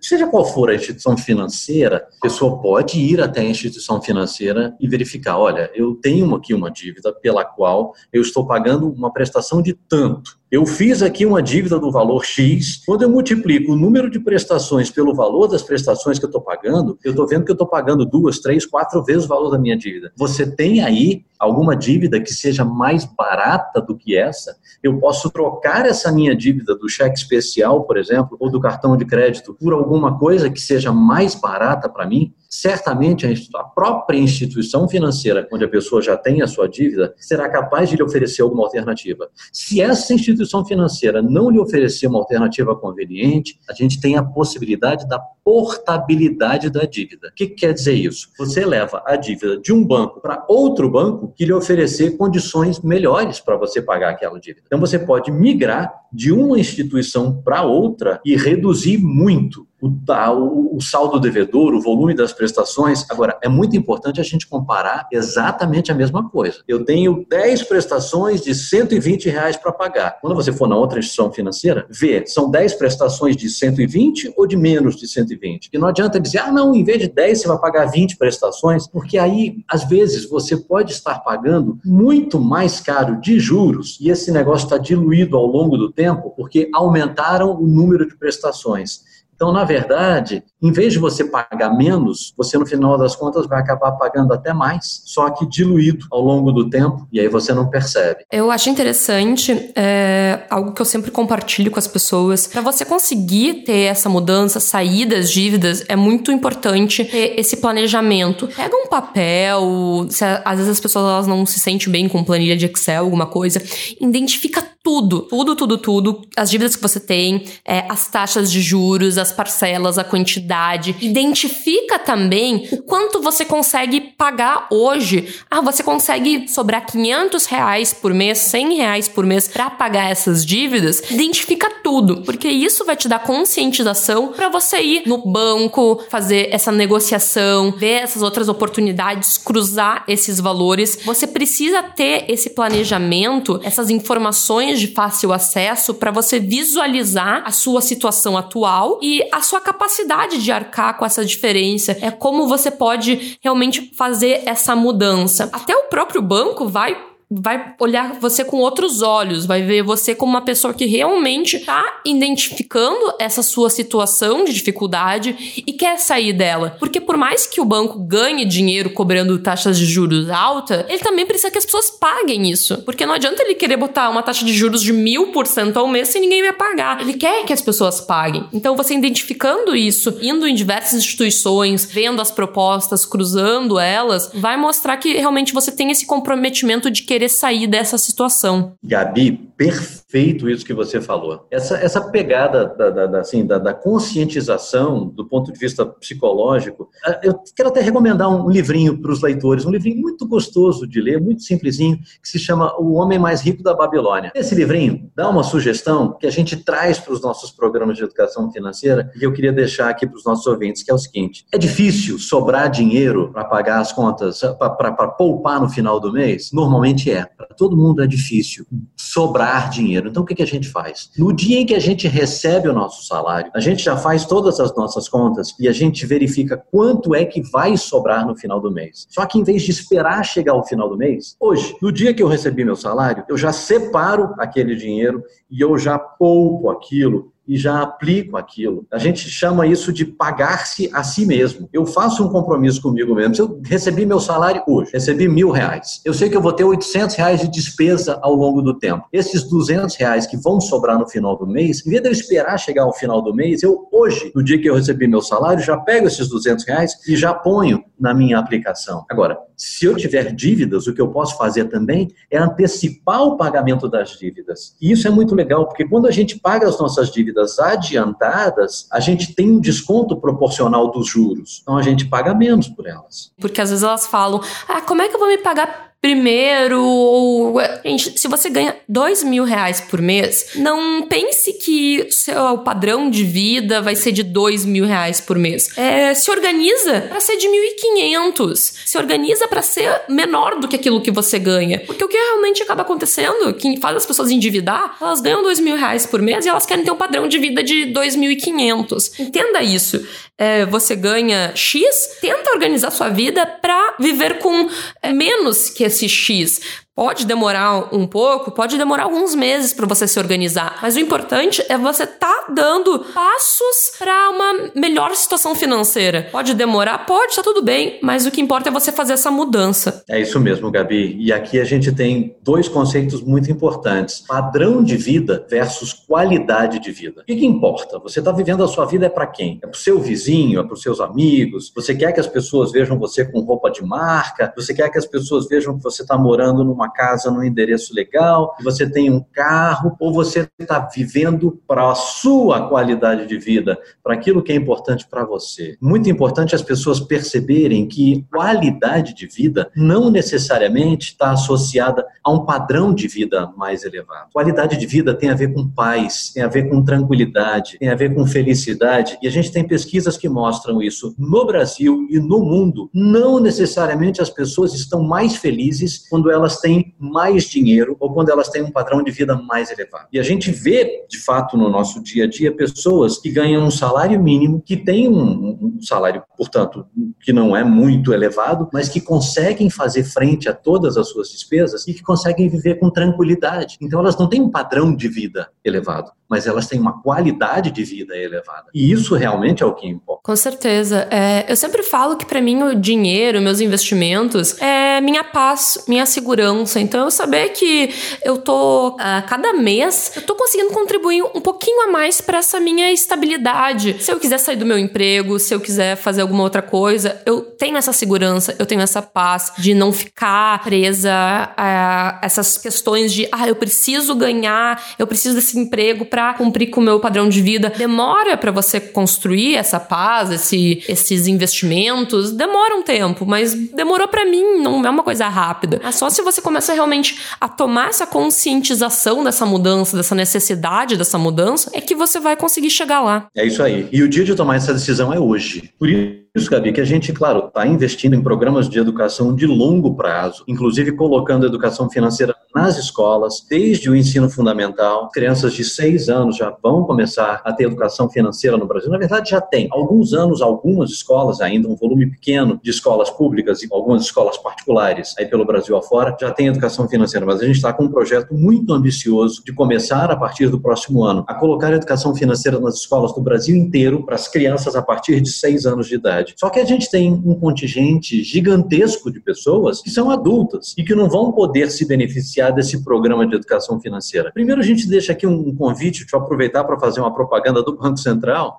seja 0.00 0.28
qual 0.28 0.44
for 0.44 0.70
a 0.70 0.74
instituição 0.76 1.16
financeira, 1.16 2.06
a 2.18 2.22
pessoa 2.22 2.60
pode 2.62 3.00
ir 3.00 3.20
até 3.20 3.40
a 3.40 3.44
instituição 3.44 4.00
financeira 4.00 4.76
e 4.78 4.86
verificar, 4.86 5.36
olha, 5.36 5.68
eu 5.74 5.96
tenho 5.96 6.32
aqui 6.36 6.54
uma 6.54 6.70
dívida 6.70 7.12
pela 7.12 7.44
qual 7.44 7.92
eu 8.12 8.22
estou 8.22 8.46
pagando 8.46 8.88
uma 8.88 9.12
prestação 9.12 9.60
de 9.60 9.74
tanto. 9.74 10.40
Eu 10.52 10.66
fiz 10.66 11.00
aqui 11.00 11.24
uma 11.24 11.42
dívida 11.42 11.78
do 11.78 11.90
valor 11.90 12.26
X. 12.26 12.82
Quando 12.84 13.00
eu 13.00 13.08
multiplico 13.08 13.72
o 13.72 13.74
número 13.74 14.10
de 14.10 14.20
prestações 14.20 14.90
pelo 14.90 15.14
valor 15.14 15.48
das 15.48 15.62
prestações 15.62 16.18
que 16.18 16.26
eu 16.26 16.28
estou 16.28 16.42
pagando, 16.42 16.98
eu 17.02 17.12
estou 17.12 17.26
vendo 17.26 17.46
que 17.46 17.50
eu 17.50 17.54
estou 17.54 17.66
pagando 17.66 18.04
duas, 18.04 18.38
três, 18.38 18.66
quatro 18.66 19.02
vezes 19.02 19.24
o 19.24 19.28
valor 19.28 19.48
da 19.48 19.58
minha 19.58 19.78
dívida. 19.78 20.12
Você 20.14 20.46
tem 20.46 20.82
aí 20.82 21.24
alguma 21.42 21.74
dívida 21.74 22.20
que 22.20 22.32
seja 22.32 22.64
mais 22.64 23.04
barata 23.04 23.80
do 23.80 23.96
que 23.96 24.16
essa? 24.16 24.56
Eu 24.82 24.98
posso 25.00 25.28
trocar 25.30 25.84
essa 25.84 26.12
minha 26.12 26.36
dívida 26.36 26.76
do 26.76 26.88
cheque 26.88 27.18
especial, 27.18 27.82
por 27.82 27.96
exemplo, 27.96 28.36
ou 28.38 28.48
do 28.48 28.60
cartão 28.60 28.96
de 28.96 29.04
crédito 29.04 29.54
por 29.54 29.72
alguma 29.72 30.18
coisa 30.18 30.48
que 30.48 30.60
seja 30.60 30.92
mais 30.92 31.34
barata 31.34 31.88
para 31.88 32.06
mim? 32.06 32.32
certamente 32.52 33.26
a 33.56 33.64
própria 33.64 34.18
instituição 34.18 34.86
financeira, 34.86 35.48
onde 35.50 35.64
a 35.64 35.68
pessoa 35.68 36.02
já 36.02 36.18
tem 36.18 36.42
a 36.42 36.46
sua 36.46 36.68
dívida, 36.68 37.14
será 37.16 37.48
capaz 37.48 37.88
de 37.88 37.96
lhe 37.96 38.02
oferecer 38.02 38.42
alguma 38.42 38.64
alternativa. 38.64 39.26
Se 39.50 39.80
essa 39.80 40.12
instituição 40.12 40.62
financeira 40.62 41.22
não 41.22 41.48
lhe 41.48 41.58
oferecer 41.58 42.06
uma 42.08 42.18
alternativa 42.18 42.76
conveniente, 42.76 43.58
a 43.66 43.72
gente 43.72 43.98
tem 43.98 44.18
a 44.18 44.22
possibilidade 44.22 45.08
da 45.08 45.18
portabilidade 45.42 46.68
da 46.68 46.84
dívida. 46.84 47.28
O 47.28 47.34
que 47.34 47.46
quer 47.46 47.72
dizer 47.72 47.94
isso? 47.94 48.28
Você 48.38 48.66
leva 48.66 49.02
a 49.06 49.16
dívida 49.16 49.58
de 49.58 49.72
um 49.72 49.82
banco 49.82 50.20
para 50.20 50.44
outro 50.46 50.90
banco 50.90 51.31
que 51.36 51.44
lhe 51.44 51.52
oferecer 51.52 52.16
condições 52.16 52.80
melhores 52.80 53.40
para 53.40 53.56
você 53.56 53.80
pagar 53.80 54.10
aquela 54.10 54.38
dívida. 54.38 54.64
Então 54.66 54.80
você 54.80 54.98
pode 54.98 55.30
migrar 55.30 55.92
de 56.12 56.32
uma 56.32 56.58
instituição 56.58 57.40
para 57.42 57.62
outra 57.62 58.20
e 58.24 58.36
reduzir 58.36 58.98
muito 58.98 59.66
o, 59.82 60.76
o, 60.76 60.80
saldo 60.80 61.18
devedor, 61.18 61.74
o 61.74 61.80
volume 61.80 62.14
das 62.14 62.32
prestações. 62.32 63.04
Agora, 63.10 63.36
é 63.42 63.48
muito 63.48 63.76
importante 63.76 64.20
a 64.20 64.24
gente 64.24 64.46
comparar 64.46 65.08
exatamente 65.12 65.90
a 65.90 65.94
mesma 65.94 66.28
coisa. 66.28 66.58
Eu 66.68 66.84
tenho 66.84 67.26
10 67.28 67.64
prestações 67.64 68.40
de 68.40 68.54
120 68.54 69.28
reais 69.28 69.56
para 69.56 69.72
pagar. 69.72 70.18
Quando 70.20 70.36
você 70.36 70.52
for 70.52 70.68
na 70.68 70.76
outra 70.76 70.98
instituição 70.98 71.32
financeira, 71.32 71.86
vê, 71.90 72.24
são 72.26 72.50
10 72.50 72.74
prestações 72.74 73.36
de 73.36 73.48
120 73.48 74.34
ou 74.36 74.46
de 74.46 74.56
menos 74.56 74.96
de 74.96 75.08
120? 75.08 75.70
E 75.72 75.78
não 75.78 75.88
adianta 75.88 76.20
dizer, 76.20 76.38
ah, 76.38 76.52
não, 76.52 76.74
em 76.74 76.84
vez 76.84 77.00
de 77.00 77.08
10 77.08 77.40
você 77.40 77.48
vai 77.48 77.58
pagar 77.58 77.86
20 77.86 78.16
prestações, 78.16 78.86
porque 78.86 79.18
aí, 79.18 79.56
às 79.68 79.84
vezes, 79.84 80.28
você 80.28 80.56
pode 80.56 80.92
estar 80.92 81.18
pagando 81.20 81.78
muito 81.84 82.38
mais 82.38 82.80
caro 82.80 83.20
de 83.20 83.40
juros 83.40 83.98
e 84.00 84.10
esse 84.10 84.30
negócio 84.30 84.64
está 84.64 84.78
diluído 84.78 85.36
ao 85.36 85.46
longo 85.46 85.76
do 85.76 85.90
tempo 85.90 86.30
porque 86.36 86.68
aumentaram 86.72 87.60
o 87.60 87.66
número 87.66 88.06
de 88.06 88.16
prestações. 88.16 89.11
Então, 89.42 89.52
na 89.52 89.64
verdade, 89.64 90.44
em 90.62 90.70
vez 90.70 90.92
de 90.92 91.00
você 91.00 91.24
pagar 91.24 91.76
menos, 91.76 92.32
você 92.36 92.56
no 92.56 92.64
final 92.64 92.96
das 92.96 93.16
contas 93.16 93.44
vai 93.44 93.58
acabar 93.58 93.90
pagando 93.90 94.32
até 94.32 94.52
mais, 94.52 95.02
só 95.04 95.28
que 95.30 95.44
diluído 95.44 96.06
ao 96.12 96.20
longo 96.20 96.52
do 96.52 96.70
tempo, 96.70 97.08
e 97.12 97.18
aí 97.18 97.26
você 97.26 97.52
não 97.52 97.68
percebe. 97.68 98.20
Eu 98.30 98.52
acho 98.52 98.70
interessante, 98.70 99.72
é, 99.74 100.44
algo 100.48 100.70
que 100.70 100.80
eu 100.80 100.86
sempre 100.86 101.10
compartilho 101.10 101.72
com 101.72 101.78
as 101.80 101.88
pessoas, 101.88 102.46
para 102.46 102.60
você 102.60 102.84
conseguir 102.84 103.64
ter 103.64 103.86
essa 103.86 104.08
mudança, 104.08 104.60
sair 104.60 105.06
das 105.06 105.28
dívidas, 105.28 105.84
é 105.88 105.96
muito 105.96 106.30
importante 106.30 107.04
ter 107.04 107.34
esse 107.36 107.56
planejamento. 107.56 108.46
Pega 108.46 108.76
um 108.76 108.86
papel, 108.86 110.06
se, 110.08 110.24
às 110.24 110.58
vezes 110.58 110.70
as 110.70 110.80
pessoas 110.80 111.04
elas 111.04 111.26
não 111.26 111.44
se 111.44 111.58
sentem 111.58 111.90
bem 111.90 112.08
com 112.08 112.22
planilha 112.22 112.56
de 112.56 112.66
Excel, 112.66 113.02
alguma 113.02 113.26
coisa, 113.26 113.60
identifica 114.00 114.64
tudo, 114.82 115.22
tudo, 115.22 115.54
tudo, 115.54 115.78
tudo, 115.78 116.22
as 116.36 116.50
dívidas 116.50 116.74
que 116.74 116.82
você 116.82 116.98
tem, 116.98 117.44
é, 117.64 117.84
as 117.88 118.08
taxas 118.08 118.50
de 118.50 118.60
juros, 118.60 119.16
as 119.16 119.30
parcelas, 119.30 119.96
a 119.96 120.02
quantidade. 120.02 120.96
Identifica 121.00 122.00
também 122.00 122.68
o 122.72 122.82
quanto 122.82 123.22
você 123.22 123.44
consegue 123.44 124.00
pagar 124.00 124.66
hoje. 124.72 125.34
Ah, 125.48 125.60
você 125.60 125.84
consegue 125.84 126.48
sobrar 126.48 126.84
500 126.84 127.46
reais 127.46 127.92
por 127.92 128.12
mês, 128.12 128.38
100 128.38 128.74
reais 128.74 129.08
por 129.08 129.24
mês 129.24 129.46
para 129.46 129.70
pagar 129.70 130.10
essas 130.10 130.44
dívidas. 130.44 131.00
Identifica 131.10 131.70
tudo, 131.84 132.22
porque 132.22 132.48
isso 132.48 132.84
vai 132.84 132.96
te 132.96 133.06
dar 133.06 133.20
conscientização 133.20 134.28
para 134.28 134.48
você 134.48 134.80
ir 134.80 135.02
no 135.06 135.18
banco, 135.18 136.02
fazer 136.08 136.48
essa 136.50 136.72
negociação, 136.72 137.70
ver 137.70 138.02
essas 138.02 138.22
outras 138.22 138.48
oportunidades, 138.48 139.38
cruzar 139.38 140.02
esses 140.08 140.40
valores. 140.40 140.98
Você 141.04 141.26
precisa 141.26 141.84
ter 141.84 142.24
esse 142.28 142.50
planejamento, 142.50 143.60
essas 143.62 143.88
informações 143.88 144.71
de 144.78 144.88
fácil 144.88 145.32
acesso 145.32 145.94
para 145.94 146.10
você 146.10 146.38
visualizar 146.38 147.42
a 147.44 147.50
sua 147.50 147.80
situação 147.80 148.36
atual 148.36 148.98
e 149.02 149.22
a 149.32 149.40
sua 149.40 149.60
capacidade 149.60 150.42
de 150.42 150.52
arcar 150.52 150.98
com 150.98 151.04
essa 151.04 151.24
diferença, 151.24 151.96
é 152.00 152.10
como 152.10 152.48
você 152.48 152.70
pode 152.70 153.38
realmente 153.42 153.92
fazer 153.94 154.42
essa 154.46 154.74
mudança. 154.74 155.48
Até 155.52 155.74
o 155.76 155.84
próprio 155.84 156.22
banco 156.22 156.68
vai 156.68 157.11
vai 157.40 157.74
olhar 157.78 158.14
você 158.20 158.44
com 158.44 158.58
outros 158.58 159.02
olhos, 159.02 159.46
vai 159.46 159.62
ver 159.62 159.82
você 159.82 160.14
como 160.14 160.32
uma 160.32 160.42
pessoa 160.42 160.74
que 160.74 160.86
realmente 160.86 161.56
está 161.56 162.00
identificando 162.04 163.14
essa 163.18 163.42
sua 163.42 163.70
situação 163.70 164.44
de 164.44 164.52
dificuldade 164.52 165.62
e 165.66 165.72
quer 165.72 165.98
sair 165.98 166.32
dela. 166.32 166.76
Porque 166.78 167.00
por 167.00 167.16
mais 167.16 167.46
que 167.46 167.60
o 167.60 167.64
banco 167.64 167.98
ganhe 167.98 168.44
dinheiro 168.44 168.90
cobrando 168.90 169.38
taxas 169.38 169.78
de 169.78 169.86
juros 169.86 170.28
alta, 170.30 170.86
ele 170.88 170.98
também 170.98 171.26
precisa 171.26 171.50
que 171.50 171.58
as 171.58 171.64
pessoas 171.64 171.90
paguem 171.90 172.50
isso. 172.50 172.78
Porque 172.82 173.06
não 173.06 173.14
adianta 173.14 173.42
ele 173.42 173.54
querer 173.54 173.76
botar 173.76 174.10
uma 174.10 174.22
taxa 174.22 174.44
de 174.44 174.52
juros 174.52 174.82
de 174.82 174.92
mil 174.92 175.28
por 175.28 175.46
cento 175.46 175.78
ao 175.78 175.88
mês 175.88 176.08
se 176.08 176.20
ninguém 176.20 176.42
vai 176.42 176.52
pagar. 176.52 177.00
Ele 177.00 177.14
quer 177.14 177.44
que 177.44 177.52
as 177.52 177.62
pessoas 177.62 178.00
paguem. 178.00 178.44
Então 178.52 178.76
você 178.76 178.94
identificando 178.94 179.74
isso, 179.74 180.16
indo 180.20 180.46
em 180.46 180.54
diversas 180.54 181.00
instituições, 181.00 181.84
vendo 181.84 182.20
as 182.20 182.30
propostas, 182.30 183.06
cruzando 183.06 183.78
elas, 183.78 184.30
vai 184.34 184.56
mostrar 184.56 184.96
que 184.96 185.14
realmente 185.14 185.52
você 185.52 185.72
tem 185.72 185.90
esse 185.90 186.06
comprometimento 186.06 186.90
de 186.90 187.02
querer 187.02 187.21
querer 187.22 187.28
sair 187.28 187.66
dessa 187.66 187.96
situação. 187.98 188.74
Gabi, 188.82 189.32
perfeito 189.56 190.01
isso 190.18 190.64
que 190.64 190.74
você 190.74 191.00
falou. 191.00 191.46
Essa, 191.50 191.76
essa 191.76 192.00
pegada 192.10 192.66
da, 192.66 192.90
da, 192.90 193.06
da 193.06 193.20
assim, 193.20 193.46
da, 193.46 193.58
da, 193.58 193.72
conscientização 193.72 195.06
do 195.06 195.26
ponto 195.26 195.52
de 195.52 195.58
vista 195.58 195.84
psicológico, 195.86 196.88
eu 197.22 197.40
quero 197.56 197.68
até 197.68 197.80
recomendar 197.80 198.28
um 198.28 198.50
livrinho 198.50 199.00
para 199.00 199.12
os 199.12 199.22
leitores, 199.22 199.64
um 199.64 199.70
livrinho 199.70 200.00
muito 200.00 200.26
gostoso 200.26 200.86
de 200.86 201.00
ler, 201.00 201.20
muito 201.20 201.42
simplesinho, 201.42 201.98
que 202.22 202.28
se 202.28 202.38
chama 202.38 202.78
O 202.78 202.94
Homem 202.94 203.18
Mais 203.18 203.40
Rico 203.40 203.62
da 203.62 203.74
Babilônia. 203.74 204.32
Esse 204.34 204.54
livrinho 204.54 205.10
dá 205.14 205.28
uma 205.28 205.42
sugestão 205.42 206.16
que 206.18 206.26
a 206.26 206.30
gente 206.30 206.56
traz 206.56 206.98
para 206.98 207.12
os 207.12 207.20
nossos 207.20 207.50
programas 207.50 207.96
de 207.96 208.04
educação 208.04 208.50
financeira 208.50 209.10
e 209.16 209.24
eu 209.24 209.32
queria 209.32 209.52
deixar 209.52 209.88
aqui 209.88 210.06
para 210.06 210.16
os 210.16 210.24
nossos 210.24 210.46
ouvintes, 210.46 210.82
que 210.82 210.90
é 210.90 210.94
o 210.94 210.98
seguinte: 210.98 211.46
é 211.52 211.58
difícil 211.58 212.18
sobrar 212.18 212.70
dinheiro 212.70 213.30
para 213.32 213.44
pagar 213.44 213.80
as 213.80 213.92
contas, 213.92 214.40
para 214.58 215.08
poupar 215.08 215.60
no 215.60 215.68
final 215.68 216.00
do 216.00 216.12
mês? 216.12 216.50
Normalmente 216.52 217.10
é. 217.10 217.24
Para 217.24 217.46
todo 217.46 217.76
mundo 217.76 218.02
é 218.02 218.06
difícil 218.06 218.66
sobrar 218.96 219.70
dinheiro. 219.70 220.01
Então, 220.08 220.22
o 220.22 220.26
que, 220.26 220.34
que 220.34 220.42
a 220.42 220.46
gente 220.46 220.68
faz? 220.68 221.10
No 221.16 221.32
dia 221.32 221.60
em 221.60 221.66
que 221.66 221.74
a 221.74 221.80
gente 221.80 222.08
recebe 222.08 222.68
o 222.68 222.72
nosso 222.72 223.06
salário, 223.06 223.50
a 223.54 223.60
gente 223.60 223.82
já 223.82 223.96
faz 223.96 224.24
todas 224.24 224.60
as 224.60 224.74
nossas 224.74 225.08
contas 225.08 225.54
e 225.58 225.68
a 225.68 225.72
gente 225.72 226.06
verifica 226.06 226.56
quanto 226.70 227.14
é 227.14 227.24
que 227.24 227.42
vai 227.42 227.76
sobrar 227.76 228.26
no 228.26 228.36
final 228.36 228.60
do 228.60 228.70
mês. 228.70 229.06
Só 229.10 229.26
que 229.26 229.38
em 229.38 229.44
vez 229.44 229.62
de 229.62 229.70
esperar 229.70 230.24
chegar 230.24 230.52
ao 230.52 230.66
final 230.66 230.88
do 230.88 230.96
mês, 230.96 231.36
hoje, 231.40 231.76
no 231.80 231.92
dia 231.92 232.14
que 232.14 232.22
eu 232.22 232.28
recebi 232.28 232.64
meu 232.64 232.76
salário, 232.76 233.24
eu 233.28 233.36
já 233.36 233.52
separo 233.52 234.34
aquele 234.38 234.74
dinheiro 234.74 235.22
e 235.50 235.60
eu 235.60 235.78
já 235.78 235.98
poupo 235.98 236.70
aquilo 236.70 237.32
e 237.52 237.58
já 237.58 237.82
aplico 237.82 238.38
aquilo. 238.38 238.86
A 238.90 238.96
gente 238.96 239.28
chama 239.28 239.66
isso 239.66 239.92
de 239.92 240.06
pagar-se 240.06 240.88
a 240.90 241.04
si 241.04 241.26
mesmo. 241.26 241.68
Eu 241.70 241.84
faço 241.84 242.24
um 242.24 242.30
compromisso 242.30 242.80
comigo 242.80 243.14
mesmo. 243.14 243.34
Se 243.34 243.42
eu 243.42 243.60
recebi 243.62 244.06
meu 244.06 244.18
salário 244.18 244.62
hoje, 244.66 244.90
recebi 244.90 245.28
mil 245.28 245.50
reais, 245.50 246.00
eu 246.02 246.14
sei 246.14 246.30
que 246.30 246.36
eu 246.36 246.40
vou 246.40 246.54
ter 246.54 246.64
800 246.64 247.14
reais 247.14 247.40
de 247.42 247.50
despesa 247.50 248.18
ao 248.22 248.34
longo 248.34 248.62
do 248.62 248.78
tempo. 248.78 249.06
Esses 249.12 249.44
200 249.44 249.94
reais 249.96 250.26
que 250.26 250.38
vão 250.38 250.62
sobrar 250.62 250.98
no 250.98 251.06
final 251.06 251.36
do 251.36 251.46
mês, 251.46 251.86
em 251.86 251.90
vez 251.90 252.00
de 252.00 252.08
eu 252.08 252.12
esperar 252.12 252.58
chegar 252.58 252.84
ao 252.84 252.94
final 252.94 253.20
do 253.20 253.34
mês, 253.34 253.62
eu 253.62 253.86
hoje, 253.92 254.32
no 254.34 254.42
dia 254.42 254.58
que 254.58 254.68
eu 254.68 254.74
recebi 254.74 255.06
meu 255.06 255.20
salário, 255.20 255.62
já 255.62 255.76
pego 255.76 256.06
esses 256.06 256.28
200 256.28 256.64
reais 256.64 256.92
e 257.06 257.14
já 257.16 257.34
ponho 257.34 257.84
na 258.00 258.14
minha 258.14 258.38
aplicação. 258.38 259.04
Agora, 259.10 259.38
se 259.56 259.84
eu 259.84 259.94
tiver 259.94 260.34
dívidas, 260.34 260.86
o 260.86 260.94
que 260.94 261.00
eu 261.00 261.08
posso 261.08 261.36
fazer 261.36 261.66
também 261.66 262.08
é 262.30 262.38
antecipar 262.38 263.22
o 263.22 263.36
pagamento 263.36 263.88
das 263.88 264.10
dívidas. 264.18 264.76
E 264.80 264.90
isso 264.90 265.06
é 265.06 265.10
muito 265.10 265.34
legal, 265.34 265.66
porque 265.66 265.86
quando 265.86 266.08
a 266.08 266.10
gente 266.10 266.38
paga 266.40 266.68
as 266.68 266.80
nossas 266.80 267.12
dívidas 267.12 267.41
adiantadas, 267.58 268.86
a 268.90 269.00
gente 269.00 269.34
tem 269.34 269.50
um 269.50 269.60
desconto 269.60 270.16
proporcional 270.16 270.90
dos 270.90 271.08
juros. 271.08 271.60
Então 271.62 271.76
a 271.76 271.82
gente 271.82 272.06
paga 272.06 272.34
menos 272.34 272.68
por 272.68 272.86
elas. 272.86 273.32
Porque 273.40 273.60
às 273.60 273.70
vezes 273.70 273.82
elas 273.82 274.06
falam: 274.06 274.40
ah, 274.68 274.80
como 274.80 275.02
é 275.02 275.08
que 275.08 275.14
eu 275.14 275.20
vou 275.20 275.28
me 275.28 275.38
pagar 275.38 275.91
primeiro, 276.02 276.82
ou. 276.82 277.54
Gente, 277.84 278.18
se 278.18 278.26
você 278.26 278.50
ganha 278.50 278.76
dois 278.88 279.22
mil 279.22 279.44
reais 279.44 279.80
por 279.80 280.02
mês, 280.02 280.48
não 280.56 281.02
pense 281.02 281.52
que 281.52 282.08
seu 282.10 282.58
padrão 282.58 283.08
de 283.08 283.22
vida 283.22 283.80
vai 283.80 283.94
ser 283.94 284.10
de 284.10 284.24
dois 284.24 284.64
mil 284.64 284.84
reais 284.84 285.20
por 285.20 285.38
mês. 285.38 285.78
É, 285.78 286.12
se 286.12 286.28
organiza 286.28 287.02
para 287.02 287.20
ser 287.20 287.36
de 287.36 287.48
mil 287.48 287.62
e 287.62 287.74
quinhentos. 287.74 288.74
Se 288.84 288.98
organiza 288.98 289.46
para 289.46 289.62
ser 289.62 290.02
menor 290.08 290.58
do 290.58 290.66
que 290.66 290.74
aquilo 290.74 291.00
que 291.00 291.12
você 291.12 291.38
ganha. 291.38 291.78
Porque 291.86 292.04
o 292.04 292.08
que 292.08 292.16
realmente 292.16 292.62
acaba 292.62 292.82
acontecendo, 292.82 293.54
que 293.54 293.78
faz 293.78 293.98
as 293.98 294.06
pessoas 294.06 294.30
endividar, 294.30 294.96
elas 295.00 295.20
ganham 295.20 295.42
dois 295.42 295.60
mil 295.60 295.76
reais 295.76 296.04
por 296.04 296.20
mês 296.20 296.44
e 296.44 296.48
elas 296.48 296.66
querem 296.66 296.84
ter 296.84 296.90
um 296.90 296.96
padrão 296.96 297.28
de 297.28 297.38
vida 297.38 297.62
de 297.62 297.86
dois 297.86 298.16
mil 298.16 298.30
e 298.32 298.36
quinhentos. 298.36 299.18
Entenda 299.20 299.62
isso. 299.62 300.04
É, 300.36 300.66
você 300.66 300.96
ganha 300.96 301.52
X, 301.54 302.18
tenta 302.20 302.50
organizar 302.50 302.90
sua 302.90 303.08
vida 303.08 303.46
para 303.46 303.94
viver 304.00 304.38
com 304.38 304.68
é, 305.00 305.12
menos 305.12 305.70
que 305.70 305.84
esse 305.92 306.08
X. 306.08 306.60
Pode 306.94 307.24
demorar 307.24 307.88
um 307.90 308.06
pouco, 308.06 308.50
pode 308.50 308.76
demorar 308.76 309.04
alguns 309.04 309.34
meses 309.34 309.72
para 309.72 309.86
você 309.86 310.06
se 310.06 310.18
organizar, 310.18 310.78
mas 310.82 310.94
o 310.94 311.00
importante 311.00 311.64
é 311.66 311.78
você 311.78 312.06
tá 312.06 312.48
dando 312.54 312.98
passos 313.14 313.96
para 313.98 314.28
uma 314.28 314.70
melhor 314.74 315.16
situação 315.16 315.54
financeira. 315.54 316.28
Pode 316.30 316.52
demorar, 316.52 317.06
pode, 317.06 317.34
tá 317.34 317.42
tudo 317.42 317.62
bem, 317.62 317.98
mas 318.02 318.26
o 318.26 318.30
que 318.30 318.42
importa 318.42 318.68
é 318.68 318.72
você 318.72 318.92
fazer 318.92 319.14
essa 319.14 319.30
mudança. 319.30 320.04
É 320.06 320.20
isso 320.20 320.38
mesmo, 320.38 320.70
Gabi. 320.70 321.16
E 321.18 321.32
aqui 321.32 321.58
a 321.58 321.64
gente 321.64 321.90
tem 321.92 322.36
dois 322.42 322.68
conceitos 322.68 323.22
muito 323.22 323.50
importantes: 323.50 324.20
padrão 324.20 324.84
de 324.84 324.98
vida 324.98 325.46
versus 325.48 325.94
qualidade 325.94 326.78
de 326.78 326.92
vida. 326.92 327.22
O 327.22 327.24
que, 327.24 327.36
que 327.36 327.46
importa? 327.46 327.98
Você 328.00 328.18
está 328.18 328.32
vivendo 328.32 328.62
a 328.62 328.68
sua 328.68 328.84
vida 328.84 329.06
é 329.06 329.08
para 329.08 329.26
quem? 329.26 329.58
É 329.62 329.66
para 329.66 329.76
o 329.76 329.80
seu 329.80 329.98
vizinho, 329.98 330.60
é 330.60 330.62
para 330.62 330.74
os 330.74 330.82
seus 330.82 331.00
amigos? 331.00 331.72
Você 331.74 331.94
quer 331.94 332.12
que 332.12 332.20
as 332.20 332.26
pessoas 332.26 332.70
vejam 332.70 332.98
você 332.98 333.24
com 333.24 333.40
roupa 333.40 333.70
de 333.70 333.82
marca? 333.82 334.52
Você 334.54 334.74
quer 334.74 334.90
que 334.90 334.98
as 334.98 335.06
pessoas 335.06 335.48
vejam 335.48 335.78
que 335.78 335.82
você 335.82 336.02
está 336.02 336.18
morando 336.18 336.62
numa 336.62 336.81
uma 336.82 336.90
casa 336.90 337.30
no 337.30 337.44
endereço 337.44 337.94
legal, 337.94 338.56
você 338.62 338.90
tem 338.90 339.10
um 339.10 339.24
carro, 339.32 339.96
ou 340.00 340.12
você 340.12 340.48
está 340.58 340.80
vivendo 340.94 341.60
para 341.66 341.90
a 341.90 341.94
sua 341.94 342.68
qualidade 342.68 343.26
de 343.26 343.38
vida, 343.38 343.78
para 344.02 344.14
aquilo 344.14 344.42
que 344.42 344.52
é 344.52 344.56
importante 344.56 345.06
para 345.08 345.24
você. 345.24 345.76
Muito 345.80 346.10
importante 346.10 346.54
as 346.54 346.62
pessoas 346.62 346.98
perceberem 346.98 347.86
que 347.86 348.26
qualidade 348.30 349.14
de 349.14 349.26
vida 349.26 349.70
não 349.76 350.10
necessariamente 350.10 351.12
está 351.12 351.30
associada 351.30 352.04
a 352.24 352.30
um 352.30 352.44
padrão 352.44 352.92
de 352.92 353.06
vida 353.06 353.52
mais 353.56 353.84
elevado. 353.84 354.30
Qualidade 354.32 354.76
de 354.76 354.86
vida 354.86 355.14
tem 355.14 355.30
a 355.30 355.34
ver 355.34 355.54
com 355.54 355.68
paz, 355.68 356.32
tem 356.34 356.42
a 356.42 356.48
ver 356.48 356.68
com 356.68 356.82
tranquilidade, 356.82 357.78
tem 357.78 357.88
a 357.88 357.94
ver 357.94 358.14
com 358.14 358.26
felicidade, 358.26 359.18
e 359.22 359.28
a 359.28 359.30
gente 359.30 359.52
tem 359.52 359.66
pesquisas 359.66 360.16
que 360.16 360.28
mostram 360.28 360.82
isso 360.82 361.14
no 361.16 361.46
Brasil 361.46 362.06
e 362.10 362.18
no 362.18 362.40
mundo. 362.40 362.90
Não 362.92 363.38
necessariamente 363.38 364.20
as 364.20 364.30
pessoas 364.30 364.74
estão 364.74 365.02
mais 365.02 365.36
felizes 365.36 366.08
quando 366.08 366.30
elas 366.30 366.58
têm 366.58 366.71
mais 366.98 367.44
dinheiro 367.44 367.96
ou 367.98 368.12
quando 368.12 368.30
elas 368.30 368.48
têm 368.48 368.62
um 368.62 368.70
padrão 368.70 369.02
de 369.02 369.10
vida 369.10 369.34
mais 369.34 369.70
elevado. 369.70 370.06
E 370.12 370.18
a 370.18 370.22
gente 370.22 370.50
vê, 370.50 371.04
de 371.08 371.18
fato, 371.18 371.56
no 371.56 371.68
nosso 371.68 372.02
dia 372.02 372.24
a 372.24 372.26
dia, 372.28 372.54
pessoas 372.54 373.18
que 373.18 373.30
ganham 373.30 373.64
um 373.64 373.70
salário 373.70 374.22
mínimo, 374.22 374.62
que 374.64 374.76
têm 374.76 375.08
um, 375.08 375.76
um 375.76 375.82
salário, 375.82 376.22
portanto, 376.36 376.86
que 377.20 377.32
não 377.32 377.56
é 377.56 377.64
muito 377.64 378.12
elevado, 378.12 378.68
mas 378.72 378.88
que 378.88 379.00
conseguem 379.00 379.70
fazer 379.70 380.04
frente 380.04 380.48
a 380.48 380.54
todas 380.54 380.96
as 380.96 381.08
suas 381.08 381.30
despesas 381.30 381.86
e 381.86 381.94
que 381.94 382.02
conseguem 382.02 382.48
viver 382.48 382.78
com 382.78 382.90
tranquilidade. 382.90 383.76
Então, 383.80 384.00
elas 384.00 384.16
não 384.16 384.28
têm 384.28 384.40
um 384.40 384.50
padrão 384.50 384.94
de 384.94 385.08
vida 385.08 385.48
elevado, 385.64 386.10
mas 386.28 386.46
elas 386.46 386.66
têm 386.66 386.78
uma 386.78 387.02
qualidade 387.02 387.70
de 387.70 387.84
vida 387.84 388.16
elevada. 388.16 388.66
E 388.74 388.90
isso 388.92 389.14
realmente 389.14 389.62
é 389.62 389.66
o 389.66 389.74
que 389.74 389.86
importa. 389.86 390.22
Com 390.24 390.36
certeza. 390.36 391.08
É, 391.10 391.44
eu 391.48 391.56
sempre 391.56 391.82
falo 391.82 392.16
que 392.16 392.24
para 392.24 392.40
mim 392.40 392.62
o 392.62 392.74
dinheiro, 392.74 393.40
meus 393.40 393.60
investimentos, 393.60 394.60
é 394.60 395.00
minha 395.00 395.24
paz, 395.24 395.84
minha 395.88 396.06
segurança. 396.06 396.42
Então 396.80 397.04
eu 397.04 397.10
saber 397.10 397.50
que 397.50 397.90
eu 398.24 398.38
tô 398.38 398.96
a 398.98 399.22
cada 399.22 399.52
mês, 399.52 400.12
eu 400.16 400.22
tô 400.22 400.34
conseguindo 400.34 400.70
contribuir 400.70 401.22
um 401.22 401.40
pouquinho 401.40 401.82
a 401.82 401.86
mais 401.90 402.20
para 402.20 402.38
essa 402.38 402.58
minha 402.60 402.90
estabilidade. 402.92 403.96
Se 404.00 404.10
eu 404.12 404.18
quiser 404.18 404.38
sair 404.38 404.56
do 404.56 404.66
meu 404.66 404.78
emprego, 404.78 405.38
se 405.38 405.54
eu 405.54 405.60
quiser 405.60 405.96
fazer 405.96 406.22
alguma 406.22 406.42
outra 406.42 406.62
coisa, 406.62 407.20
eu 407.26 407.40
tenho 407.42 407.76
essa 407.76 407.92
segurança, 407.92 408.54
eu 408.58 408.66
tenho 408.66 408.80
essa 408.80 409.02
paz 409.02 409.52
de 409.58 409.74
não 409.74 409.92
ficar 409.92 410.62
presa 410.62 411.12
a 411.56 412.20
essas 412.22 412.58
questões 412.58 413.12
de, 413.12 413.28
ah, 413.32 413.48
eu 413.48 413.56
preciso 413.56 414.14
ganhar, 414.14 414.82
eu 414.98 415.06
preciso 415.06 415.34
desse 415.34 415.58
emprego 415.58 416.04
para 416.04 416.34
cumprir 416.34 416.70
com 416.70 416.80
o 416.80 416.84
meu 416.84 417.00
padrão 417.00 417.28
de 417.28 417.40
vida. 417.40 417.72
Demora 417.76 418.36
para 418.36 418.50
você 418.50 418.80
construir 418.80 419.56
essa 419.56 419.78
paz 419.78 420.30
esse, 420.30 420.82
esses 420.88 421.26
investimentos, 421.26 422.32
demora 422.32 422.76
um 422.76 422.82
tempo, 422.82 423.24
mas 423.26 423.54
demorou 423.54 424.08
para 424.08 424.24
mim, 424.24 424.58
não 424.58 424.84
é 424.84 424.90
uma 424.90 425.02
coisa 425.02 425.28
rápida. 425.28 425.80
É 425.82 425.92
só 425.92 426.10
se 426.10 426.22
você 426.22 426.40
começa 426.52 426.74
realmente 426.74 427.18
a 427.40 427.48
tomar 427.48 427.88
essa 427.88 428.06
conscientização 428.06 429.24
dessa 429.24 429.46
mudança, 429.46 429.96
dessa 429.96 430.14
necessidade 430.14 430.98
dessa 430.98 431.16
mudança, 431.16 431.70
é 431.72 431.80
que 431.80 431.94
você 431.94 432.20
vai 432.20 432.36
conseguir 432.36 432.68
chegar 432.68 433.00
lá. 433.00 433.26
É 433.34 433.46
isso 433.46 433.62
aí. 433.62 433.88
E 433.90 434.02
o 434.02 434.08
dia 434.08 434.22
de 434.22 434.34
tomar 434.34 434.56
essa 434.56 434.74
decisão 434.74 435.12
é 435.12 435.18
hoje. 435.18 435.72
Por 435.78 435.88
isso, 436.34 436.50
Gabi, 436.50 436.72
que 436.72 436.80
a 436.80 436.84
gente, 436.84 437.12
claro, 437.12 437.48
está 437.48 437.66
investindo 437.66 438.14
em 438.14 438.22
programas 438.22 438.66
de 438.66 438.78
educação 438.78 439.36
de 439.36 439.46
longo 439.46 439.94
prazo, 439.94 440.42
inclusive 440.48 440.92
colocando 440.92 441.44
educação 441.44 441.90
financeira 441.90 442.34
nas 442.54 442.78
escolas, 442.78 443.44
desde 443.48 443.90
o 443.90 443.96
ensino 443.96 444.30
fundamental. 444.30 445.10
Crianças 445.10 445.52
de 445.52 445.62
seis 445.62 446.08
anos 446.08 446.36
já 446.36 446.54
vão 446.62 446.84
começar 446.84 447.42
a 447.44 447.52
ter 447.52 447.64
educação 447.64 448.08
financeira 448.08 448.56
no 448.56 448.66
Brasil. 448.66 448.90
Na 448.90 448.98
verdade, 448.98 449.30
já 449.30 449.42
tem. 449.42 449.68
Alguns 449.70 450.14
anos, 450.14 450.40
algumas 450.40 450.90
escolas, 450.90 451.40
ainda 451.42 451.68
um 451.68 451.76
volume 451.76 452.10
pequeno 452.10 452.58
de 452.62 452.70
escolas 452.70 453.10
públicas 453.10 453.62
e 453.62 453.68
algumas 453.70 454.02
escolas 454.02 454.38
particulares, 454.38 455.14
aí 455.18 455.26
pelo 455.26 455.44
Brasil 455.44 455.76
afora, 455.76 456.16
já 456.18 456.30
tem 456.30 456.46
educação 456.46 456.88
financeira. 456.88 457.26
Mas 457.26 457.40
a 457.40 457.44
gente 457.44 457.56
está 457.56 457.74
com 457.74 457.84
um 457.84 457.90
projeto 457.90 458.34
muito 458.34 458.72
ambicioso 458.72 459.42
de 459.44 459.52
começar, 459.52 460.10
a 460.10 460.16
partir 460.16 460.48
do 460.48 460.60
próximo 460.60 461.04
ano, 461.04 461.24
a 461.28 461.34
colocar 461.34 461.68
a 461.68 461.76
educação 461.76 462.14
financeira 462.14 462.58
nas 462.58 462.76
escolas 462.76 463.14
do 463.14 463.20
Brasil 463.20 463.54
inteiro 463.56 464.04
para 464.04 464.14
as 464.14 464.28
crianças 464.28 464.74
a 464.76 464.82
partir 464.82 465.20
de 465.20 465.30
seis 465.30 465.66
anos 465.66 465.88
de 465.88 465.94
idade. 465.94 466.21
Só 466.36 466.50
que 466.50 466.60
a 466.60 466.64
gente 466.64 466.90
tem 466.90 467.12
um 467.12 467.34
contingente 467.34 468.22
gigantesco 468.22 469.10
de 469.10 469.20
pessoas 469.20 469.80
que 469.80 469.90
são 469.90 470.10
adultas 470.10 470.74
e 470.76 470.84
que 470.84 470.94
não 470.94 471.08
vão 471.08 471.32
poder 471.32 471.70
se 471.70 471.86
beneficiar 471.86 472.52
desse 472.52 472.82
programa 472.84 473.26
de 473.26 473.34
educação 473.34 473.80
financeira. 473.80 474.30
Primeiro, 474.32 474.60
a 474.60 474.64
gente 474.64 474.88
deixa 474.88 475.12
aqui 475.12 475.26
um 475.26 475.54
convite, 475.54 476.00
deixa 476.00 476.16
eu 476.16 476.20
aproveitar 476.20 476.64
para 476.64 476.78
fazer 476.78 477.00
uma 477.00 477.14
propaganda 477.14 477.62
do 477.62 477.76
Banco 477.76 477.98
Central, 477.98 478.58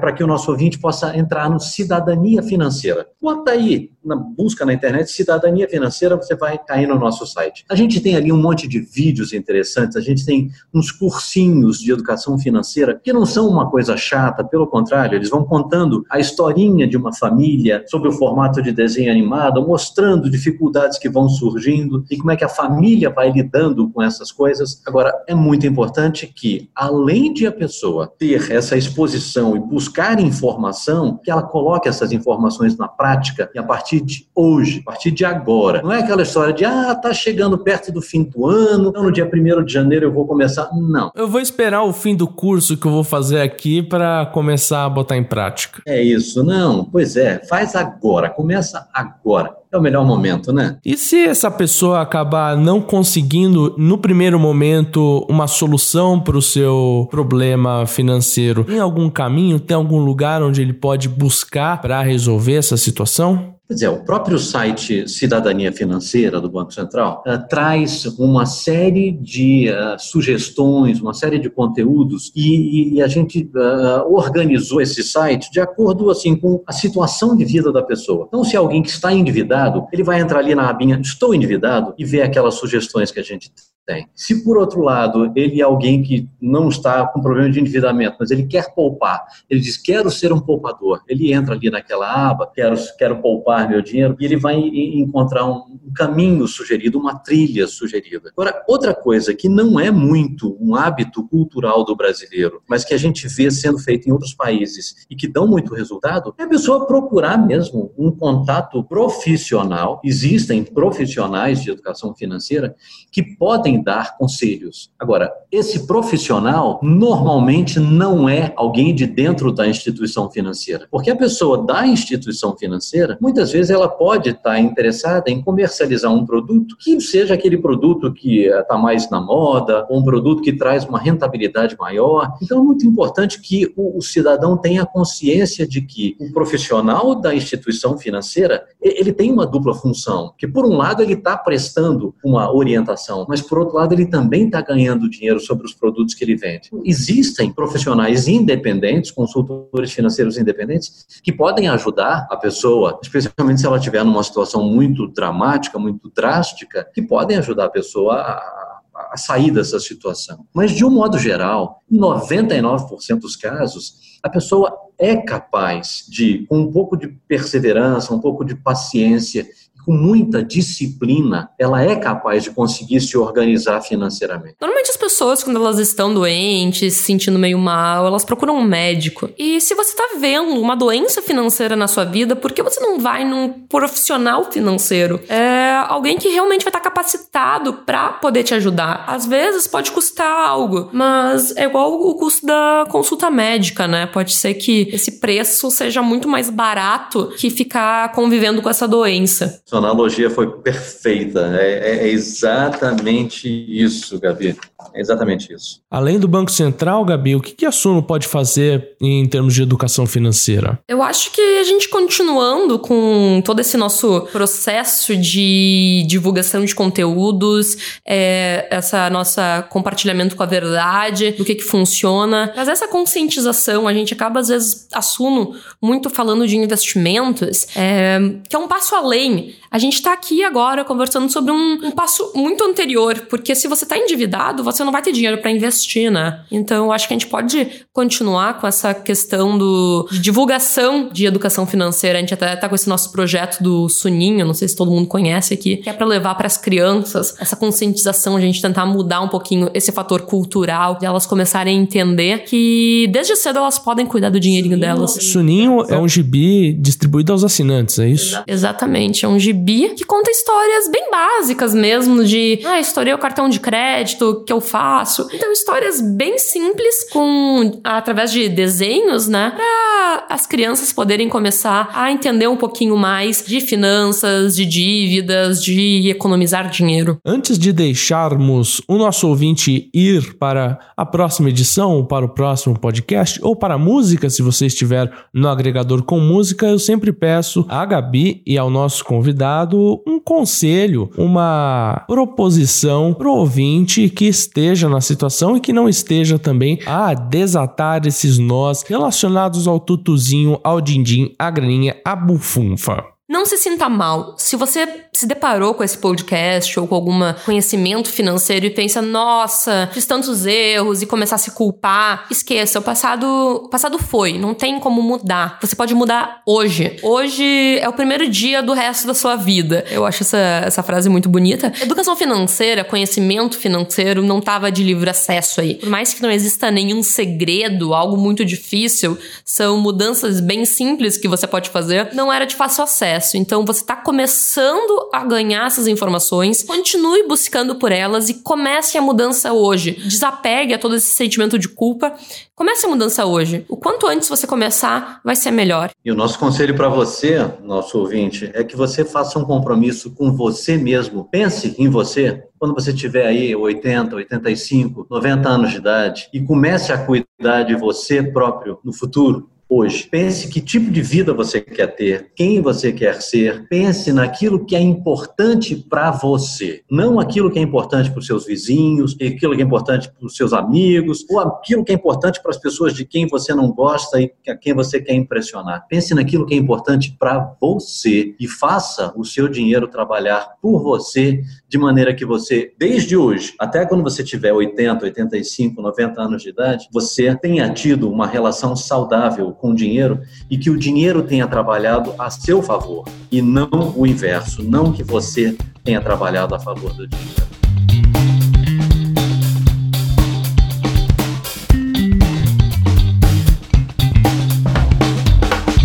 para 0.00 0.12
que 0.12 0.22
o 0.22 0.26
nosso 0.26 0.50
ouvinte 0.50 0.78
possa 0.78 1.16
entrar 1.16 1.48
no 1.50 1.60
Cidadania 1.60 2.42
Financeira. 2.42 3.06
Bota 3.20 3.52
aí, 3.52 3.90
na 4.04 4.16
busca 4.16 4.64
na 4.64 4.72
internet, 4.72 5.10
Cidadania 5.10 5.68
Financeira, 5.68 6.16
você 6.16 6.34
vai 6.34 6.58
cair 6.58 6.86
no 6.86 6.98
nosso 6.98 7.26
site. 7.26 7.64
A 7.68 7.74
gente 7.74 8.00
tem 8.00 8.16
ali 8.16 8.32
um 8.32 8.40
monte 8.40 8.66
de 8.66 8.80
vídeos 8.80 9.32
interessantes, 9.32 9.96
a 9.96 10.00
gente 10.00 10.24
tem 10.24 10.50
uns 10.72 10.90
cursinhos 10.90 11.78
de 11.78 11.92
educação 11.92 12.38
financeira 12.38 13.00
que 13.02 13.12
não 13.12 13.26
são 13.26 13.48
uma 13.48 13.70
coisa 13.70 13.96
chata, 13.96 14.44
pelo 14.44 14.66
contrário, 14.66 15.16
eles 15.16 15.30
vão 15.30 15.44
contando 15.44 16.04
a 16.10 16.18
historinha 16.28 16.86
de 16.86 16.96
uma 16.96 17.12
família 17.12 17.84
sob 17.88 18.08
o 18.08 18.12
formato 18.12 18.62
de 18.62 18.72
desenho 18.72 19.10
animado, 19.10 19.66
mostrando 19.66 20.30
dificuldades 20.30 20.98
que 20.98 21.08
vão 21.08 21.28
surgindo 21.28 22.04
e 22.10 22.16
como 22.16 22.30
é 22.30 22.36
que 22.36 22.44
a 22.44 22.48
família 22.48 23.10
vai 23.10 23.30
lidando 23.30 23.88
com 23.90 24.02
essas 24.02 24.30
coisas. 24.30 24.82
Agora, 24.86 25.12
é 25.26 25.34
muito 25.34 25.66
importante 25.66 26.26
que, 26.26 26.68
além 26.74 27.32
de 27.32 27.46
a 27.46 27.52
pessoa 27.52 28.12
ter 28.18 28.52
essa 28.52 28.76
exposição 28.76 29.56
e 29.56 29.58
buscar 29.58 30.20
informação, 30.20 31.18
que 31.22 31.30
ela 31.30 31.42
coloque 31.42 31.88
essas 31.88 32.12
informações 32.12 32.76
na 32.76 32.88
prática 32.88 33.50
e 33.54 33.58
a 33.58 33.62
partir 33.62 34.00
de 34.00 34.26
hoje, 34.34 34.80
a 34.86 34.90
partir 34.90 35.10
de 35.10 35.24
agora. 35.24 35.82
Não 35.82 35.92
é 35.92 36.00
aquela 36.00 36.22
história 36.22 36.52
de, 36.52 36.64
ah, 36.64 36.94
tá 36.94 37.12
chegando 37.12 37.58
perto 37.58 37.92
do 37.92 38.02
fim 38.02 38.22
do 38.22 38.46
ano, 38.46 38.90
então 38.90 39.02
no 39.02 39.12
dia 39.12 39.28
1 39.32 39.64
de 39.64 39.72
janeiro 39.72 40.06
eu 40.06 40.12
vou 40.12 40.26
começar. 40.26 40.70
Não. 40.72 41.10
Eu 41.14 41.28
vou 41.28 41.40
esperar 41.40 41.82
o 41.82 41.92
fim 41.92 42.14
do 42.14 42.26
curso 42.26 42.76
que 42.76 42.86
eu 42.86 42.92
vou 42.92 43.04
fazer 43.04 43.40
aqui 43.40 43.82
para 43.82 44.26
começar 44.26 44.84
a 44.84 44.88
botar 44.88 45.16
em 45.16 45.24
prática. 45.24 45.82
É 45.86 46.02
isso 46.02 46.17
isso. 46.18 46.44
Não, 46.44 46.84
pois 46.84 47.16
é, 47.16 47.38
faz 47.44 47.74
agora, 47.74 48.30
começa 48.30 48.88
agora. 48.92 49.57
É 49.70 49.76
o 49.76 49.82
melhor 49.82 50.04
momento, 50.04 50.52
né? 50.52 50.78
E 50.84 50.96
se 50.96 51.24
essa 51.24 51.50
pessoa 51.50 52.00
acabar 52.00 52.56
não 52.56 52.80
conseguindo, 52.80 53.74
no 53.76 53.98
primeiro 53.98 54.38
momento, 54.38 55.26
uma 55.28 55.46
solução 55.46 56.18
para 56.18 56.36
o 56.36 56.42
seu 56.42 57.06
problema 57.10 57.86
financeiro? 57.86 58.64
Tem 58.64 58.78
algum 58.78 59.10
caminho, 59.10 59.60
tem 59.60 59.76
algum 59.76 59.98
lugar 59.98 60.42
onde 60.42 60.62
ele 60.62 60.72
pode 60.72 61.08
buscar 61.08 61.80
para 61.80 62.00
resolver 62.02 62.54
essa 62.54 62.76
situação? 62.76 63.58
Pois 63.68 63.82
é, 63.82 63.90
o 63.90 64.02
próprio 64.02 64.38
site 64.38 65.06
Cidadania 65.06 65.70
Financeira 65.70 66.40
do 66.40 66.48
Banco 66.48 66.72
Central 66.72 67.22
uh, 67.26 67.46
traz 67.50 68.06
uma 68.18 68.46
série 68.46 69.12
de 69.12 69.68
uh, 69.68 69.98
sugestões, 69.98 71.02
uma 71.02 71.12
série 71.12 71.38
de 71.38 71.50
conteúdos 71.50 72.32
e, 72.34 72.94
e 72.94 73.02
a 73.02 73.06
gente 73.06 73.42
uh, 73.54 74.10
organizou 74.10 74.80
esse 74.80 75.02
site 75.02 75.50
de 75.52 75.60
acordo 75.60 76.10
assim 76.10 76.34
com 76.34 76.62
a 76.66 76.72
situação 76.72 77.36
de 77.36 77.44
vida 77.44 77.70
da 77.70 77.82
pessoa. 77.82 78.24
Então, 78.26 78.42
se 78.42 78.56
alguém 78.56 78.82
que 78.82 78.88
está 78.88 79.12
endividado, 79.12 79.57
ele 79.92 80.02
vai 80.02 80.20
entrar 80.20 80.38
ali 80.38 80.54
na 80.54 80.68
abinha 80.68 80.98
Estou 81.00 81.34
endividado 81.34 81.94
e 81.98 82.04
ver 82.04 82.22
aquelas 82.22 82.54
sugestões 82.54 83.10
que 83.10 83.20
a 83.20 83.22
gente 83.22 83.50
tem. 83.88 84.06
Se, 84.14 84.44
por 84.44 84.58
outro 84.58 84.82
lado, 84.82 85.32
ele 85.34 85.62
é 85.62 85.64
alguém 85.64 86.02
que 86.02 86.28
não 86.38 86.68
está 86.68 87.06
com 87.06 87.22
problema 87.22 87.50
de 87.50 87.58
endividamento, 87.58 88.18
mas 88.20 88.30
ele 88.30 88.44
quer 88.44 88.74
poupar, 88.74 89.24
ele 89.48 89.60
diz, 89.60 89.78
quero 89.78 90.10
ser 90.10 90.30
um 90.30 90.38
poupador, 90.38 91.00
ele 91.08 91.32
entra 91.32 91.54
ali 91.54 91.70
naquela 91.70 92.28
aba, 92.28 92.46
quero, 92.54 92.76
quero 92.98 93.22
poupar 93.22 93.66
meu 93.66 93.80
dinheiro, 93.80 94.14
e 94.20 94.26
ele 94.26 94.36
vai 94.36 94.56
encontrar 94.56 95.46
um, 95.46 95.78
caminho 95.96 96.46
sugerido, 96.46 96.98
uma 96.98 97.18
trilha 97.18 97.66
sugerida. 97.66 98.30
Agora, 98.36 98.62
outra 98.68 98.94
coisa 98.94 99.34
que 99.34 99.48
não 99.48 99.80
é 99.80 99.90
muito 99.90 100.58
um 100.60 100.74
hábito 100.74 101.26
cultural 101.26 101.82
do 101.82 101.96
brasileiro, 101.96 102.60
mas 102.68 102.84
que 102.84 102.92
a 102.92 102.98
gente 102.98 103.26
vê 103.26 103.50
sendo 103.50 103.78
feito 103.78 104.06
em 104.06 104.12
outros 104.12 104.34
países 104.34 105.06
e 105.08 105.16
que 105.16 105.26
dão 105.26 105.48
muito 105.48 105.74
resultado, 105.74 106.34
é 106.36 106.42
a 106.42 106.48
pessoa 106.48 106.86
procurar 106.86 107.38
mesmo 107.38 107.90
um 107.96 108.10
contato 108.10 108.84
profissional. 108.84 109.98
Existem 110.04 110.62
profissionais 110.62 111.62
de 111.62 111.70
educação 111.70 112.14
financeira 112.14 112.76
que 113.10 113.22
podem 113.22 113.77
dar 113.82 114.16
conselhos. 114.16 114.90
Agora, 114.98 115.32
esse 115.50 115.86
profissional 115.86 116.78
normalmente 116.82 117.80
não 117.80 118.28
é 118.28 118.52
alguém 118.56 118.94
de 118.94 119.06
dentro 119.06 119.52
da 119.52 119.66
instituição 119.66 120.30
financeira, 120.30 120.86
porque 120.90 121.10
a 121.10 121.16
pessoa 121.16 121.64
da 121.64 121.86
instituição 121.86 122.56
financeira, 122.56 123.16
muitas 123.20 123.52
vezes 123.52 123.70
ela 123.70 123.88
pode 123.88 124.30
estar 124.30 124.58
interessada 124.58 125.30
em 125.30 125.40
comercializar 125.42 126.12
um 126.12 126.24
produto 126.24 126.76
que 126.78 127.00
seja 127.00 127.34
aquele 127.34 127.58
produto 127.58 128.12
que 128.12 128.46
está 128.46 128.76
mais 128.76 129.10
na 129.10 129.20
moda, 129.20 129.86
ou 129.88 129.98
um 129.98 130.04
produto 130.04 130.42
que 130.42 130.52
traz 130.52 130.84
uma 130.84 130.98
rentabilidade 130.98 131.76
maior. 131.78 132.36
Então, 132.42 132.58
é 132.58 132.62
muito 132.62 132.86
importante 132.86 133.40
que 133.40 133.72
o, 133.76 133.98
o 133.98 134.02
cidadão 134.02 134.56
tenha 134.56 134.84
consciência 134.84 135.66
de 135.66 135.80
que 135.80 136.16
o 136.20 136.32
profissional 136.32 137.14
da 137.14 137.34
instituição 137.34 137.98
financeira 137.98 138.64
ele 138.80 139.12
tem 139.12 139.32
uma 139.32 139.46
dupla 139.46 139.74
função, 139.74 140.32
que 140.36 140.46
por 140.46 140.64
um 140.64 140.76
lado 140.76 141.02
ele 141.02 141.14
está 141.14 141.36
prestando 141.36 142.14
uma 142.24 142.52
orientação, 142.52 143.26
mas 143.28 143.40
por 143.40 143.58
outro 143.58 143.67
lado, 143.76 143.94
ele 143.94 144.06
também 144.06 144.46
está 144.46 144.60
ganhando 144.60 145.08
dinheiro 145.08 145.40
sobre 145.40 145.66
os 145.66 145.74
produtos 145.74 146.14
que 146.14 146.24
ele 146.24 146.36
vende. 146.36 146.70
Existem 146.84 147.52
profissionais 147.52 148.28
independentes, 148.28 149.10
consultores 149.10 149.92
financeiros 149.92 150.38
independentes, 150.38 151.06
que 151.22 151.32
podem 151.32 151.68
ajudar 151.68 152.26
a 152.30 152.36
pessoa, 152.36 152.98
especialmente 153.02 153.60
se 153.60 153.66
ela 153.66 153.78
estiver 153.78 154.04
numa 154.04 154.22
situação 154.22 154.62
muito 154.64 155.06
dramática, 155.08 155.78
muito 155.78 156.10
drástica, 156.14 156.88
que 156.94 157.02
podem 157.02 157.36
ajudar 157.38 157.66
a 157.66 157.70
pessoa 157.70 158.14
a 158.14 158.68
a 159.10 159.16
sair 159.16 159.50
dessa 159.50 159.78
situação. 159.78 160.46
Mas, 160.52 160.72
de 160.72 160.84
um 160.84 160.90
modo 160.90 161.18
geral, 161.18 161.82
em 161.90 161.98
99% 161.98 163.20
dos 163.20 163.36
casos, 163.36 164.18
a 164.22 164.28
pessoa 164.28 164.76
é 164.98 165.16
capaz 165.16 166.04
de, 166.08 166.44
com 166.48 166.58
um 166.58 166.72
pouco 166.72 166.96
de 166.96 167.08
perseverança, 167.28 168.12
um 168.12 168.20
pouco 168.20 168.44
de 168.44 168.56
paciência 168.56 169.46
com 169.88 169.94
muita 169.94 170.44
disciplina, 170.44 171.48
ela 171.58 171.82
é 171.82 171.96
capaz 171.96 172.44
de 172.44 172.50
conseguir 172.50 173.00
se 173.00 173.16
organizar 173.16 173.80
financeiramente. 173.80 174.56
Normalmente 174.60 174.90
as 174.90 174.98
pessoas, 174.98 175.42
quando 175.42 175.56
elas 175.56 175.78
estão 175.78 176.12
doentes, 176.12 176.92
se 176.92 177.04
sentindo 177.04 177.38
meio 177.38 177.58
mal, 177.58 178.06
elas 178.06 178.22
procuram 178.22 178.54
um 178.56 178.62
médico. 178.62 179.30
E 179.38 179.58
se 179.62 179.74
você 179.74 179.92
está 179.92 180.18
vendo 180.20 180.60
uma 180.60 180.76
doença 180.76 181.22
financeira 181.22 181.74
na 181.74 181.88
sua 181.88 182.04
vida, 182.04 182.36
por 182.36 182.52
que 182.52 182.62
você 182.62 182.78
não 182.80 183.00
vai 183.00 183.24
num 183.24 183.48
profissional 183.66 184.52
financeiro? 184.52 185.22
É 185.26 185.82
alguém 185.88 186.18
que 186.18 186.28
realmente 186.28 186.64
vai 186.64 186.68
estar 186.68 186.80
capacitado 186.80 187.72
para 187.72 188.10
poder 188.10 188.42
te 188.42 188.52
ajudar. 188.52 189.04
Às 189.06 189.24
vezes 189.24 189.66
pode 189.66 189.90
custar 189.90 190.48
algo, 190.48 190.90
mas 190.92 191.56
é 191.56 191.64
igual 191.64 191.94
o 191.94 192.14
custo 192.16 192.44
da 192.44 192.84
consulta 192.90 193.30
médica, 193.30 193.88
né? 193.88 194.04
Pode 194.04 194.34
ser 194.34 194.52
que 194.52 194.90
esse 194.92 195.12
preço 195.12 195.70
seja 195.70 196.02
muito 196.02 196.28
mais 196.28 196.50
barato 196.50 197.32
que 197.38 197.48
ficar 197.48 198.12
convivendo 198.12 198.60
com 198.60 198.68
essa 198.68 198.86
doença. 198.86 199.62
Analogia 199.78 200.30
foi 200.30 200.50
perfeita. 200.60 201.56
É, 201.56 201.72
é, 201.72 201.98
é 202.04 202.08
exatamente 202.08 203.48
isso, 203.48 204.18
Gabi. 204.20 204.56
É 204.94 205.00
exatamente 205.00 205.52
isso. 205.52 205.80
Além 205.90 206.18
do 206.18 206.28
Banco 206.28 206.50
Central, 206.50 207.04
Gabi, 207.04 207.36
o 207.36 207.40
que, 207.40 207.52
que 207.52 207.66
a 207.66 207.72
Suno 207.72 208.02
pode 208.02 208.26
fazer 208.26 208.96
em 209.00 209.26
termos 209.26 209.54
de 209.54 209.62
educação 209.62 210.06
financeira? 210.06 210.78
Eu 210.88 211.02
acho 211.02 211.32
que 211.32 211.40
a 211.40 211.64
gente 211.64 211.88
continuando 211.88 212.78
com 212.78 213.42
todo 213.44 213.60
esse 213.60 213.76
nosso 213.76 214.22
processo 214.32 215.16
de 215.16 216.04
divulgação 216.06 216.64
de 216.64 216.74
conteúdos, 216.74 217.98
é, 218.06 218.66
essa 218.70 219.08
nossa 219.10 219.66
compartilhamento 219.70 220.36
com 220.36 220.42
a 220.42 220.46
verdade, 220.46 221.32
do 221.32 221.44
que 221.44 221.54
que 221.54 221.64
funciona, 221.64 222.52
mas 222.56 222.68
essa 222.68 222.88
conscientização, 222.88 223.86
a 223.86 223.94
gente 223.94 224.14
acaba 224.14 224.40
às 224.40 224.48
vezes 224.48 224.88
a 224.92 225.02
Suno 225.02 225.54
muito 225.80 226.10
falando 226.10 226.46
de 226.46 226.56
investimentos, 226.56 227.66
é, 227.76 228.18
que 228.48 228.56
é 228.56 228.58
um 228.58 228.68
passo 228.68 228.94
além. 228.94 229.54
A 229.70 229.78
gente 229.78 229.94
está 229.94 230.12
aqui 230.12 230.42
agora 230.42 230.84
conversando 230.84 231.30
sobre 231.30 231.52
um, 231.52 231.78
um, 231.82 231.90
passo 231.90 232.32
muito 232.34 232.64
anterior, 232.64 233.26
porque 233.28 233.54
se 233.54 233.68
você 233.68 233.84
está 233.84 233.98
endividado, 233.98 234.64
você 234.64 234.77
não 234.84 234.92
vai 234.92 235.02
ter 235.02 235.12
dinheiro 235.12 235.38
para 235.38 235.50
investir, 235.50 236.10
né? 236.10 236.40
Então, 236.50 236.86
eu 236.86 236.92
acho 236.92 237.06
que 237.06 237.14
a 237.14 237.16
gente 237.16 237.26
pode 237.26 237.66
continuar 237.92 238.60
com 238.60 238.66
essa 238.66 238.94
questão 238.94 239.58
do, 239.58 240.08
de 240.10 240.18
divulgação 240.18 241.08
de 241.12 241.26
educação 241.26 241.66
financeira. 241.66 242.18
A 242.18 242.20
gente 242.20 242.34
até 242.34 242.54
tá 242.56 242.68
com 242.68 242.74
esse 242.74 242.88
nosso 242.88 243.12
projeto 243.12 243.62
do 243.62 243.88
Suninho, 243.88 244.46
não 244.46 244.54
sei 244.54 244.68
se 244.68 244.76
todo 244.76 244.90
mundo 244.90 245.06
conhece 245.06 245.54
aqui, 245.54 245.78
que 245.78 245.90
é 245.90 245.92
para 245.92 246.06
levar 246.06 246.34
para 246.34 246.46
as 246.46 246.56
crianças 246.56 247.34
essa 247.40 247.56
conscientização, 247.56 248.36
a 248.36 248.40
gente 248.40 248.60
tentar 248.62 248.86
mudar 248.86 249.20
um 249.20 249.28
pouquinho 249.28 249.70
esse 249.74 249.92
fator 249.92 250.22
cultural, 250.22 250.98
de 250.98 251.06
elas 251.06 251.26
começarem 251.26 251.78
a 251.78 251.82
entender 251.82 252.44
que 252.44 253.08
desde 253.10 253.36
cedo 253.36 253.58
elas 253.58 253.78
podem 253.78 254.06
cuidar 254.06 254.30
do 254.30 254.40
dinheirinho 254.40 254.78
delas. 254.78 255.12
Suninho 255.12 255.82
é 255.88 255.98
um 255.98 256.08
gibi 256.08 256.72
distribuído 256.72 257.32
aos 257.32 257.44
assinantes, 257.44 257.98
é 257.98 258.08
isso? 258.08 258.42
Exatamente, 258.46 259.24
é 259.24 259.28
um 259.28 259.38
gibi 259.38 259.58
gibi 259.58 259.94
que 259.94 260.04
conta 260.04 260.30
histórias 260.30 260.88
bem 260.90 261.10
básicas 261.10 261.74
mesmo, 261.74 262.24
de 262.24 262.60
ah, 262.64 262.80
estourei 262.80 263.12
o 263.12 263.18
cartão 263.18 263.48
de 263.48 263.60
crédito, 263.60 264.42
que 264.46 264.52
eu 264.52 264.57
faço. 264.60 265.28
Então, 265.32 265.52
histórias 265.52 266.00
bem 266.00 266.38
simples, 266.38 267.10
com 267.10 267.80
através 267.84 268.32
de 268.32 268.48
desenhos, 268.48 269.28
né? 269.28 269.52
Pra 269.54 270.26
as 270.28 270.46
crianças 270.46 270.92
poderem 270.92 271.28
começar 271.28 271.90
a 271.94 272.10
entender 272.10 272.48
um 272.48 272.56
pouquinho 272.56 272.96
mais 272.96 273.44
de 273.46 273.60
finanças, 273.60 274.56
de 274.56 274.64
dívidas, 274.64 275.62
de 275.62 276.08
economizar 276.08 276.70
dinheiro. 276.70 277.18
Antes 277.24 277.58
de 277.58 277.72
deixarmos 277.72 278.80
o 278.88 278.96
nosso 278.96 279.28
ouvinte 279.28 279.90
ir 279.94 280.34
para 280.34 280.78
a 280.96 281.06
próxima 281.06 281.48
edição, 281.50 282.04
para 282.04 282.24
o 282.24 282.28
próximo 282.28 282.78
podcast, 282.78 283.38
ou 283.42 283.54
para 283.54 283.74
a 283.74 283.78
música, 283.78 284.28
se 284.30 284.42
você 284.42 284.66
estiver 284.66 285.10
no 285.32 285.48
agregador 285.48 286.02
com 286.02 286.20
música, 286.20 286.66
eu 286.66 286.78
sempre 286.78 287.12
peço 287.12 287.64
a 287.68 287.84
Gabi 287.84 288.42
e 288.46 288.58
ao 288.58 288.70
nosso 288.70 289.04
convidado 289.04 289.58
dado 289.68 290.02
um 290.06 290.20
conselho, 290.20 291.10
uma 291.16 292.04
proposição 292.06 293.14
pro 293.14 293.32
ouvinte 293.32 294.08
que 294.08 294.26
esteja 294.48 294.88
na 294.88 295.00
situação 295.00 295.56
e 295.56 295.60
que 295.60 295.72
não 295.72 295.88
esteja 295.88 296.38
também 296.38 296.78
a 296.86 297.12
desatar 297.12 298.06
esses 298.06 298.38
nós 298.38 298.82
relacionados 298.82 299.68
ao 299.68 299.78
tutuzinho, 299.78 300.58
ao 300.64 300.80
dindim, 300.80 301.34
à 301.38 301.50
graninha, 301.50 302.00
à 302.04 302.16
bufunfa. 302.16 303.17
Não 303.28 303.44
se 303.44 303.58
sinta 303.58 303.90
mal. 303.90 304.34
Se 304.38 304.56
você 304.56 305.04
se 305.12 305.26
deparou 305.26 305.74
com 305.74 305.84
esse 305.84 305.98
podcast 305.98 306.80
ou 306.80 306.88
com 306.88 306.94
algum 306.94 307.20
conhecimento 307.44 308.08
financeiro 308.08 308.64
e 308.64 308.70
pensa, 308.70 309.02
nossa, 309.02 309.90
fiz 309.92 310.06
tantos 310.06 310.46
erros 310.46 311.02
e 311.02 311.06
começar 311.06 311.34
a 311.34 311.38
se 311.38 311.50
culpar, 311.50 312.26
esqueça, 312.30 312.78
o 312.78 312.82
passado, 312.82 313.26
o 313.64 313.68
passado 313.68 313.98
foi, 313.98 314.38
não 314.38 314.54
tem 314.54 314.80
como 314.80 315.02
mudar. 315.02 315.58
Você 315.60 315.76
pode 315.76 315.94
mudar 315.94 316.40
hoje. 316.46 316.96
Hoje 317.02 317.78
é 317.78 317.86
o 317.86 317.92
primeiro 317.92 318.30
dia 318.30 318.62
do 318.62 318.72
resto 318.72 319.06
da 319.06 319.12
sua 319.12 319.36
vida. 319.36 319.84
Eu 319.90 320.06
acho 320.06 320.22
essa, 320.22 320.38
essa 320.64 320.82
frase 320.82 321.10
muito 321.10 321.28
bonita. 321.28 321.70
Educação 321.82 322.16
financeira, 322.16 322.82
conhecimento 322.82 323.58
financeiro 323.58 324.22
não 324.22 324.38
estava 324.38 324.72
de 324.72 324.82
livre 324.82 325.10
acesso 325.10 325.60
aí. 325.60 325.74
Por 325.74 325.90
mais 325.90 326.14
que 326.14 326.22
não 326.22 326.30
exista 326.30 326.70
nenhum 326.70 327.02
segredo, 327.02 327.92
algo 327.92 328.16
muito 328.16 328.42
difícil, 328.42 329.18
são 329.44 329.78
mudanças 329.78 330.40
bem 330.40 330.64
simples 330.64 331.18
que 331.18 331.28
você 331.28 331.46
pode 331.46 331.68
fazer, 331.68 332.14
não 332.14 332.32
era 332.32 332.46
de 332.46 332.56
fácil 332.56 332.84
acesso. 332.84 333.17
Então 333.36 333.64
você 333.64 333.80
está 333.80 333.96
começando 333.96 335.08
a 335.12 335.24
ganhar 335.24 335.66
essas 335.66 335.86
informações, 335.86 336.62
continue 336.62 337.26
buscando 337.26 337.76
por 337.76 337.90
elas 337.90 338.28
e 338.28 338.34
comece 338.42 338.96
a 338.96 339.02
mudança 339.02 339.52
hoje. 339.52 339.92
Desapegue 339.92 340.74
a 340.74 340.78
todo 340.78 340.94
esse 340.94 341.14
sentimento 341.14 341.58
de 341.58 341.68
culpa. 341.68 342.14
Comece 342.54 342.86
a 342.86 342.88
mudança 342.88 343.24
hoje. 343.24 343.64
O 343.68 343.76
quanto 343.76 344.06
antes 344.06 344.28
você 344.28 344.46
começar, 344.46 345.20
vai 345.24 345.36
ser 345.36 345.50
melhor. 345.50 345.90
E 346.04 346.10
o 346.10 346.14
nosso 346.14 346.38
conselho 346.38 346.74
para 346.74 346.88
você, 346.88 347.38
nosso 347.62 347.98
ouvinte, 347.98 348.50
é 348.54 348.64
que 348.64 348.76
você 348.76 349.04
faça 349.04 349.38
um 349.38 349.44
compromisso 349.44 350.10
com 350.12 350.32
você 350.32 350.76
mesmo. 350.76 351.28
Pense 351.30 351.74
em 351.78 351.88
você 351.88 352.42
quando 352.58 352.74
você 352.74 352.92
tiver 352.92 353.26
aí 353.26 353.54
80, 353.54 354.16
85, 354.16 355.06
90 355.08 355.48
anos 355.48 355.70
de 355.70 355.76
idade 355.76 356.28
e 356.32 356.40
comece 356.40 356.92
a 356.92 356.98
cuidar 356.98 357.62
de 357.62 357.76
você 357.76 358.22
próprio 358.22 358.78
no 358.84 358.92
futuro 358.92 359.48
hoje. 359.68 360.08
Pense 360.10 360.48
que 360.48 360.60
tipo 360.60 360.90
de 360.90 361.02
vida 361.02 361.34
você 361.34 361.60
quer 361.60 361.88
ter, 361.88 362.30
quem 362.34 362.60
você 362.60 362.92
quer 362.92 363.20
ser. 363.20 363.66
Pense 363.68 364.12
naquilo 364.12 364.64
que 364.64 364.74
é 364.74 364.80
importante 364.80 365.76
para 365.76 366.10
você, 366.10 366.82
não 366.90 367.20
aquilo 367.20 367.50
que 367.50 367.58
é 367.58 367.62
importante 367.62 368.10
para 368.10 368.20
os 368.20 368.26
seus 368.26 368.46
vizinhos, 368.46 369.14
aquilo 369.14 369.54
que 369.54 369.62
é 369.62 369.64
importante 369.64 370.10
para 370.10 370.26
os 370.26 370.36
seus 370.36 370.52
amigos, 370.52 371.24
ou 371.28 371.40
aquilo 371.40 371.84
que 371.84 371.92
é 371.92 371.94
importante 371.94 372.40
para 372.40 372.50
as 372.50 372.56
pessoas 372.56 372.94
de 372.94 373.04
quem 373.04 373.26
você 373.26 373.54
não 373.54 373.70
gosta 373.70 374.20
e 374.20 374.32
a 374.48 374.56
quem 374.56 374.72
você 374.72 375.00
quer 375.00 375.14
impressionar. 375.14 375.86
Pense 375.88 376.14
naquilo 376.14 376.46
que 376.46 376.54
é 376.54 376.56
importante 376.56 377.14
para 377.18 377.54
você 377.60 378.34
e 378.40 378.48
faça 378.48 379.12
o 379.16 379.24
seu 379.24 379.48
dinheiro 379.48 379.88
trabalhar 379.88 380.54
por 380.62 380.82
você 380.82 381.42
de 381.68 381.76
maneira 381.76 382.14
que 382.14 382.24
você, 382.24 382.72
desde 382.78 383.16
hoje, 383.16 383.54
até 383.58 383.84
quando 383.84 384.02
você 384.02 384.24
tiver 384.24 384.52
80, 384.52 385.04
85, 385.04 385.82
90 385.82 386.22
anos 386.22 386.42
de 386.42 386.48
idade, 386.48 386.88
você 386.92 387.34
tenha 387.34 387.68
tido 387.72 388.10
uma 388.10 388.26
relação 388.26 388.74
saudável 388.74 389.57
com 389.58 389.70
o 389.70 389.74
dinheiro 389.74 390.20
e 390.48 390.56
que 390.56 390.70
o 390.70 390.78
dinheiro 390.78 391.22
tenha 391.22 391.46
trabalhado 391.46 392.14
a 392.18 392.30
seu 392.30 392.62
favor 392.62 393.04
e 393.30 393.42
não 393.42 393.92
o 393.96 394.06
inverso, 394.06 394.62
não 394.62 394.92
que 394.92 395.02
você 395.02 395.56
tenha 395.84 396.00
trabalhado 396.00 396.54
a 396.54 396.58
favor 396.58 396.92
do 396.94 397.06
dinheiro. 397.06 397.48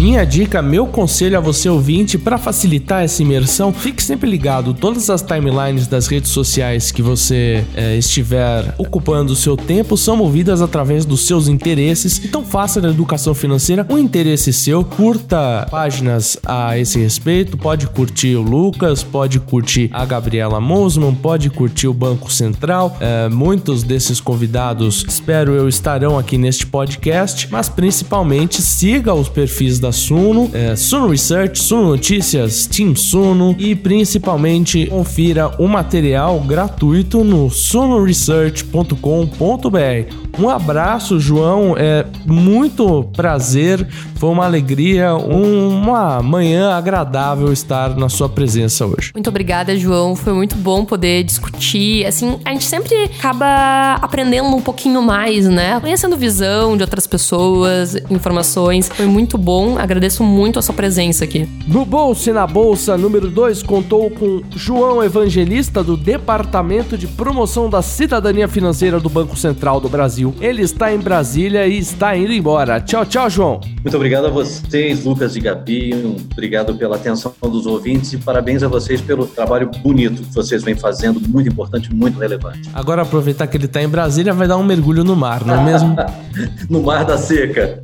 Minha 0.03 0.25
dica, 0.25 0.61
meu 0.61 0.85
conselho 0.85 1.37
a 1.37 1.39
você 1.39 1.69
ouvinte 1.69 2.17
para 2.17 2.37
facilitar 2.37 3.05
essa 3.05 3.21
imersão, 3.21 3.71
fique 3.71 4.03
sempre 4.03 4.29
ligado. 4.29 4.73
Todas 4.73 5.09
as 5.09 5.21
timelines 5.21 5.87
das 5.87 6.07
redes 6.07 6.29
sociais 6.29 6.91
que 6.91 7.01
você 7.01 7.63
é, 7.73 7.95
estiver 7.95 8.75
ocupando 8.77 9.31
o 9.31 9.35
seu 9.35 9.55
tempo 9.55 9.95
são 9.95 10.17
movidas 10.17 10.61
através 10.61 11.05
dos 11.05 11.25
seus 11.25 11.47
interesses. 11.47 12.19
Então 12.21 12.43
faça 12.43 12.81
da 12.81 12.89
educação 12.89 13.33
financeira 13.33 13.87
um 13.89 13.97
interesse 13.97 14.51
seu. 14.51 14.83
Curta 14.83 15.65
páginas 15.71 16.37
a 16.45 16.77
esse 16.77 16.99
respeito. 16.99 17.55
Pode 17.57 17.87
curtir 17.87 18.35
o 18.35 18.41
Lucas, 18.41 19.03
pode 19.03 19.39
curtir 19.39 19.89
a 19.93 20.03
Gabriela 20.03 20.59
Mosman, 20.59 21.15
pode 21.15 21.49
curtir 21.49 21.87
o 21.87 21.93
Banco 21.93 22.29
Central. 22.29 22.97
É, 22.99 23.29
muitos 23.29 23.83
desses 23.83 24.19
convidados, 24.19 25.05
espero 25.07 25.53
eu, 25.53 25.69
estarão 25.69 26.19
aqui 26.19 26.37
neste 26.37 26.67
podcast. 26.67 27.47
Mas 27.49 27.69
principalmente 27.69 28.61
siga 28.61 29.13
os 29.13 29.29
perfis 29.29 29.79
da 29.79 29.92
Suno, 29.93 30.49
é, 30.53 30.75
Suno 30.75 31.07
Research, 31.07 31.61
Suno 31.61 31.89
Notícias, 31.89 32.67
Team 32.67 32.95
Suno 32.95 33.55
e 33.57 33.75
principalmente 33.75 34.85
confira 34.87 35.51
o 35.57 35.67
material 35.67 36.39
gratuito 36.41 37.23
no 37.23 37.49
sunoresearch.com.br. 37.49 40.23
Um 40.39 40.49
abraço, 40.49 41.19
João. 41.19 41.75
É 41.77 42.05
muito 42.25 43.03
prazer. 43.15 43.87
Foi 44.15 44.29
uma 44.29 44.45
alegria, 44.45 45.13
uma 45.13 46.21
manhã 46.21 46.71
agradável 46.71 47.53
estar 47.53 47.95
na 47.95 48.09
sua 48.09 48.27
presença 48.27 48.85
hoje. 48.85 49.11
Muito 49.13 49.29
obrigada, 49.29 49.77
João. 49.77 50.15
Foi 50.15 50.33
muito 50.33 50.55
bom 50.55 50.85
poder 50.85 51.23
discutir. 51.23 52.05
Assim, 52.05 52.39
a 52.43 52.51
gente 52.51 52.65
sempre 52.65 52.95
acaba 53.03 53.95
aprendendo 54.01 54.47
um 54.47 54.61
pouquinho 54.61 55.01
mais, 55.01 55.47
né? 55.47 55.79
Conhecendo 55.79 56.17
visão 56.17 56.75
de 56.75 56.83
outras 56.83 57.05
pessoas, 57.05 57.95
informações. 58.09 58.89
Foi 58.89 59.05
muito 59.05 59.37
bom. 59.37 59.77
Agradeço 59.83 60.23
muito 60.23 60.57
a 60.57 60.61
sua 60.61 60.73
presença 60.73 61.25
aqui. 61.25 61.45
No 61.67 61.83
Bolsa 61.83 62.29
e 62.29 62.33
na 62.33 62.47
Bolsa 62.47 62.97
número 62.97 63.29
2 63.29 63.61
contou 63.63 64.09
com 64.09 64.41
João 64.55 65.03
Evangelista 65.03 65.83
do 65.83 65.97
Departamento 65.97 66.97
de 66.97 67.05
Promoção 67.05 67.69
da 67.69 67.81
Cidadania 67.81 68.47
Financeira 68.47 68.97
do 68.97 69.09
Banco 69.09 69.35
Central 69.35 69.81
do 69.81 69.89
Brasil. 69.89 70.33
Ele 70.39 70.61
está 70.61 70.93
em 70.93 70.99
Brasília 70.99 71.67
e 71.67 71.77
está 71.77 72.15
indo 72.15 72.31
embora. 72.31 72.79
Tchau, 72.79 73.05
tchau, 73.05 73.29
João. 73.29 73.59
Muito 73.83 73.97
obrigado 73.97 74.27
a 74.27 74.29
vocês, 74.29 75.03
Lucas 75.03 75.35
e 75.35 75.41
Gabi. 75.41 76.15
Obrigado 76.31 76.73
pela 76.75 76.95
atenção 76.95 77.33
dos 77.41 77.65
ouvintes 77.65 78.13
e 78.13 78.17
parabéns 78.17 78.63
a 78.63 78.69
vocês 78.69 79.01
pelo 79.01 79.27
trabalho 79.27 79.69
bonito 79.83 80.23
que 80.23 80.33
vocês 80.33 80.63
vêm 80.63 80.75
fazendo, 80.75 81.19
muito 81.27 81.49
importante, 81.49 81.93
muito 81.93 82.17
relevante. 82.17 82.69
Agora 82.73 83.01
aproveitar 83.01 83.47
que 83.47 83.57
ele 83.57 83.65
está 83.65 83.83
em 83.83 83.89
Brasília, 83.89 84.31
vai 84.31 84.47
dar 84.47 84.55
um 84.55 84.63
mergulho 84.63 85.03
no 85.03 85.13
mar, 85.13 85.45
não 85.45 85.55
é 85.55 85.65
mesmo? 85.65 85.93
no 86.69 86.81
mar 86.81 87.03
da 87.03 87.17
seca. 87.17 87.83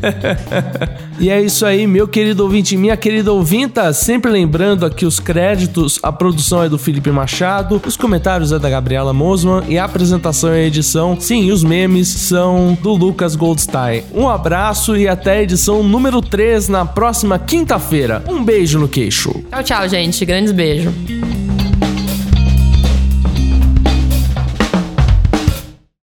e 1.30 1.32
é 1.32 1.40
isso 1.40 1.64
aí, 1.64 1.86
meu 1.86 2.08
querido 2.08 2.42
ouvinte, 2.42 2.76
minha 2.76 2.96
querida 2.96 3.32
ouvinta. 3.32 3.92
Sempre 3.92 4.32
lembrando 4.32 4.84
aqui 4.84 5.06
os 5.06 5.20
créditos: 5.20 6.00
a 6.02 6.10
produção 6.10 6.60
é 6.60 6.68
do 6.68 6.76
Felipe 6.76 7.08
Machado, 7.12 7.80
os 7.86 7.96
comentários 7.96 8.50
é 8.50 8.58
da 8.58 8.68
Gabriela 8.68 9.12
Mosman 9.12 9.62
e 9.68 9.78
a 9.78 9.84
apresentação 9.84 10.52
e 10.52 10.58
a 10.58 10.66
edição, 10.66 11.16
sim, 11.20 11.52
os 11.52 11.62
memes 11.62 12.08
são 12.08 12.76
do 12.82 12.94
Lucas 12.94 13.36
Goldstein. 13.36 14.02
Um 14.12 14.28
abraço 14.28 14.96
e 14.96 15.06
até 15.06 15.38
a 15.38 15.42
edição 15.42 15.84
número 15.84 16.20
3 16.20 16.68
na 16.68 16.84
próxima 16.84 17.38
quinta-feira. 17.38 18.24
Um 18.28 18.42
beijo 18.42 18.80
no 18.80 18.88
queixo. 18.88 19.30
Tchau, 19.50 19.62
tchau, 19.62 19.88
gente. 19.88 20.24
Grandes 20.24 20.50
beijos. 20.50 20.92